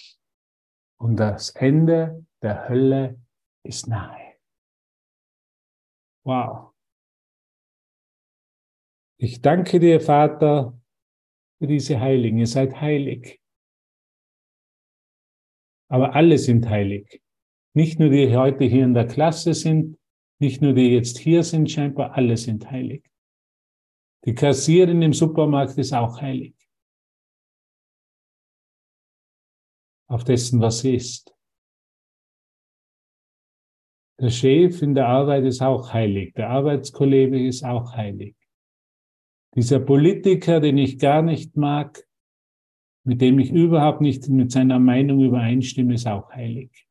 und 1.00 1.16
das 1.16 1.50
Ende 1.52 2.28
der 2.44 2.70
Hölle 2.70 3.20
ist 3.64 3.88
nahe. 3.88 4.36
Wow. 6.24 6.74
Ich 9.18 9.42
danke 9.42 9.80
dir, 9.80 10.00
Vater, 10.00 10.79
für 11.60 11.68
diese 11.68 12.00
Heiligen. 12.00 12.40
Ihr 12.40 12.48
seid 12.48 12.80
heilig. 12.80 13.40
Aber 15.90 16.16
alle 16.16 16.38
sind 16.38 16.70
heilig. 16.70 17.22
Nicht 17.76 18.00
nur 18.00 18.10
die 18.10 18.36
heute 18.36 18.66
hier 18.66 18.86
in 18.86 18.94
der 18.94 19.08
Klasse 19.08 19.54
sind, 19.54 19.98
nicht 20.40 20.62
nur 20.62 20.74
die 20.74 20.94
jetzt 20.94 21.18
hier 21.18 21.44
sind, 21.44 21.70
scheinbar 21.70 22.14
alle 22.14 22.38
sind 22.38 22.70
heilig. 22.72 23.04
Die 24.26 24.34
Kassierin 24.34 25.02
im 25.02 25.14
Supermarkt 25.14 25.78
ist 25.78 25.94
auch 25.94 26.22
heilig. 26.22 26.56
Auf 30.08 30.24
dessen, 30.24 30.60
was 30.60 30.80
sie 30.80 30.96
ist. 30.96 31.34
Der 34.20 34.30
Chef 34.30 34.82
in 34.82 34.96
der 34.96 35.08
Arbeit 35.08 35.46
ist 35.46 35.62
auch 35.62 35.94
heilig. 35.94 36.34
Der 36.34 36.50
Arbeitskollege 36.50 37.48
ist 37.48 37.64
auch 37.64 37.94
heilig. 37.94 38.36
Dieser 39.56 39.80
Politiker, 39.80 40.60
den 40.60 40.78
ich 40.78 41.00
gar 41.00 41.22
nicht 41.22 41.58
mag, 41.58 42.08
mit 43.04 43.22
dem 43.22 43.40
ich 43.40 43.52
überhaupt 43.52 44.02
nicht 44.02 44.30
mit 44.30 44.52
seiner 44.52 44.80
Meinung 44.80 45.24
übereinstimme, 45.24 45.96
ist 45.96 46.08
auch 46.08 46.32
heilig. 46.32 46.88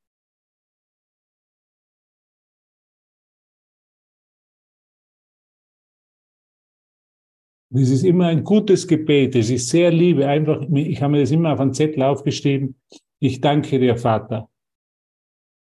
Das 7.71 7.91
ist 7.91 8.03
immer 8.03 8.29
ein 8.29 8.45
gutes 8.45 8.89
Gebet. 8.89 9.37
Es 9.37 9.51
ist 9.51 9.69
sehr 9.69 9.91
liebe. 9.91 10.27
Einfach, 10.27 10.63
ich 10.73 11.03
habe 11.03 11.13
mir 11.13 11.21
das 11.21 11.31
immer 11.31 11.53
auf 11.53 11.61
einen 11.61 11.75
Zettel 11.75 12.03
aufgeschrieben. 12.03 12.81
Ich 13.21 13.41
danke 13.41 13.79
dir, 13.79 13.97
Vater, 13.97 14.49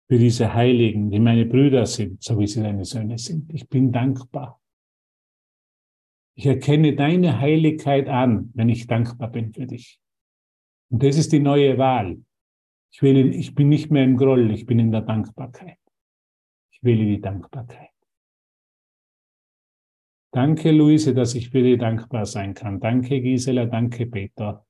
für 0.09 0.19
diese 0.19 0.55
Heiligen, 0.55 1.11
die 1.11 1.21
meine 1.21 1.45
Brüder 1.45 1.85
sind, 1.87 2.23
so 2.23 2.39
wie 2.39 2.47
sie 2.47 2.63
deine 2.63 2.85
Söhne 2.85 3.19
sind. 3.19 3.53
Ich 3.53 3.69
bin 3.69 3.93
dankbar. 3.93 4.60
Ich 6.41 6.47
erkenne 6.47 6.97
deine 6.97 7.39
Heiligkeit 7.39 8.09
an, 8.09 8.51
wenn 8.55 8.71
ich 8.71 8.87
dankbar 8.87 9.31
bin 9.31 9.53
für 9.53 9.67
dich. 9.67 10.01
Und 10.91 11.03
das 11.03 11.19
ist 11.19 11.33
die 11.33 11.39
neue 11.39 11.77
Wahl. 11.77 12.25
Ich, 12.91 13.03
will, 13.03 13.35
ich 13.35 13.55
bin 13.55 13.69
nicht 13.69 13.91
mehr 13.91 14.05
im 14.05 14.17
Groll, 14.17 14.51
ich 14.51 14.65
bin 14.65 14.79
in 14.79 14.91
der 14.91 15.03
Dankbarkeit. 15.03 15.77
Ich 16.73 16.83
wähle 16.83 17.05
die 17.05 17.21
Dankbarkeit. 17.21 17.91
Danke, 20.33 20.71
Luise, 20.71 21.13
dass 21.13 21.35
ich 21.35 21.51
für 21.51 21.63
dich 21.63 21.79
dankbar 21.79 22.25
sein 22.25 22.55
kann. 22.55 22.81
Danke, 22.81 23.21
Gisela. 23.21 23.67
Danke, 23.67 24.07
Peter. 24.07 24.65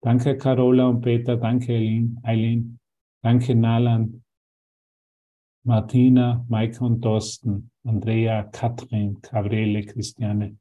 Danke, 0.00 0.38
Carola 0.38 0.88
und 0.88 1.02
Peter. 1.02 1.36
Danke, 1.36 1.74
Eileen. 2.22 2.80
Danke, 3.22 3.54
Nalan. 3.54 4.24
Martina, 5.66 6.46
Maike 6.48 6.82
und 6.82 7.02
Thorsten. 7.02 7.70
Andrea, 7.84 8.44
Katrin, 8.44 9.20
Gabriele, 9.20 9.84
Christiane. 9.84 10.56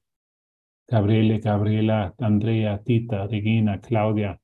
Gabriele, 0.89 1.39
Gabriela, 1.39 2.13
Andrea, 2.17 2.77
Dieter, 2.77 3.29
Regina, 3.29 3.77
Claudia, 3.77 4.39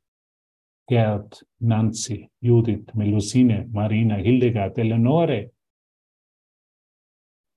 Gerd, 0.87 1.43
Nancy, 1.61 2.29
Judith, 2.39 2.93
Melusine, 2.93 3.67
Marina, 3.71 4.17
Hildegard, 4.17 4.77
Eleonore, 4.77 5.51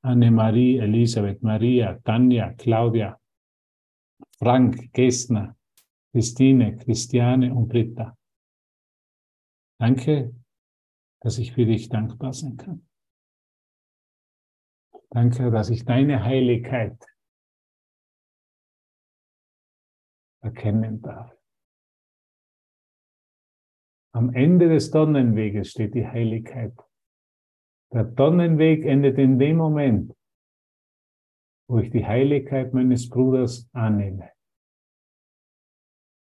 Annemarie, 0.03 0.79
Elisabeth, 0.79 1.43
Maria, 1.43 1.99
Tanja, 2.03 2.55
Claudia, 2.57 3.19
Frank, 4.39 4.91
Gestner, 4.93 5.55
Christine, 6.13 6.77
Christiane 6.77 7.53
und 7.55 7.69
Britta. 7.69 8.17
Danke, 9.79 10.35
dass 11.21 11.39
ich 11.39 11.53
für 11.53 11.67
dich 11.67 11.91
dankbar 11.91 12.33
sein 12.33 12.57
kann. 12.57 12.87
Danke, 15.11 15.51
dass 15.51 15.69
ich 15.69 15.85
deine 15.85 16.25
Heiligkeit 16.25 17.05
erkennen 20.41 21.03
darf. 21.03 21.35
Am 24.13 24.33
Ende 24.33 24.69
des 24.69 24.91
Donnenweges 24.91 25.71
steht 25.71 25.95
die 25.95 26.07
Heiligkeit. 26.07 26.75
Der 27.93 28.05
Donnenweg 28.05 28.85
endet 28.85 29.19
in 29.19 29.39
dem 29.39 29.57
Moment, 29.57 30.15
wo 31.69 31.79
ich 31.79 31.91
die 31.91 32.07
Heiligkeit 32.07 32.75
meines 32.75 33.09
Bruders 33.09 33.69
annehme 33.73 34.31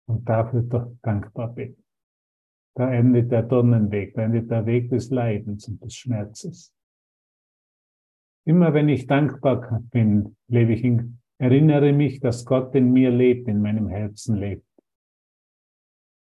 und 0.07 0.27
dafür 0.27 0.63
dankbar 1.01 1.53
bin. 1.53 1.83
Da 2.75 2.91
endet 2.91 3.31
der 3.31 3.43
Donnenweg, 3.43 4.15
da 4.15 4.23
endet 4.23 4.49
der 4.49 4.65
Weg 4.65 4.89
des 4.89 5.09
Leidens 5.09 5.67
und 5.67 5.83
des 5.83 5.95
Schmerzes. 5.95 6.73
Immer 8.45 8.73
wenn 8.73 8.89
ich 8.89 9.07
dankbar 9.07 9.81
bin, 9.91 10.35
lebe 10.47 10.73
ich 10.73 10.83
in, 10.83 11.21
erinnere 11.43 11.91
mich, 11.91 12.21
dass 12.21 12.45
Gott 12.45 12.73
in 12.73 12.91
mir 12.93 13.11
lebt, 13.11 13.47
in 13.47 13.61
meinem 13.61 13.89
Herzen 13.89 14.37
lebt. 14.37 14.65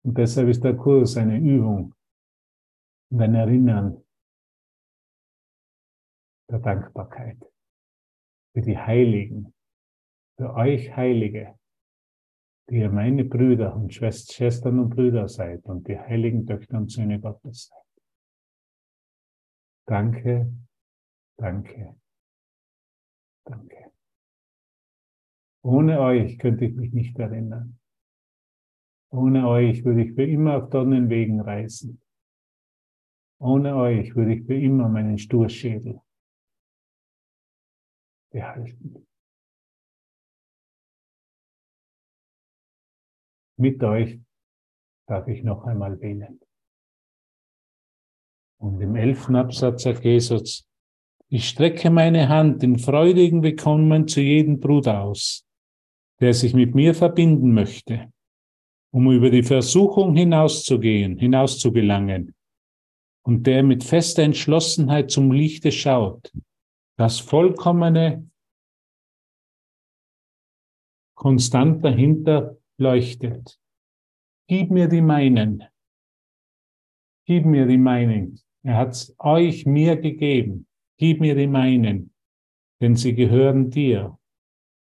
Und 0.04 0.18
deshalb 0.18 0.50
ist 0.50 0.64
der 0.64 0.76
Kurs 0.76 1.16
eine 1.18 1.38
Übung 1.38 1.94
und 3.12 3.22
ein 3.22 3.36
Erinnern 3.36 4.04
der 6.50 6.60
Dankbarkeit 6.60 7.38
für 8.54 8.62
die 8.62 8.78
Heiligen, 8.78 9.54
für 10.36 10.54
euch 10.56 10.96
Heilige, 10.96 11.58
die 12.70 12.80
ihr 12.80 12.90
meine 12.90 13.24
Brüder 13.24 13.76
und 13.76 13.94
Schwestern 13.94 14.80
und 14.80 14.90
Brüder 14.90 15.28
seid 15.28 15.64
und 15.66 15.88
die 15.88 15.98
heiligen 15.98 16.46
Töchter 16.46 16.78
und 16.78 16.92
Söhne 16.92 17.20
Gottes 17.20 17.68
seid. 17.68 17.84
Danke, 19.86 20.52
danke, 21.38 21.96
danke. 23.46 23.93
Ohne 25.64 26.02
euch 26.02 26.38
könnte 26.40 26.66
ich 26.66 26.76
mich 26.76 26.92
nicht 26.92 27.18
erinnern. 27.18 27.80
Ohne 29.10 29.48
euch 29.48 29.86
würde 29.86 30.04
ich 30.04 30.14
für 30.14 30.26
immer 30.26 30.58
auf 30.58 30.70
Dornenwegen 30.70 31.40
reisen. 31.40 32.02
Ohne 33.40 33.76
euch 33.76 34.16
würde 34.16 34.36
ich 34.36 34.46
für 34.46 34.56
immer 34.56 34.90
meinen 34.90 35.18
Sturschädel 35.18 36.02
behalten. 38.32 39.08
Mit 43.58 43.82
euch 43.84 44.20
darf 45.08 45.28
ich 45.28 45.44
noch 45.44 45.64
einmal 45.66 46.00
wählen. 46.02 46.40
Und 48.58 48.82
im 48.82 48.96
elften 48.96 49.36
Absatz 49.36 49.84
sagt 49.84 50.04
Jesus, 50.04 50.68
ich 51.30 51.48
strecke 51.50 51.90
meine 51.90 52.30
Hand 52.30 52.64
in 52.64 52.78
freudigen 52.78 53.44
Willkommen 53.44 54.08
zu 54.08 54.22
jedem 54.22 54.60
Bruder 54.60 55.02
aus, 55.02 55.43
der 56.24 56.34
sich 56.34 56.54
mit 56.54 56.74
mir 56.74 56.96
verbinden 56.96 57.54
möchte, 57.54 58.10
um 58.94 59.12
über 59.12 59.30
die 59.30 59.44
Versuchung 59.44 60.16
hinauszugehen, 60.16 61.18
hinauszugelangen, 61.18 62.34
und 63.26 63.46
der 63.46 63.62
mit 63.62 63.84
fester 63.84 64.24
Entschlossenheit 64.24 65.12
zum 65.12 65.34
Lichte 65.34 65.70
schaut, 65.70 66.32
das 66.98 67.20
Vollkommene 67.20 68.32
konstant 71.14 71.84
dahinter 71.84 72.56
leuchtet. 72.78 73.60
Gib 74.48 74.72
mir 74.72 74.88
die 74.88 75.02
meinen. 75.02 75.66
Gib 77.26 77.46
mir 77.46 77.66
die 77.66 77.78
meinen. 77.78 78.40
Er 78.62 78.78
hat 78.78 78.92
es 78.92 79.14
euch 79.20 79.66
mir 79.66 79.98
gegeben. 79.98 80.68
Gib 80.98 81.20
mir 81.20 81.36
die 81.36 81.48
meinen, 81.48 82.14
denn 82.80 82.96
sie 82.96 83.14
gehören 83.14 83.70
dir. 83.70 84.18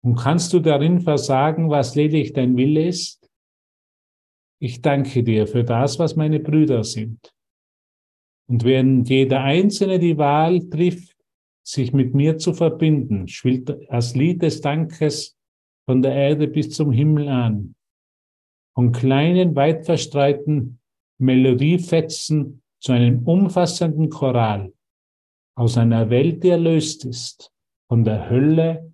Und 0.02 0.16
kannst 0.16 0.54
du 0.54 0.60
darin 0.60 1.02
versagen, 1.02 1.70
was 1.70 1.96
lediglich 1.96 2.34
dein 2.34 2.56
Wille 2.56 2.88
ist? 2.88 3.30
Ich 4.62 4.82
danke 4.82 5.24
dir 5.24 5.48
für 5.48 5.64
das, 5.64 6.00
was 6.00 6.16
meine 6.16 6.40
Brüder 6.40 6.84
sind. 6.84 7.34
Und 8.48 8.64
während 8.64 9.10
jeder 9.10 9.42
Einzelne 9.42 10.00
die 10.00 10.18
Wahl 10.18 10.70
trifft, 10.70 11.16
sich 11.64 11.94
mit 11.94 12.16
mir 12.16 12.38
zu 12.38 12.54
verbinden, 12.54 13.28
schwillt 13.28 13.70
das 13.90 14.16
Lied 14.16 14.42
des 14.42 14.62
Dankes 14.62 15.38
von 15.86 16.02
der 16.02 16.14
Erde 16.14 16.48
bis 16.48 16.72
zum 16.72 16.92
Himmel 16.92 17.28
an. 17.28 17.76
Von 18.74 18.92
kleinen, 18.92 19.56
weit 19.56 19.86
verstreuten 19.86 20.80
Melodiefetzen 21.20 22.64
zu 22.80 22.94
einem 22.94 23.28
umfassenden 23.28 24.10
Choral 24.10 24.74
aus 25.56 25.78
einer 25.78 26.10
Welt, 26.10 26.44
die 26.44 26.50
erlöst 26.50 27.06
ist 27.06 27.52
von 27.88 28.04
der 28.04 28.30
Hölle 28.30 28.94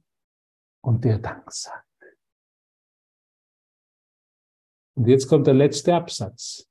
und 0.85 1.03
der 1.03 1.19
Dank 1.19 1.51
sagt. 1.51 1.83
Und 4.97 5.07
jetzt 5.07 5.27
kommt 5.27 5.47
der 5.47 5.53
letzte 5.53 5.93
Absatz. 5.93 6.69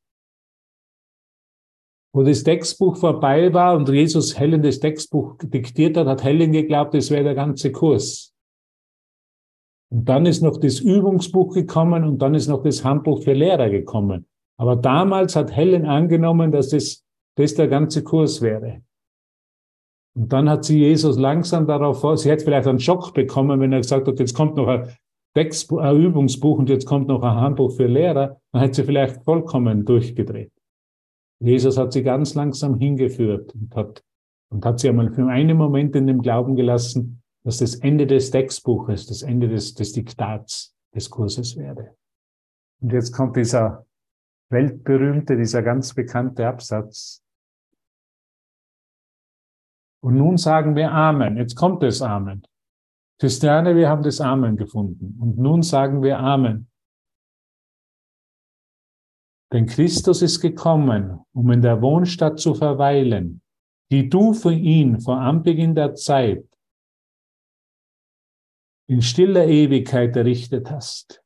Wo 2.14 2.22
das 2.22 2.44
Textbuch 2.44 2.96
vorbei 2.96 3.52
war 3.52 3.76
und 3.76 3.88
Jesus 3.88 4.38
Helen 4.38 4.62
das 4.62 4.78
Textbuch 4.78 5.36
diktiert 5.42 5.96
hat, 5.96 6.06
hat 6.06 6.22
Helen 6.22 6.52
geglaubt, 6.52 6.94
es 6.94 7.10
wäre 7.10 7.24
der 7.24 7.34
ganze 7.34 7.72
Kurs. 7.72 8.32
Und 9.90 10.08
dann 10.08 10.24
ist 10.24 10.40
noch 10.40 10.58
das 10.58 10.80
Übungsbuch 10.80 11.52
gekommen 11.52 12.04
und 12.04 12.18
dann 12.22 12.34
ist 12.34 12.46
noch 12.46 12.62
das 12.62 12.84
Handbuch 12.84 13.22
für 13.22 13.32
Lehrer 13.32 13.68
gekommen. 13.68 14.26
Aber 14.56 14.76
damals 14.76 15.34
hat 15.34 15.54
Helen 15.54 15.86
angenommen, 15.86 16.52
dass 16.52 16.68
das, 16.68 17.04
das 17.36 17.54
der 17.54 17.68
ganze 17.68 18.04
Kurs 18.04 18.40
wäre. 18.40 18.82
Und 20.16 20.32
dann 20.32 20.48
hat 20.48 20.64
sie 20.64 20.78
Jesus 20.78 21.18
langsam 21.18 21.66
darauf 21.66 22.00
vor, 22.00 22.16
sie 22.16 22.30
hätte 22.30 22.44
vielleicht 22.44 22.68
einen 22.68 22.78
Schock 22.78 23.14
bekommen, 23.14 23.60
wenn 23.60 23.72
er 23.72 23.80
gesagt 23.80 24.06
hat, 24.06 24.20
jetzt 24.20 24.34
kommt 24.34 24.56
noch 24.56 24.68
ein, 24.68 24.88
Textbuch, 25.34 25.78
ein 25.78 26.00
Übungsbuch 26.00 26.58
und 26.58 26.68
jetzt 26.68 26.86
kommt 26.86 27.08
noch 27.08 27.22
ein 27.22 27.34
Handbuch 27.34 27.72
für 27.72 27.86
Lehrer, 27.86 28.40
dann 28.52 28.62
hätte 28.62 28.76
sie 28.76 28.84
vielleicht 28.84 29.24
vollkommen 29.24 29.84
durchgedreht. 29.84 30.52
Jesus 31.40 31.76
hat 31.76 31.92
sie 31.92 32.04
ganz 32.04 32.34
langsam 32.34 32.78
hingeführt 32.78 33.52
und 33.54 33.74
hat, 33.74 34.04
und 34.50 34.64
hat 34.64 34.78
sie 34.78 34.88
einmal 34.88 35.12
für 35.12 35.26
einen 35.26 35.56
Moment 35.56 35.96
in 35.96 36.06
dem 36.06 36.22
Glauben 36.22 36.54
gelassen, 36.54 37.20
dass 37.42 37.58
das 37.58 37.74
Ende 37.74 38.06
des 38.06 38.30
Textbuches, 38.30 39.06
das 39.06 39.22
Ende 39.22 39.48
des, 39.48 39.74
des 39.74 39.92
Diktats 39.92 40.74
des 40.94 41.10
Kurses 41.10 41.56
werde. 41.56 41.96
Und 42.80 42.92
jetzt 42.92 43.12
kommt 43.12 43.36
dieser 43.36 43.84
weltberühmte, 44.50 45.36
dieser 45.36 45.62
ganz 45.62 45.94
bekannte 45.94 46.46
Absatz. 46.46 47.23
Und 50.04 50.16
nun 50.18 50.36
sagen 50.36 50.76
wir 50.76 50.92
Amen. 50.92 51.38
Jetzt 51.38 51.56
kommt 51.56 51.82
das 51.82 52.02
Amen. 52.02 52.46
Christiane, 53.18 53.74
wir 53.74 53.88
haben 53.88 54.02
das 54.02 54.20
Amen 54.20 54.58
gefunden. 54.58 55.18
Und 55.18 55.38
nun 55.38 55.62
sagen 55.62 56.02
wir 56.02 56.18
Amen. 56.18 56.70
Denn 59.50 59.64
Christus 59.64 60.20
ist 60.20 60.40
gekommen, 60.40 61.24
um 61.32 61.50
in 61.50 61.62
der 61.62 61.80
Wohnstadt 61.80 62.38
zu 62.38 62.54
verweilen, 62.54 63.40
die 63.90 64.10
du 64.10 64.34
für 64.34 64.52
ihn 64.52 65.00
vor 65.00 65.22
Anbeginn 65.22 65.74
der 65.74 65.94
Zeit 65.94 66.46
in 68.86 69.00
stiller 69.00 69.46
Ewigkeit 69.46 70.14
errichtet 70.16 70.70
hast. 70.70 71.22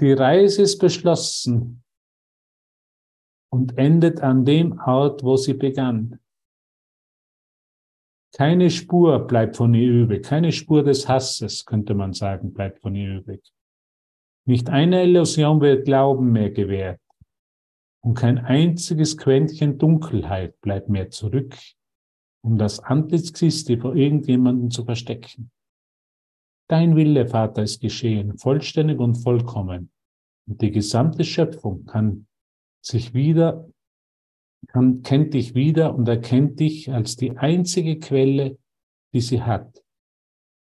Die 0.00 0.12
Reise 0.12 0.62
ist 0.62 0.78
beschlossen 0.80 1.84
und 3.52 3.78
endet 3.78 4.20
an 4.20 4.44
dem 4.44 4.80
Ort, 4.80 5.22
wo 5.22 5.36
sie 5.36 5.54
begann. 5.54 6.18
Keine 8.32 8.70
Spur 8.70 9.26
bleibt 9.26 9.56
von 9.56 9.74
ihr 9.74 9.90
übrig, 9.90 10.24
keine 10.24 10.52
Spur 10.52 10.84
des 10.84 11.08
Hasses, 11.08 11.64
könnte 11.64 11.94
man 11.94 12.12
sagen, 12.12 12.52
bleibt 12.52 12.80
von 12.80 12.94
ihr 12.94 13.18
übrig. 13.18 13.42
Nicht 14.46 14.70
eine 14.70 15.02
Illusion 15.02 15.60
wird 15.60 15.84
Glauben 15.84 16.32
mehr 16.32 16.50
gewährt 16.50 17.00
und 18.02 18.14
kein 18.14 18.38
einziges 18.38 19.16
Quäntchen 19.16 19.78
Dunkelheit 19.78 20.60
bleibt 20.60 20.88
mehr 20.88 21.10
zurück, 21.10 21.56
um 22.42 22.56
das 22.56 22.80
Antlitz 22.80 23.32
Christi 23.32 23.76
vor 23.76 23.94
irgendjemanden 23.94 24.70
zu 24.70 24.84
verstecken. 24.84 25.50
Dein 26.68 26.96
Wille, 26.96 27.26
Vater, 27.26 27.62
ist 27.62 27.80
geschehen, 27.80 28.38
vollständig 28.38 29.00
und 29.00 29.16
vollkommen. 29.16 29.90
Und 30.46 30.62
die 30.62 30.70
gesamte 30.70 31.24
Schöpfung 31.24 31.84
kann 31.84 32.26
sich 32.80 33.12
wieder 33.12 33.68
kann, 34.68 35.02
kennt 35.02 35.34
dich 35.34 35.54
wieder 35.54 35.94
und 35.94 36.08
erkennt 36.08 36.60
dich 36.60 36.92
als 36.92 37.16
die 37.16 37.36
einzige 37.36 37.98
Quelle, 37.98 38.58
die 39.12 39.20
sie 39.20 39.42
hat. 39.42 39.82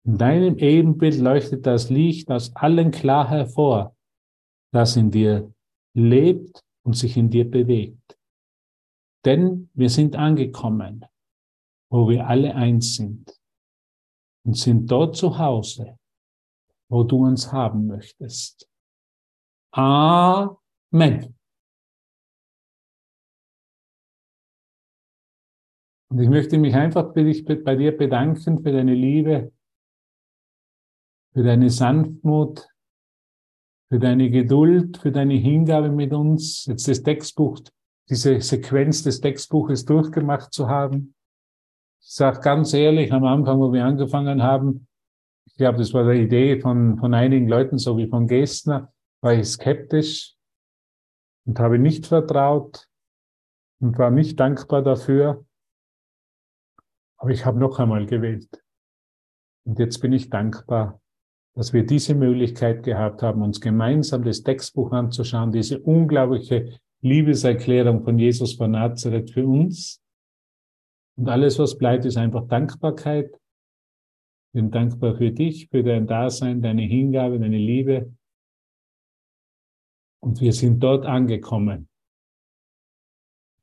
In 0.04 0.16
deinem 0.16 0.56
Ebenbild 0.58 1.18
leuchtet 1.18 1.66
das 1.66 1.90
Licht 1.90 2.30
aus 2.30 2.54
allen 2.56 2.90
klar 2.90 3.28
hervor, 3.28 3.94
das 4.72 4.96
in 4.96 5.10
dir 5.10 5.52
lebt 5.94 6.64
und 6.84 6.94
sich 6.94 7.16
in 7.16 7.30
dir 7.30 7.50
bewegt. 7.50 8.18
Denn 9.24 9.68
wir 9.74 9.90
sind 9.90 10.16
angekommen, 10.16 11.04
wo 11.90 12.08
wir 12.08 12.26
alle 12.26 12.54
eins 12.54 12.94
sind 12.94 13.34
und 14.46 14.56
sind 14.56 14.90
dort 14.90 15.16
zu 15.16 15.38
Hause, 15.38 15.98
wo 16.88 17.02
du 17.02 17.26
uns 17.26 17.52
haben 17.52 17.86
möchtest. 17.86 18.68
Amen. 19.72 21.37
Und 26.10 26.20
ich 26.20 26.28
möchte 26.28 26.58
mich 26.58 26.74
einfach 26.74 27.12
bei, 27.12 27.22
dir 27.22 27.96
bedanken 27.96 28.62
für 28.62 28.72
deine 28.72 28.94
Liebe, 28.94 29.52
für 31.34 31.42
deine 31.42 31.68
Sanftmut, 31.68 32.66
für 33.90 33.98
deine 33.98 34.30
Geduld, 34.30 34.96
für 34.98 35.12
deine 35.12 35.34
Hingabe 35.34 35.90
mit 35.90 36.12
uns, 36.12 36.64
jetzt 36.66 36.88
das 36.88 37.02
Textbuch, 37.02 37.60
diese 38.08 38.40
Sequenz 38.40 39.02
des 39.02 39.20
Textbuches 39.20 39.84
durchgemacht 39.84 40.52
zu 40.52 40.68
haben. 40.68 41.14
Ich 42.00 42.14
sage 42.14 42.40
ganz 42.40 42.72
ehrlich, 42.72 43.12
am 43.12 43.24
Anfang, 43.24 43.58
wo 43.58 43.72
wir 43.72 43.84
angefangen 43.84 44.42
haben, 44.42 44.86
ich 45.46 45.56
glaube, 45.56 45.78
das 45.78 45.92
war 45.92 46.10
die 46.10 46.22
Idee 46.22 46.60
von, 46.60 46.98
von 46.98 47.12
einigen 47.14 47.48
Leuten, 47.48 47.78
so 47.78 47.96
wie 47.96 48.08
von 48.08 48.26
Gestner, 48.26 48.92
war 49.20 49.34
ich 49.34 49.46
skeptisch 49.46 50.34
und 51.46 51.58
habe 51.58 51.78
nicht 51.78 52.06
vertraut 52.06 52.88
und 53.80 53.98
war 53.98 54.10
nicht 54.10 54.38
dankbar 54.38 54.82
dafür. 54.82 55.44
Aber 57.18 57.30
ich 57.30 57.44
habe 57.44 57.58
noch 57.58 57.78
einmal 57.78 58.06
gewählt. 58.06 58.48
Und 59.64 59.78
jetzt 59.78 59.98
bin 59.98 60.12
ich 60.12 60.30
dankbar, 60.30 61.00
dass 61.54 61.72
wir 61.72 61.84
diese 61.84 62.14
Möglichkeit 62.14 62.84
gehabt 62.84 63.22
haben, 63.22 63.42
uns 63.42 63.60
gemeinsam 63.60 64.22
das 64.22 64.42
Textbuch 64.42 64.92
anzuschauen, 64.92 65.52
diese 65.52 65.80
unglaubliche 65.80 66.78
Liebeserklärung 67.00 68.04
von 68.04 68.18
Jesus 68.18 68.54
von 68.54 68.70
Nazareth 68.70 69.30
für 69.30 69.46
uns. 69.46 70.00
Und 71.16 71.28
alles, 71.28 71.58
was 71.58 71.76
bleibt, 71.76 72.04
ist 72.04 72.16
einfach 72.16 72.46
Dankbarkeit. 72.46 73.34
Ich 73.34 74.52
bin 74.52 74.70
dankbar 74.70 75.16
für 75.16 75.32
dich, 75.32 75.68
für 75.68 75.82
dein 75.82 76.06
Dasein, 76.06 76.62
deine 76.62 76.82
Hingabe, 76.82 77.40
deine 77.40 77.58
Liebe. 77.58 78.14
Und 80.20 80.40
wir 80.40 80.52
sind 80.52 80.80
dort 80.80 81.06
angekommen, 81.06 81.88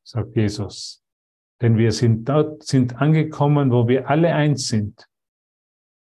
sagt 0.04 0.36
Jesus. 0.36 1.05
Denn 1.62 1.78
wir 1.78 1.92
sind 1.92 2.28
dort, 2.28 2.64
sind 2.64 3.02
angekommen, 3.02 3.72
wo 3.72 3.88
wir 3.88 4.10
alle 4.10 4.34
eins 4.34 4.68
sind 4.68 5.08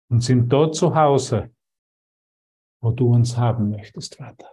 und 0.09 0.21
sind 0.21 0.49
dort 0.49 0.75
zu 0.75 0.95
Hause, 0.95 1.53
wo 2.81 2.91
du 2.91 3.13
uns 3.13 3.37
haben 3.37 3.69
möchtest, 3.69 4.15
Vater. 4.15 4.49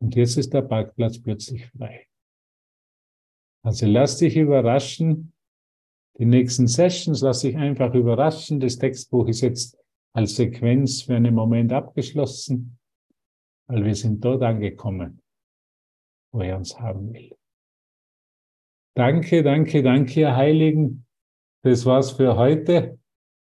Und 0.00 0.16
jetzt 0.16 0.36
ist 0.36 0.52
der 0.52 0.62
Parkplatz 0.62 1.20
plötzlich 1.20 1.66
frei. 1.70 2.08
Also 3.64 3.86
lass 3.86 4.18
dich 4.18 4.36
überraschen. 4.36 5.32
Die 6.18 6.26
nächsten 6.26 6.66
Sessions 6.66 7.20
lass 7.20 7.40
dich 7.40 7.56
einfach 7.56 7.94
überraschen. 7.94 8.58
Das 8.58 8.76
Textbuch 8.76 9.28
ist 9.28 9.40
jetzt 9.40 9.78
als 10.12 10.36
Sequenz 10.36 11.02
für 11.02 11.14
einen 11.14 11.34
Moment 11.34 11.72
abgeschlossen, 11.72 12.78
weil 13.68 13.84
wir 13.84 13.94
sind 13.94 14.22
dort 14.24 14.42
angekommen, 14.42 15.22
wo 16.32 16.40
er 16.40 16.56
uns 16.56 16.78
haben 16.78 17.12
will. 17.12 17.36
Danke, 18.94 19.42
danke, 19.42 19.82
danke, 19.82 20.20
ihr 20.20 20.36
Heiligen. 20.36 21.06
Das 21.62 21.86
war's 21.86 22.10
für 22.10 22.36
heute 22.36 22.98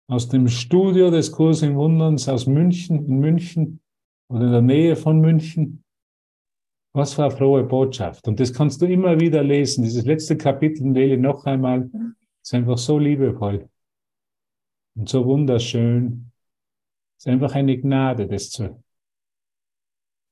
aus 0.07 0.29
dem 0.29 0.47
Studio 0.47 1.11
des 1.11 1.31
Kurs 1.31 1.61
im 1.61 1.75
Wunderns 1.75 2.29
aus 2.29 2.45
München, 2.45 3.05
in 3.05 3.19
München 3.19 3.81
oder 4.29 4.45
in 4.45 4.51
der 4.51 4.61
Nähe 4.61 4.95
von 4.95 5.19
München. 5.19 5.83
Was 6.93 7.13
für 7.13 7.23
eine 7.23 7.31
frohe 7.31 7.63
Botschaft. 7.63 8.27
Und 8.27 8.39
das 8.39 8.53
kannst 8.53 8.81
du 8.81 8.85
immer 8.85 9.19
wieder 9.19 9.43
lesen. 9.43 9.83
Dieses 9.83 10.05
letzte 10.05 10.37
Kapitel 10.37 10.93
wähle 10.93 11.17
noch 11.17 11.45
einmal. 11.45 11.89
Ist 12.41 12.53
einfach 12.53 12.77
so 12.77 12.97
liebevoll 12.97 13.69
und 14.95 15.09
so 15.09 15.25
wunderschön. 15.25 16.31
Ist 17.17 17.27
einfach 17.27 17.55
eine 17.55 17.77
Gnade, 17.77 18.27
das 18.27 18.49
zu, 18.49 18.83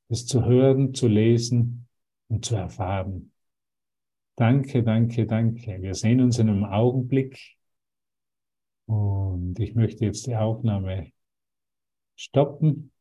das 0.09 0.26
zu 0.26 0.45
hören, 0.45 0.93
zu 0.93 1.07
lesen 1.07 1.88
und 2.30 2.45
zu 2.45 2.55
erfahren. 2.55 3.32
Danke, 4.39 4.83
danke, 4.83 5.25
danke. 5.25 5.81
Wir 5.81 5.93
sehen 5.93 6.21
uns 6.21 6.39
in 6.39 6.47
einem 6.47 6.63
Augenblick. 6.63 7.57
Und 8.85 9.59
ich 9.59 9.75
möchte 9.75 10.05
jetzt 10.05 10.27
die 10.27 10.35
Aufnahme 10.37 11.11
stoppen. 12.15 12.93